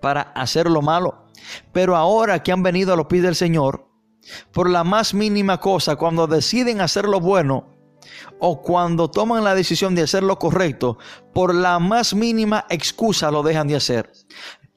para 0.00 0.22
hacer 0.22 0.70
lo 0.70 0.80
malo. 0.80 1.26
Pero 1.72 1.94
ahora 1.94 2.42
que 2.42 2.50
han 2.50 2.62
venido 2.62 2.94
a 2.94 2.96
los 2.96 3.06
pies 3.06 3.22
del 3.22 3.34
Señor, 3.34 3.86
por 4.50 4.70
la 4.70 4.82
más 4.82 5.12
mínima 5.12 5.60
cosa, 5.60 5.96
cuando 5.96 6.26
deciden 6.26 6.80
hacer 6.80 7.04
lo 7.04 7.20
bueno 7.20 7.66
o 8.38 8.62
cuando 8.62 9.10
toman 9.10 9.44
la 9.44 9.54
decisión 9.54 9.94
de 9.94 10.02
hacer 10.02 10.22
lo 10.22 10.38
correcto, 10.38 10.96
por 11.34 11.54
la 11.54 11.78
más 11.78 12.14
mínima 12.14 12.64
excusa 12.70 13.30
lo 13.30 13.42
dejan 13.42 13.68
de 13.68 13.76
hacer. 13.76 14.10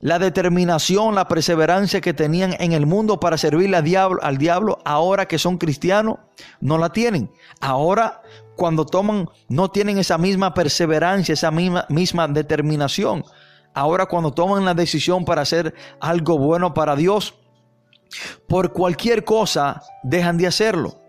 La 0.01 0.17
determinación, 0.17 1.13
la 1.13 1.27
perseverancia 1.27 2.01
que 2.01 2.15
tenían 2.15 2.55
en 2.59 2.71
el 2.71 2.87
mundo 2.87 3.19
para 3.19 3.37
servirle 3.37 3.77
al 3.77 3.83
diablo, 3.83 4.19
al 4.23 4.37
diablo, 4.39 4.79
ahora 4.83 5.27
que 5.27 5.37
son 5.37 5.59
cristianos, 5.59 6.17
no 6.59 6.79
la 6.79 6.89
tienen. 6.89 7.31
Ahora, 7.59 8.23
cuando 8.55 8.83
toman, 8.83 9.29
no 9.47 9.69
tienen 9.69 9.99
esa 9.99 10.17
misma 10.17 10.55
perseverancia, 10.55 11.33
esa 11.33 11.51
misma, 11.51 11.85
misma 11.89 12.27
determinación. 12.27 13.23
ahora 13.73 14.05
cuando 14.05 14.33
toman 14.33 14.65
la 14.65 14.73
decisión 14.73 15.23
para 15.23 15.43
hacer 15.43 15.73
algo 16.01 16.37
bueno 16.37 16.73
para 16.73 16.95
Dios, 16.95 17.35
por 18.47 18.73
cualquier 18.73 19.23
cosa 19.23 19.81
dejan 20.03 20.37
de 20.37 20.47
hacerlo. 20.47 20.99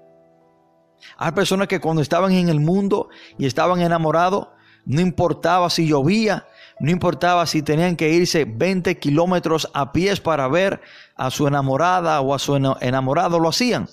Hay 1.17 1.33
personas 1.33 1.67
que 1.67 1.81
cuando 1.81 2.03
estaban 2.03 2.33
en 2.33 2.49
el 2.49 2.61
mundo 2.61 3.09
y 3.39 3.47
estaban 3.47 3.81
enamorados, 3.81 4.49
no 4.85 5.01
importaba 5.01 5.71
si 5.71 5.87
llovía, 5.87 6.47
no 6.83 6.91
importaba 6.91 7.47
si 7.47 7.63
tenían 7.63 7.95
que 7.95 8.11
irse 8.11 8.45
20 8.45 8.99
kilómetros 8.99 9.71
a 9.73 9.93
pies 9.93 10.21
para 10.21 10.49
ver 10.49 10.81
a 11.15 11.31
su 11.31 11.47
enamorada 11.47 12.21
o 12.21 12.35
a 12.35 12.41
su 12.41 12.57
enamorado, 12.81 13.39
lo 13.39 13.49
hacían. 13.49 13.89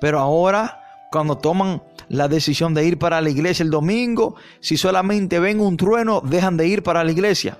Pero 0.00 0.18
ahora, 0.18 0.80
cuando 1.12 1.36
toman 1.36 1.82
la 2.08 2.26
decisión 2.26 2.72
de 2.72 2.86
ir 2.86 2.98
para 2.98 3.20
la 3.20 3.28
iglesia 3.28 3.62
el 3.64 3.70
domingo, 3.70 4.34
si 4.60 4.78
solamente 4.78 5.38
ven 5.40 5.60
un 5.60 5.76
trueno, 5.76 6.22
dejan 6.24 6.56
de 6.56 6.66
ir 6.66 6.82
para 6.82 7.04
la 7.04 7.12
iglesia. 7.12 7.58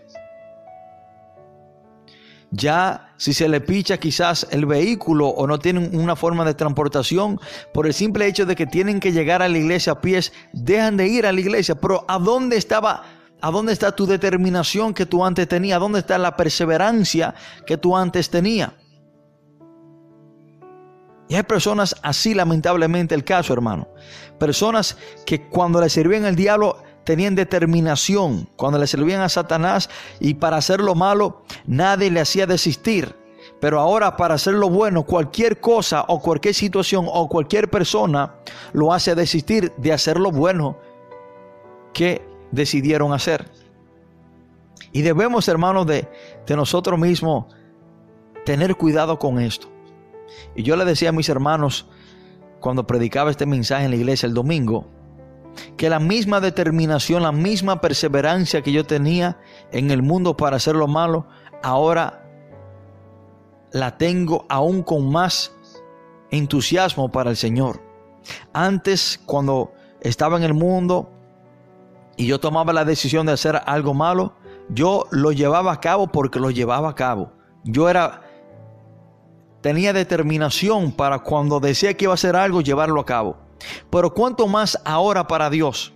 Ya 2.50 3.12
si 3.18 3.34
se 3.34 3.50
le 3.50 3.61
picha 3.61 3.98
quizás 3.98 4.46
el 4.50 4.64
vehículo 4.64 5.28
o 5.28 5.46
no 5.46 5.59
tienen 5.59 5.94
una 5.94 6.16
forma 6.16 6.46
de 6.46 6.54
transportación, 6.54 7.38
por 7.74 7.86
el 7.86 7.92
simple 7.92 8.26
hecho 8.26 8.46
de 8.46 8.57
que 8.57 8.66
tienen 8.66 9.00
que 9.00 9.12
llegar 9.12 9.42
a 9.42 9.48
la 9.50 9.59
iglesia 9.59 9.92
a 9.92 10.00
pies, 10.00 10.32
dejan 10.54 10.96
de 10.96 11.09
ir 11.09 11.26
a 11.26 11.32
la 11.32 11.40
iglesia. 11.40 11.74
Pero 11.74 12.07
¿a 12.09 12.18
dónde 12.18 12.57
estaba? 12.57 13.15
¿A 13.41 13.51
dónde 13.51 13.72
está 13.72 13.93
tu 13.93 14.07
determinación 14.07 14.95
que 14.95 15.07
tú 15.07 15.24
antes 15.24 15.47
tenías? 15.47 15.78
¿Dónde 15.78 16.01
está 16.01 16.18
la 16.18 16.37
perseverancia 16.37 17.34
que 17.66 17.76
tú 17.76 17.97
antes 17.97 18.30
tenías? 18.30 18.72
Y 21.28 21.34
hay 21.34 21.43
personas 21.43 21.97
así, 22.03 22.34
lamentablemente, 22.34 23.14
el 23.14 23.24
caso, 23.24 23.53
hermano. 23.53 23.89
Personas 24.39 24.97
que 25.24 25.49
cuando 25.49 25.80
le 25.80 25.89
servían 25.89 26.24
al 26.24 26.37
diablo 26.37 26.78
tenían 27.05 27.34
determinación. 27.34 28.49
Cuando 28.57 28.78
le 28.78 28.87
servían 28.87 29.20
a 29.20 29.28
Satanás 29.28 29.91
y 30.20 30.34
para 30.34 30.57
hacer 30.59 30.80
lo 30.80 30.95
malo, 30.95 31.43
nadie 31.66 32.11
le 32.11 32.20
hacía 32.20 32.47
desistir. 32.47 33.14
Pero 33.61 33.80
ahora 33.80 34.16
para 34.16 34.34
hacer 34.34 34.55
lo 34.55 34.68
bueno, 34.68 35.05
cualquier 35.05 35.61
cosa 35.61 36.05
o 36.09 36.20
cualquier 36.20 36.55
situación 36.55 37.07
o 37.09 37.28
cualquier 37.28 37.70
persona 37.70 38.34
lo 38.72 38.93
hace 38.93 39.14
desistir 39.14 39.72
de 39.78 39.93
hacer 39.93 40.18
lo 40.18 40.30
bueno 40.30 40.78
que 41.95 42.36
decidieron 42.57 43.12
hacer. 43.12 43.48
Y 44.92 45.02
debemos, 45.02 45.46
hermanos, 45.48 45.86
de, 45.86 46.09
de 46.46 46.57
nosotros 46.57 46.98
mismos 46.98 47.46
tener 48.44 48.76
cuidado 48.76 49.18
con 49.18 49.38
esto. 49.38 49.68
Y 50.54 50.62
yo 50.62 50.76
le 50.76 50.84
decía 50.84 51.11
a 51.11 51.12
mis 51.12 51.28
hermanos 51.28 51.86
cuando 52.61 52.86
predicaba 52.86 53.30
este 53.30 53.46
mensaje 53.46 53.84
en 53.84 53.90
la 53.90 53.96
iglesia 53.96 54.26
el 54.26 54.34
domingo, 54.34 54.88
que 55.76 55.90
la 55.90 55.98
misma 55.98 56.40
determinación, 56.40 57.22
la 57.22 57.32
misma 57.32 57.80
perseverancia 57.80 58.62
que 58.62 58.72
yo 58.72 58.84
tenía 58.84 59.38
en 59.72 59.90
el 59.90 60.02
mundo 60.02 60.36
para 60.36 60.57
hacer 60.57 60.74
lo 60.74 60.86
malo, 60.86 61.26
ahora 61.62 62.24
la 63.72 63.98
tengo 63.98 64.46
aún 64.48 64.82
con 64.82 65.11
más 65.11 65.54
entusiasmo 66.30 67.11
para 67.11 67.30
el 67.30 67.36
Señor. 67.36 67.82
Antes, 68.52 69.20
cuando 69.26 69.72
estaba 70.00 70.36
en 70.36 70.44
el 70.44 70.54
mundo 70.54 71.11
y 72.16 72.26
yo 72.26 72.40
tomaba 72.40 72.72
la 72.72 72.84
decisión 72.84 73.26
de 73.26 73.32
hacer 73.32 73.60
algo 73.66 73.94
malo, 73.94 74.34
yo 74.68 75.06
lo 75.10 75.32
llevaba 75.32 75.72
a 75.72 75.80
cabo 75.80 76.08
porque 76.08 76.40
lo 76.40 76.50
llevaba 76.50 76.88
a 76.90 76.94
cabo. 76.94 77.32
Yo 77.64 77.88
era 77.88 78.22
tenía 79.60 79.92
determinación 79.92 80.92
para 80.92 81.18
cuando 81.18 81.58
decía 81.58 81.94
que 81.94 82.04
iba 82.04 82.12
a 82.12 82.14
hacer 82.14 82.36
algo, 82.36 82.60
llevarlo 82.60 83.00
a 83.00 83.04
cabo. 83.04 83.36
Pero 83.90 84.14
cuánto 84.14 84.46
más 84.46 84.80
ahora 84.84 85.26
para 85.26 85.50
Dios. 85.50 85.92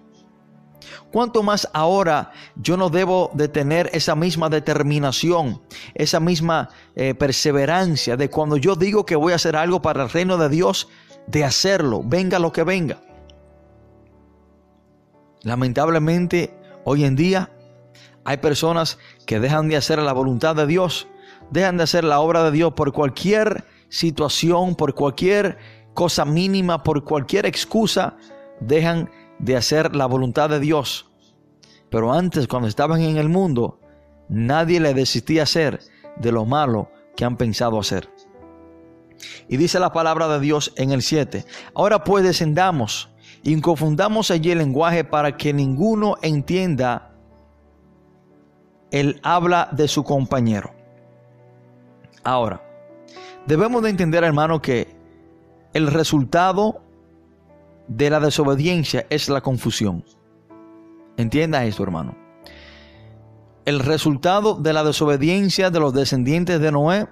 Cuánto 1.12 1.42
más 1.42 1.68
ahora 1.72 2.32
yo 2.56 2.76
no 2.76 2.88
debo 2.88 3.30
de 3.34 3.48
tener 3.48 3.90
esa 3.92 4.14
misma 4.14 4.48
determinación, 4.48 5.60
esa 5.94 6.20
misma 6.20 6.70
eh, 6.94 7.14
perseverancia 7.14 8.16
de 8.16 8.30
cuando 8.30 8.56
yo 8.56 8.76
digo 8.76 9.04
que 9.04 9.16
voy 9.16 9.32
a 9.32 9.36
hacer 9.36 9.56
algo 9.56 9.82
para 9.82 10.04
el 10.04 10.10
reino 10.10 10.36
de 10.36 10.48
Dios, 10.48 10.88
de 11.26 11.44
hacerlo, 11.44 12.02
venga 12.04 12.38
lo 12.38 12.52
que 12.52 12.62
venga. 12.62 12.98
Lamentablemente, 15.42 16.54
hoy 16.84 17.04
en 17.04 17.16
día 17.16 17.50
hay 18.24 18.38
personas 18.38 18.98
que 19.26 19.40
dejan 19.40 19.68
de 19.68 19.76
hacer 19.76 19.98
la 19.98 20.12
voluntad 20.12 20.54
de 20.54 20.66
Dios 20.66 21.08
dejan 21.50 21.76
de 21.76 21.84
hacer 21.84 22.04
la 22.04 22.20
obra 22.20 22.44
de 22.44 22.52
Dios 22.52 22.72
por 22.74 22.92
cualquier 22.92 23.64
situación, 23.88 24.74
por 24.76 24.94
cualquier 24.94 25.58
cosa 25.94 26.24
mínima, 26.24 26.82
por 26.82 27.04
cualquier 27.04 27.46
excusa, 27.46 28.16
dejan 28.60 29.10
de 29.38 29.56
hacer 29.56 29.94
la 29.94 30.06
voluntad 30.06 30.48
de 30.48 30.60
Dios. 30.60 31.10
Pero 31.90 32.12
antes, 32.12 32.46
cuando 32.46 32.68
estaban 32.68 33.00
en 33.00 33.16
el 33.16 33.28
mundo, 33.28 33.80
nadie 34.28 34.80
le 34.80 34.94
desistía 34.94 35.42
hacer 35.42 35.80
de 36.16 36.32
lo 36.32 36.44
malo 36.44 36.90
que 37.16 37.24
han 37.24 37.36
pensado 37.36 37.80
hacer. 37.80 38.08
Y 39.48 39.56
dice 39.56 39.80
la 39.80 39.92
palabra 39.92 40.28
de 40.28 40.40
Dios 40.40 40.72
en 40.76 40.92
el 40.92 41.02
7. 41.02 41.44
Ahora 41.74 42.04
pues 42.04 42.24
descendamos 42.24 43.09
y 43.42 43.60
confundamos 43.60 44.30
allí 44.30 44.50
el 44.50 44.58
lenguaje 44.58 45.04
para 45.04 45.36
que 45.36 45.52
ninguno 45.52 46.16
entienda 46.22 47.12
el 48.90 49.20
habla 49.22 49.68
de 49.72 49.88
su 49.88 50.04
compañero. 50.04 50.72
Ahora, 52.22 52.62
debemos 53.46 53.82
de 53.82 53.90
entender, 53.90 54.24
hermano, 54.24 54.60
que 54.60 54.94
el 55.72 55.86
resultado 55.86 56.82
de 57.88 58.10
la 58.10 58.20
desobediencia 58.20 59.06
es 59.10 59.28
la 59.28 59.40
confusión. 59.40 60.04
Entienda 61.16 61.64
esto, 61.64 61.82
hermano. 61.82 62.16
El 63.64 63.80
resultado 63.80 64.54
de 64.54 64.72
la 64.72 64.84
desobediencia 64.84 65.70
de 65.70 65.80
los 65.80 65.92
descendientes 65.92 66.60
de 66.60 66.72
Noé 66.72 67.08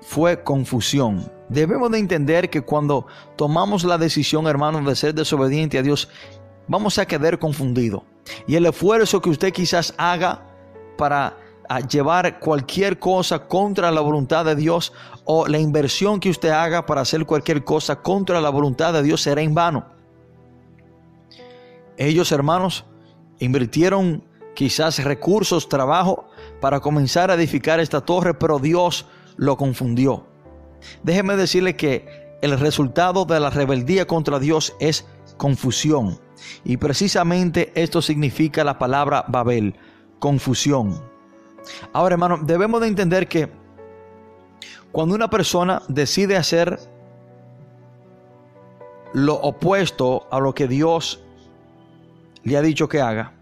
fue 0.00 0.42
confusión. 0.42 1.30
Debemos 1.52 1.90
de 1.90 1.98
entender 1.98 2.48
que 2.48 2.62
cuando 2.62 3.06
tomamos 3.36 3.84
la 3.84 3.98
decisión, 3.98 4.46
hermano, 4.46 4.82
de 4.82 4.96
ser 4.96 5.14
desobediente 5.14 5.78
a 5.78 5.82
Dios, 5.82 6.08
vamos 6.66 6.98
a 6.98 7.04
quedar 7.04 7.38
confundidos. 7.38 8.02
Y 8.46 8.54
el 8.54 8.64
esfuerzo 8.64 9.20
que 9.20 9.28
usted 9.28 9.52
quizás 9.52 9.92
haga 9.98 10.46
para 10.96 11.36
a 11.68 11.80
llevar 11.80 12.38
cualquier 12.38 12.98
cosa 12.98 13.46
contra 13.46 13.90
la 13.90 14.00
voluntad 14.00 14.44
de 14.44 14.56
Dios 14.56 14.92
o 15.24 15.46
la 15.46 15.58
inversión 15.58 16.20
que 16.20 16.30
usted 16.30 16.50
haga 16.50 16.84
para 16.84 17.00
hacer 17.00 17.24
cualquier 17.24 17.64
cosa 17.64 17.96
contra 17.96 18.40
la 18.40 18.50
voluntad 18.50 18.92
de 18.92 19.02
Dios 19.02 19.22
será 19.22 19.42
en 19.42 19.54
vano. 19.54 19.86
Ellos, 21.96 22.32
hermanos, 22.32 22.84
invirtieron 23.38 24.24
quizás 24.54 25.02
recursos, 25.02 25.68
trabajo 25.68 26.28
para 26.60 26.80
comenzar 26.80 27.30
a 27.30 27.34
edificar 27.34 27.80
esta 27.80 28.00
torre, 28.00 28.34
pero 28.34 28.58
Dios 28.58 29.06
lo 29.36 29.56
confundió. 29.56 30.31
Déjeme 31.02 31.36
decirle 31.36 31.76
que 31.76 32.36
el 32.42 32.58
resultado 32.58 33.24
de 33.24 33.40
la 33.40 33.50
rebeldía 33.50 34.06
contra 34.06 34.38
Dios 34.38 34.74
es 34.80 35.06
confusión. 35.36 36.20
Y 36.64 36.76
precisamente 36.76 37.72
esto 37.74 38.02
significa 38.02 38.64
la 38.64 38.78
palabra 38.78 39.24
Babel, 39.28 39.76
confusión. 40.18 41.00
Ahora, 41.92 42.14
hermano, 42.14 42.38
debemos 42.42 42.80
de 42.80 42.88
entender 42.88 43.28
que 43.28 43.48
cuando 44.90 45.14
una 45.14 45.30
persona 45.30 45.82
decide 45.88 46.36
hacer 46.36 46.78
lo 49.14 49.34
opuesto 49.34 50.26
a 50.30 50.40
lo 50.40 50.54
que 50.54 50.66
Dios 50.68 51.22
le 52.42 52.56
ha 52.56 52.62
dicho 52.62 52.88
que 52.88 53.00
haga, 53.00 53.34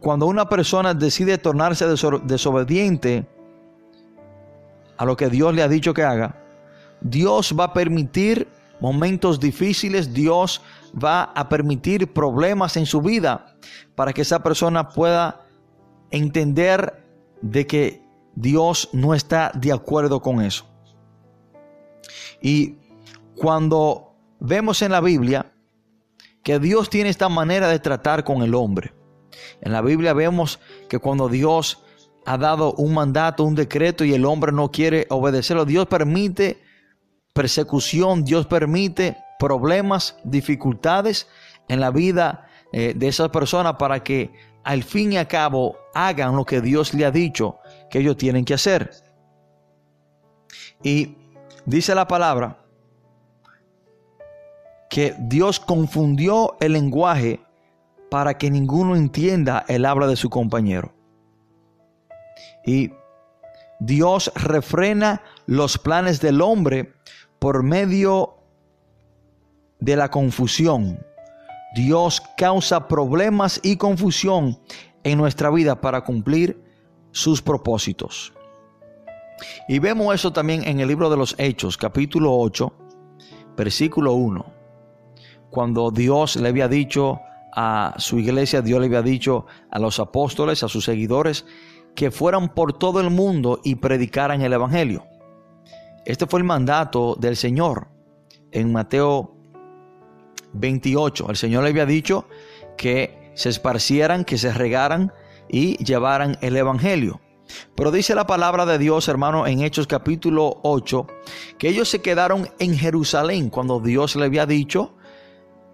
cuando 0.00 0.26
una 0.26 0.48
persona 0.48 0.94
decide 0.94 1.38
tornarse 1.38 1.86
desobediente 1.86 3.26
a 4.96 5.04
lo 5.04 5.16
que 5.16 5.28
Dios 5.28 5.54
le 5.54 5.62
ha 5.62 5.68
dicho 5.68 5.94
que 5.94 6.02
haga, 6.02 6.42
Dios 7.00 7.54
va 7.58 7.64
a 7.64 7.72
permitir 7.72 8.48
momentos 8.80 9.40
difíciles, 9.40 10.12
Dios 10.12 10.62
va 10.92 11.24
a 11.24 11.48
permitir 11.48 12.12
problemas 12.12 12.76
en 12.76 12.86
su 12.86 13.00
vida 13.00 13.56
para 13.94 14.12
que 14.12 14.22
esa 14.22 14.42
persona 14.42 14.88
pueda 14.88 15.46
entender 16.10 17.04
de 17.42 17.66
que 17.66 18.02
Dios 18.34 18.90
no 18.92 19.14
está 19.14 19.50
de 19.54 19.72
acuerdo 19.72 20.20
con 20.20 20.40
eso. 20.40 20.66
Y 22.40 22.76
cuando 23.34 24.14
vemos 24.38 24.82
en 24.82 24.92
la 24.92 25.00
Biblia 25.00 25.52
que 26.42 26.58
Dios 26.58 26.90
tiene 26.90 27.10
esta 27.10 27.28
manera 27.28 27.68
de 27.68 27.78
tratar 27.78 28.24
con 28.24 28.42
el 28.42 28.54
hombre, 28.54 28.94
en 29.60 29.72
la 29.72 29.80
Biblia 29.80 30.12
vemos 30.12 30.60
que 30.88 30.98
cuando 30.98 31.28
Dios 31.28 31.82
ha 32.26 32.36
dado 32.36 32.72
un 32.74 32.92
mandato, 32.92 33.44
un 33.44 33.54
decreto 33.54 34.04
y 34.04 34.12
el 34.12 34.24
hombre 34.24 34.52
no 34.52 34.70
quiere 34.70 35.06
obedecerlo, 35.10 35.64
Dios 35.64 35.86
permite 35.86 36.60
persecución, 37.32 38.24
Dios 38.24 38.46
permite 38.46 39.16
problemas, 39.38 40.16
dificultades 40.24 41.28
en 41.68 41.80
la 41.80 41.90
vida 41.90 42.48
eh, 42.72 42.94
de 42.96 43.08
esa 43.08 43.30
persona 43.30 43.78
para 43.78 44.02
que 44.02 44.32
al 44.64 44.82
fin 44.82 45.12
y 45.12 45.16
al 45.16 45.28
cabo 45.28 45.76
hagan 45.94 46.34
lo 46.34 46.44
que 46.44 46.60
Dios 46.60 46.92
le 46.94 47.04
ha 47.04 47.12
dicho 47.12 47.58
que 47.90 48.00
ellos 48.00 48.16
tienen 48.16 48.44
que 48.44 48.54
hacer. 48.54 48.90
Y 50.82 51.16
dice 51.64 51.94
la 51.94 52.08
palabra 52.08 52.58
que 54.90 55.14
Dios 55.18 55.60
confundió 55.60 56.56
el 56.58 56.72
lenguaje 56.72 57.40
para 58.10 58.36
que 58.36 58.50
ninguno 58.50 58.96
entienda 58.96 59.64
el 59.68 59.84
habla 59.84 60.06
de 60.08 60.16
su 60.16 60.30
compañero. 60.30 60.95
Y 62.66 62.92
Dios 63.80 64.30
refrena 64.34 65.22
los 65.46 65.78
planes 65.78 66.20
del 66.20 66.42
hombre 66.42 66.92
por 67.38 67.62
medio 67.62 68.34
de 69.78 69.96
la 69.96 70.10
confusión. 70.10 70.98
Dios 71.74 72.22
causa 72.36 72.88
problemas 72.88 73.60
y 73.62 73.76
confusión 73.76 74.58
en 75.04 75.18
nuestra 75.18 75.50
vida 75.50 75.80
para 75.80 76.02
cumplir 76.02 76.60
sus 77.12 77.40
propósitos. 77.40 78.32
Y 79.68 79.78
vemos 79.78 80.14
eso 80.14 80.32
también 80.32 80.66
en 80.66 80.80
el 80.80 80.88
libro 80.88 81.10
de 81.10 81.16
los 81.16 81.34
Hechos, 81.38 81.76
capítulo 81.76 82.34
8, 82.36 82.72
versículo 83.56 84.14
1. 84.14 84.44
Cuando 85.50 85.90
Dios 85.90 86.36
le 86.36 86.48
había 86.48 86.68
dicho 86.68 87.20
a 87.54 87.94
su 87.98 88.18
iglesia, 88.18 88.62
Dios 88.62 88.80
le 88.80 88.86
había 88.86 89.02
dicho 89.02 89.46
a 89.70 89.78
los 89.78 90.00
apóstoles, 90.00 90.62
a 90.62 90.68
sus 90.68 90.84
seguidores, 90.84 91.44
que 91.96 92.10
fueran 92.10 92.54
por 92.54 92.74
todo 92.74 93.00
el 93.00 93.10
mundo 93.10 93.60
y 93.64 93.76
predicaran 93.76 94.42
el 94.42 94.52
Evangelio. 94.52 95.04
Este 96.04 96.26
fue 96.26 96.38
el 96.38 96.44
mandato 96.44 97.16
del 97.18 97.36
Señor 97.36 97.88
en 98.52 98.70
Mateo 98.70 99.34
28. 100.52 101.26
El 101.30 101.36
Señor 101.36 101.64
le 101.64 101.70
había 101.70 101.86
dicho 101.86 102.28
que 102.76 103.32
se 103.34 103.48
esparcieran, 103.48 104.24
que 104.24 104.38
se 104.38 104.52
regaran 104.52 105.12
y 105.48 105.82
llevaran 105.82 106.38
el 106.42 106.56
Evangelio. 106.56 107.20
Pero 107.74 107.90
dice 107.90 108.14
la 108.14 108.26
palabra 108.26 108.66
de 108.66 108.78
Dios, 108.78 109.08
hermano, 109.08 109.46
en 109.46 109.62
Hechos 109.62 109.86
capítulo 109.86 110.60
8, 110.62 111.06
que 111.58 111.68
ellos 111.68 111.88
se 111.88 112.02
quedaron 112.02 112.48
en 112.58 112.76
Jerusalén 112.76 113.50
cuando 113.50 113.80
Dios 113.80 114.16
le 114.16 114.26
había 114.26 114.46
dicho 114.46 114.94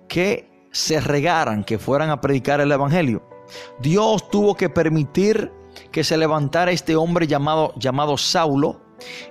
que 0.08 0.68
se 0.70 1.00
regaran, 1.00 1.64
que 1.64 1.78
fueran 1.78 2.10
a 2.10 2.20
predicar 2.20 2.60
el 2.60 2.70
Evangelio. 2.70 3.22
Dios 3.80 4.30
tuvo 4.30 4.54
que 4.54 4.68
permitir 4.68 5.50
que 5.90 6.04
se 6.04 6.16
levantara 6.16 6.72
este 6.72 6.96
hombre 6.96 7.26
llamado, 7.26 7.72
llamado 7.76 8.16
Saulo, 8.16 8.80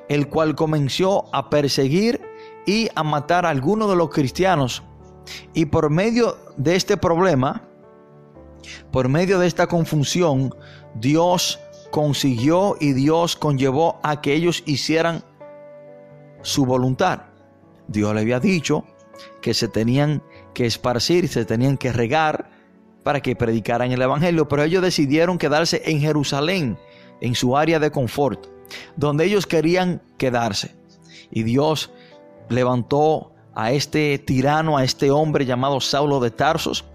el 0.10 0.28
cual 0.28 0.56
comenzó 0.56 1.26
a 1.34 1.50
perseguir 1.50 2.22
y 2.66 2.90
a 2.96 3.04
matar 3.04 3.46
a 3.46 3.50
algunos 3.50 3.90
de 3.90 3.96
los 3.96 4.10
cristianos. 4.10 4.84
Y 5.54 5.66
por 5.66 5.90
medio 5.90 6.38
de 6.58 6.76
este 6.76 6.98
problema, 6.98 7.64
por 8.92 9.10
medio 9.10 9.40
de 9.40 9.48
esta 9.48 9.68
confusión, 9.68 10.54
Dios 10.96 11.60
consiguió 11.92 12.76
y 12.80 12.94
Dios 12.94 13.36
conllevó 13.36 14.00
a 14.04 14.22
que 14.22 14.34
ellos 14.34 14.64
hicieran 14.66 15.24
su 16.42 16.66
voluntad. 16.66 17.24
Dios 17.88 18.14
le 18.14 18.22
había 18.22 18.40
dicho 18.40 18.86
que 19.42 19.54
se 19.54 19.68
tenían 19.68 20.24
que 20.54 20.66
esparcir, 20.66 21.28
se 21.28 21.46
tenían 21.46 21.78
que 21.78 21.92
regar 21.92 22.50
para 23.04 23.22
que 23.22 23.36
predicaran 23.36 23.92
el 23.92 24.02
Evangelio, 24.02 24.48
pero 24.48 24.64
ellos 24.64 24.82
decidieron 24.82 25.38
quedarse 25.38 25.82
en 25.86 26.00
Jerusalén, 26.00 26.78
en 27.20 27.36
su 27.36 27.58
área 27.58 27.80
de 27.80 27.92
confort, 27.92 28.48
donde 28.96 29.26
ellos 29.26 29.48
querían 29.48 30.02
quedarse. 30.18 30.76
Y 31.32 31.44
Dios 31.44 31.92
levantó 32.50 33.34
a 33.54 33.72
este 33.72 34.18
tirano, 34.20 34.78
a 34.78 34.84
este 34.84 35.12
hombre 35.12 35.46
llamado 35.46 35.80
Saulo 35.82 36.20
de 36.20 36.32
Tarsos, 36.32 36.86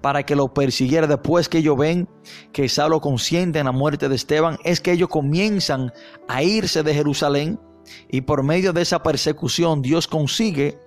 para 0.00 0.24
que 0.24 0.36
lo 0.36 0.52
persiguiera. 0.52 1.06
Después 1.06 1.48
que 1.48 1.58
ellos 1.58 1.78
ven 1.78 2.08
que 2.52 2.68
Saulo 2.68 3.00
consiente 3.00 3.58
en 3.58 3.66
la 3.66 3.72
muerte 3.72 4.08
de 4.08 4.16
Esteban, 4.16 4.58
es 4.64 4.80
que 4.80 4.92
ellos 4.92 5.08
comienzan 5.08 5.92
a 6.28 6.42
irse 6.42 6.82
de 6.82 6.94
Jerusalén 6.94 7.58
y 8.08 8.22
por 8.22 8.42
medio 8.42 8.72
de 8.72 8.82
esa 8.82 9.02
persecución 9.02 9.82
Dios 9.82 10.06
consigue 10.06 10.78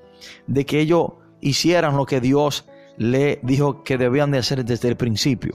de 0.47 0.65
que 0.65 0.79
ellos 0.79 1.09
hicieran 1.41 1.97
lo 1.97 2.05
que 2.05 2.21
Dios 2.21 2.65
le 2.97 3.39
dijo 3.43 3.83
que 3.83 3.97
debían 3.97 4.31
de 4.31 4.37
hacer 4.37 4.63
desde 4.63 4.89
el 4.89 4.97
principio. 4.97 5.53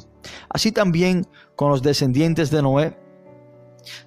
Así 0.49 0.73
también 0.73 1.27
con 1.57 1.71
los 1.71 1.83
descendientes 1.83 2.51
de 2.51 2.63
Noé, 2.63 2.97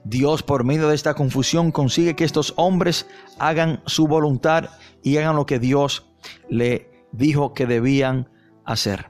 Dios 0.04 0.44
por 0.44 0.64
medio 0.64 0.90
de 0.90 0.96
esta 0.96 1.14
confusión 1.14 1.72
consigue 1.72 2.16
que 2.16 2.24
estos 2.24 2.54
hombres 2.58 3.08
hagan 3.40 3.82
su 3.86 4.08
voluntad 4.08 4.70
y 5.02 5.18
hagan 5.18 5.36
lo 5.36 5.46
que 5.46 5.60
Dios 5.60 6.12
le 6.50 6.90
dijo 7.12 7.54
que 7.54 7.66
debían 7.66 8.30
hacer. 8.66 9.08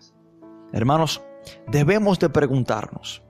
Hermanos, 0.71 1.21
debemos 1.67 2.19
de 2.19 2.29
preguntarnos, 2.29 3.23